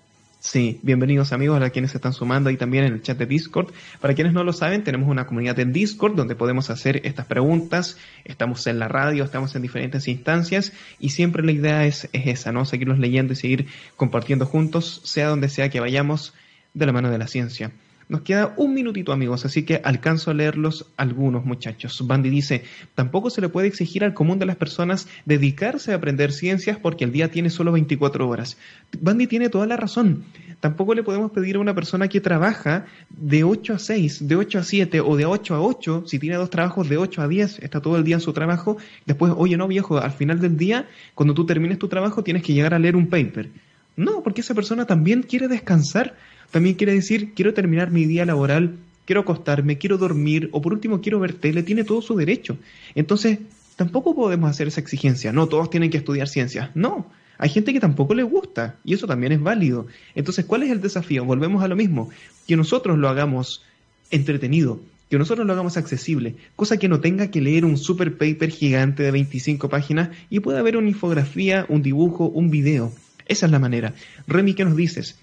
Sí, 0.43 0.79
bienvenidos 0.81 1.33
amigos 1.33 1.61
a 1.61 1.69
quienes 1.69 1.91
se 1.91 1.97
están 1.97 2.13
sumando 2.13 2.49
ahí 2.49 2.57
también 2.57 2.83
en 2.83 2.93
el 2.93 3.03
chat 3.03 3.15
de 3.15 3.27
Discord. 3.27 3.71
Para 3.99 4.15
quienes 4.15 4.33
no 4.33 4.43
lo 4.43 4.53
saben, 4.53 4.83
tenemos 4.83 5.07
una 5.07 5.27
comunidad 5.27 5.59
en 5.59 5.71
Discord 5.71 6.15
donde 6.15 6.35
podemos 6.35 6.71
hacer 6.71 6.99
estas 7.05 7.27
preguntas. 7.27 7.99
Estamos 8.25 8.65
en 8.65 8.79
la 8.79 8.87
radio, 8.87 9.23
estamos 9.23 9.55
en 9.55 9.61
diferentes 9.61 10.07
instancias 10.07 10.73
y 10.97 11.09
siempre 11.09 11.43
la 11.43 11.51
idea 11.51 11.85
es, 11.85 12.09
es 12.11 12.25
esa, 12.25 12.51
¿no? 12.51 12.65
Seguirlos 12.65 12.97
leyendo 12.97 13.33
y 13.33 13.35
seguir 13.35 13.67
compartiendo 13.95 14.47
juntos, 14.47 15.01
sea 15.03 15.27
donde 15.27 15.47
sea 15.47 15.69
que 15.69 15.79
vayamos, 15.79 16.33
de 16.73 16.87
la 16.87 16.91
mano 16.91 17.11
de 17.11 17.19
la 17.19 17.27
ciencia. 17.27 17.71
Nos 18.11 18.23
queda 18.23 18.53
un 18.57 18.73
minutito, 18.73 19.13
amigos, 19.13 19.45
así 19.45 19.63
que 19.63 19.79
alcanzo 19.85 20.31
a 20.31 20.33
leerlos 20.33 20.85
algunos, 20.97 21.45
muchachos. 21.45 22.05
Bandy 22.05 22.29
dice, 22.29 22.65
tampoco 22.93 23.29
se 23.29 23.39
le 23.39 23.47
puede 23.47 23.69
exigir 23.69 24.03
al 24.03 24.13
común 24.13 24.37
de 24.37 24.45
las 24.45 24.57
personas 24.57 25.07
dedicarse 25.23 25.93
a 25.93 25.95
aprender 25.95 26.33
ciencias 26.33 26.77
porque 26.77 27.05
el 27.05 27.13
día 27.13 27.31
tiene 27.31 27.49
solo 27.49 27.71
24 27.71 28.27
horas. 28.27 28.57
Bandy 28.99 29.27
tiene 29.27 29.47
toda 29.47 29.65
la 29.65 29.77
razón. 29.77 30.25
Tampoco 30.59 30.93
le 30.93 31.03
podemos 31.03 31.31
pedir 31.31 31.55
a 31.55 31.59
una 31.59 31.73
persona 31.73 32.09
que 32.09 32.19
trabaja 32.19 32.85
de 33.09 33.45
8 33.45 33.75
a 33.75 33.79
6, 33.79 34.27
de 34.27 34.35
8 34.35 34.59
a 34.59 34.63
7 34.63 34.99
o 34.99 35.15
de 35.15 35.25
8 35.25 35.55
a 35.55 35.61
8, 35.61 36.03
si 36.05 36.19
tiene 36.19 36.35
dos 36.35 36.49
trabajos 36.49 36.89
de 36.89 36.97
8 36.97 37.21
a 37.21 37.29
10, 37.29 37.59
está 37.59 37.79
todo 37.79 37.95
el 37.95 38.03
día 38.03 38.15
en 38.15 38.21
su 38.21 38.33
trabajo, 38.33 38.75
después, 39.05 39.31
oye, 39.37 39.55
no, 39.55 39.69
viejo, 39.69 39.99
al 39.99 40.11
final 40.11 40.41
del 40.41 40.57
día, 40.57 40.89
cuando 41.15 41.33
tú 41.33 41.45
termines 41.45 41.79
tu 41.79 41.87
trabajo, 41.87 42.25
tienes 42.25 42.43
que 42.43 42.53
llegar 42.53 42.73
a 42.73 42.79
leer 42.79 42.97
un 42.97 43.07
paper. 43.07 43.51
No, 43.95 44.21
porque 44.21 44.41
esa 44.41 44.53
persona 44.53 44.85
también 44.85 45.23
quiere 45.23 45.47
descansar 45.47 46.15
también 46.51 46.75
quiere 46.75 46.93
decir, 46.93 47.33
quiero 47.33 47.53
terminar 47.53 47.91
mi 47.91 48.05
día 48.05 48.25
laboral, 48.25 48.75
quiero 49.05 49.21
acostarme, 49.21 49.77
quiero 49.77 49.97
dormir, 49.97 50.49
o 50.51 50.61
por 50.61 50.73
último 50.73 51.01
quiero 51.01 51.19
ver 51.19 51.33
tele, 51.33 51.63
tiene 51.63 51.83
todo 51.83 52.01
su 52.01 52.15
derecho. 52.15 52.57
Entonces, 52.93 53.39
tampoco 53.75 54.15
podemos 54.15 54.49
hacer 54.49 54.67
esa 54.67 54.81
exigencia, 54.81 55.31
no, 55.31 55.47
todos 55.47 55.69
tienen 55.69 55.89
que 55.89 55.97
estudiar 55.97 56.27
ciencias. 56.27 56.69
No, 56.75 57.09
hay 57.37 57.49
gente 57.49 57.73
que 57.73 57.79
tampoco 57.79 58.13
le 58.13 58.23
gusta, 58.23 58.75
y 58.83 58.93
eso 58.93 59.07
también 59.07 59.31
es 59.31 59.41
válido. 59.41 59.87
Entonces, 60.13 60.45
¿cuál 60.45 60.63
es 60.63 60.69
el 60.69 60.81
desafío? 60.81 61.25
Volvemos 61.25 61.63
a 61.63 61.67
lo 61.67 61.75
mismo, 61.75 62.09
que 62.47 62.55
nosotros 62.55 62.97
lo 62.97 63.09
hagamos 63.09 63.63
entretenido, 64.11 64.79
que 65.09 65.17
nosotros 65.17 65.45
lo 65.47 65.53
hagamos 65.53 65.75
accesible, 65.75 66.35
cosa 66.55 66.77
que 66.77 66.87
no 66.87 67.01
tenga 67.01 67.31
que 67.31 67.41
leer 67.41 67.65
un 67.65 67.77
super 67.77 68.17
paper 68.17 68.49
gigante 68.49 69.03
de 69.03 69.11
25 69.11 69.67
páginas 69.69 70.09
y 70.29 70.39
pueda 70.39 70.59
haber 70.59 70.77
una 70.77 70.87
infografía, 70.87 71.65
un 71.67 71.81
dibujo, 71.81 72.27
un 72.27 72.49
video. 72.49 72.93
Esa 73.27 73.45
es 73.45 73.51
la 73.51 73.59
manera. 73.59 73.93
Remy, 74.27 74.53
¿qué 74.53 74.63
nos 74.63 74.75
dices? 74.75 75.17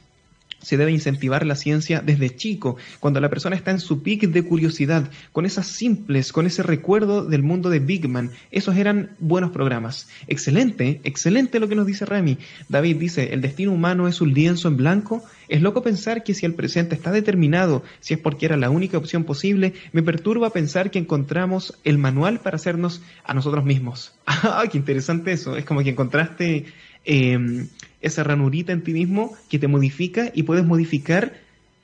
Se 0.61 0.77
debe 0.77 0.91
incentivar 0.91 1.47
la 1.47 1.55
ciencia 1.55 2.01
desde 2.01 2.35
chico, 2.35 2.77
cuando 3.01 3.21
la 3.21 3.29
persona 3.29 3.57
está 3.57 3.71
en 3.71 3.81
su 3.81 4.03
pic 4.03 4.29
de 4.29 4.43
curiosidad, 4.43 5.11
con 5.33 5.47
esas 5.47 5.67
simples, 5.67 6.33
con 6.33 6.47
ese 6.47 6.63
recuerdo 6.63 7.25
del 7.25 7.43
mundo 7.43 7.71
de 7.71 7.79
Big 7.79 8.09
Man. 8.09 8.31
Esos 8.51 8.77
eran 8.77 9.11
buenos 9.19 9.51
programas. 9.51 10.09
Excelente, 10.27 11.01
excelente 11.05 11.61
lo 11.61 11.69
que 11.69 11.75
nos 11.75 11.87
dice 11.87 12.05
Remy. 12.05 12.39
David 12.69 12.97
dice, 12.97 13.33
el 13.33 13.41
destino 13.41 13.73
humano 13.73 14.09
es 14.09 14.21
un 14.21 14.35
lienzo 14.35 14.69
en 14.69 14.77
blanco. 14.77 15.23
Es 15.49 15.63
loco 15.63 15.83
pensar 15.83 16.25
que 16.25 16.35
si 16.35 16.45
el 16.45 16.55
presente 16.55 16.95
está 16.95 17.13
determinado, 17.13 17.83
si 18.01 18.15
es 18.15 18.21
porque 18.21 18.47
era 18.47 18.57
la 18.57 18.71
única 18.71 18.99
opción 18.99 19.25
posible, 19.25 19.75
me 19.93 20.03
perturba 20.03 20.51
pensar 20.51 20.91
que 20.91 20.99
encontramos 20.99 21.79
el 21.85 21.99
manual 21.99 22.41
para 22.41 22.57
hacernos 22.57 23.03
a 23.25 23.35
nosotros 23.35 23.65
mismos. 23.65 24.15
¡Ah, 24.27 24.65
qué 24.71 24.79
interesante 24.79 25.33
eso! 25.33 25.57
Es 25.57 25.65
como 25.65 25.83
que 25.83 25.91
encontraste... 25.91 26.67
Eh, 27.05 27.67
esa 28.01 28.24
ranurita 28.24 28.72
en 28.72 28.82
ti 28.82 28.92
mismo 28.92 29.34
que 29.49 29.59
te 29.59 29.68
modifica 29.68 30.30
y 30.34 30.44
puedes 30.44 30.64
modificar 30.64 31.34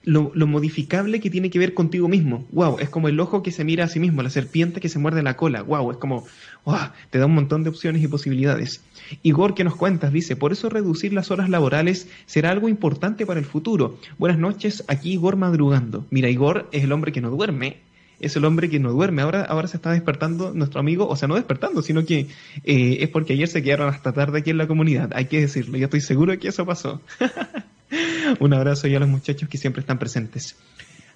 lo, 0.04 0.32
modificable 0.46 1.20
que 1.20 1.30
tiene 1.30 1.50
que 1.50 1.58
ver 1.58 1.74
contigo 1.74 2.08
mismo. 2.08 2.46
Wow, 2.52 2.78
es 2.78 2.88
como 2.88 3.08
el 3.08 3.18
ojo 3.18 3.42
que 3.42 3.50
se 3.50 3.64
mira 3.64 3.84
a 3.84 3.88
sí 3.88 4.00
mismo, 4.00 4.22
la 4.22 4.30
serpiente 4.30 4.80
que 4.80 4.88
se 4.88 4.98
muerde 4.98 5.22
la 5.22 5.36
cola. 5.36 5.62
Wow, 5.62 5.92
es 5.92 5.96
como, 5.96 6.24
wow, 6.64 6.90
te 7.10 7.18
da 7.18 7.26
un 7.26 7.34
montón 7.34 7.62
de 7.64 7.70
opciones 7.70 8.02
y 8.02 8.08
posibilidades. 8.08 8.82
Igor, 9.22 9.54
¿qué 9.54 9.64
nos 9.64 9.76
cuentas? 9.76 10.12
Dice, 10.12 10.36
por 10.36 10.52
eso 10.52 10.68
reducir 10.68 11.12
las 11.12 11.30
horas 11.30 11.48
laborales 11.48 12.08
será 12.26 12.50
algo 12.50 12.68
importante 12.68 13.26
para 13.26 13.40
el 13.40 13.46
futuro. 13.46 13.98
Buenas 14.18 14.38
noches, 14.38 14.84
aquí 14.88 15.12
Igor 15.12 15.36
madrugando. 15.36 16.06
Mira, 16.10 16.28
Igor 16.28 16.68
es 16.72 16.84
el 16.84 16.92
hombre 16.92 17.12
que 17.12 17.20
no 17.20 17.30
duerme, 17.30 17.78
es 18.20 18.36
el 18.36 18.44
hombre 18.44 18.68
que 18.68 18.78
no 18.78 18.92
duerme. 18.92 19.22
Ahora, 19.22 19.42
ahora 19.42 19.68
se 19.68 19.76
está 19.76 19.90
despertando 19.92 20.52
nuestro 20.52 20.80
amigo, 20.80 21.08
o 21.08 21.16
sea, 21.16 21.28
no 21.28 21.34
despertando, 21.34 21.82
sino 21.82 22.04
que 22.04 22.28
eh, 22.64 22.98
es 23.00 23.08
porque 23.08 23.34
ayer 23.34 23.48
se 23.48 23.62
quedaron 23.62 23.88
hasta 23.88 24.12
tarde 24.12 24.40
aquí 24.40 24.50
en 24.50 24.58
la 24.58 24.66
comunidad. 24.66 25.10
Hay 25.14 25.26
que 25.26 25.40
decirlo, 25.40 25.78
yo 25.78 25.84
estoy 25.84 26.00
seguro 26.00 26.32
de 26.32 26.38
que 26.38 26.48
eso 26.48 26.64
pasó. 26.64 27.00
Un 28.40 28.54
abrazo 28.54 28.88
y 28.88 28.94
a 28.94 29.00
los 29.00 29.08
muchachos 29.08 29.48
que 29.48 29.58
siempre 29.58 29.80
están 29.80 29.98
presentes. 29.98 30.56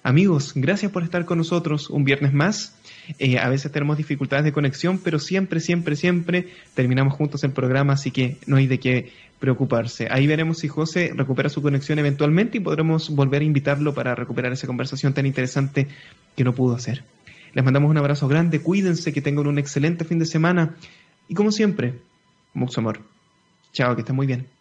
Amigos, 0.01 0.53
gracias 0.55 0.91
por 0.91 1.03
estar 1.03 1.25
con 1.25 1.37
nosotros 1.37 1.89
un 1.89 2.05
viernes 2.05 2.31
más. 2.31 2.75
Eh, 3.17 3.37
a 3.37 3.49
veces 3.49 3.71
tenemos 3.71 3.97
dificultades 3.97 4.45
de 4.45 4.53
conexión, 4.53 4.97
pero 4.97 5.19
siempre, 5.19 5.59
siempre, 5.59 5.95
siempre 5.97 6.47
terminamos 6.73 7.15
juntos 7.15 7.43
el 7.43 7.51
programa, 7.51 7.93
así 7.93 8.11
que 8.11 8.37
no 8.45 8.55
hay 8.55 8.67
de 8.67 8.79
qué 8.79 9.11
preocuparse. 9.39 10.07
Ahí 10.11 10.27
veremos 10.27 10.59
si 10.59 10.67
José 10.67 11.11
recupera 11.15 11.49
su 11.49 11.61
conexión 11.61 11.99
eventualmente 11.99 12.57
y 12.57 12.61
podremos 12.61 13.09
volver 13.09 13.41
a 13.41 13.45
invitarlo 13.45 13.93
para 13.93 14.15
recuperar 14.15 14.51
esa 14.51 14.67
conversación 14.67 15.13
tan 15.13 15.25
interesante 15.25 15.87
que 16.35 16.43
no 16.43 16.53
pudo 16.53 16.75
hacer. 16.75 17.03
Les 17.53 17.63
mandamos 17.63 17.89
un 17.89 17.97
abrazo 17.97 18.27
grande, 18.27 18.61
cuídense, 18.61 19.13
que 19.13 19.21
tengan 19.21 19.47
un 19.47 19.57
excelente 19.57 20.05
fin 20.05 20.19
de 20.19 20.25
semana 20.25 20.75
y 21.27 21.33
como 21.33 21.51
siempre, 21.51 21.95
mucho 22.53 22.81
amor. 22.81 23.01
Chao, 23.71 23.95
que 23.95 24.01
estén 24.01 24.15
muy 24.15 24.27
bien. 24.27 24.58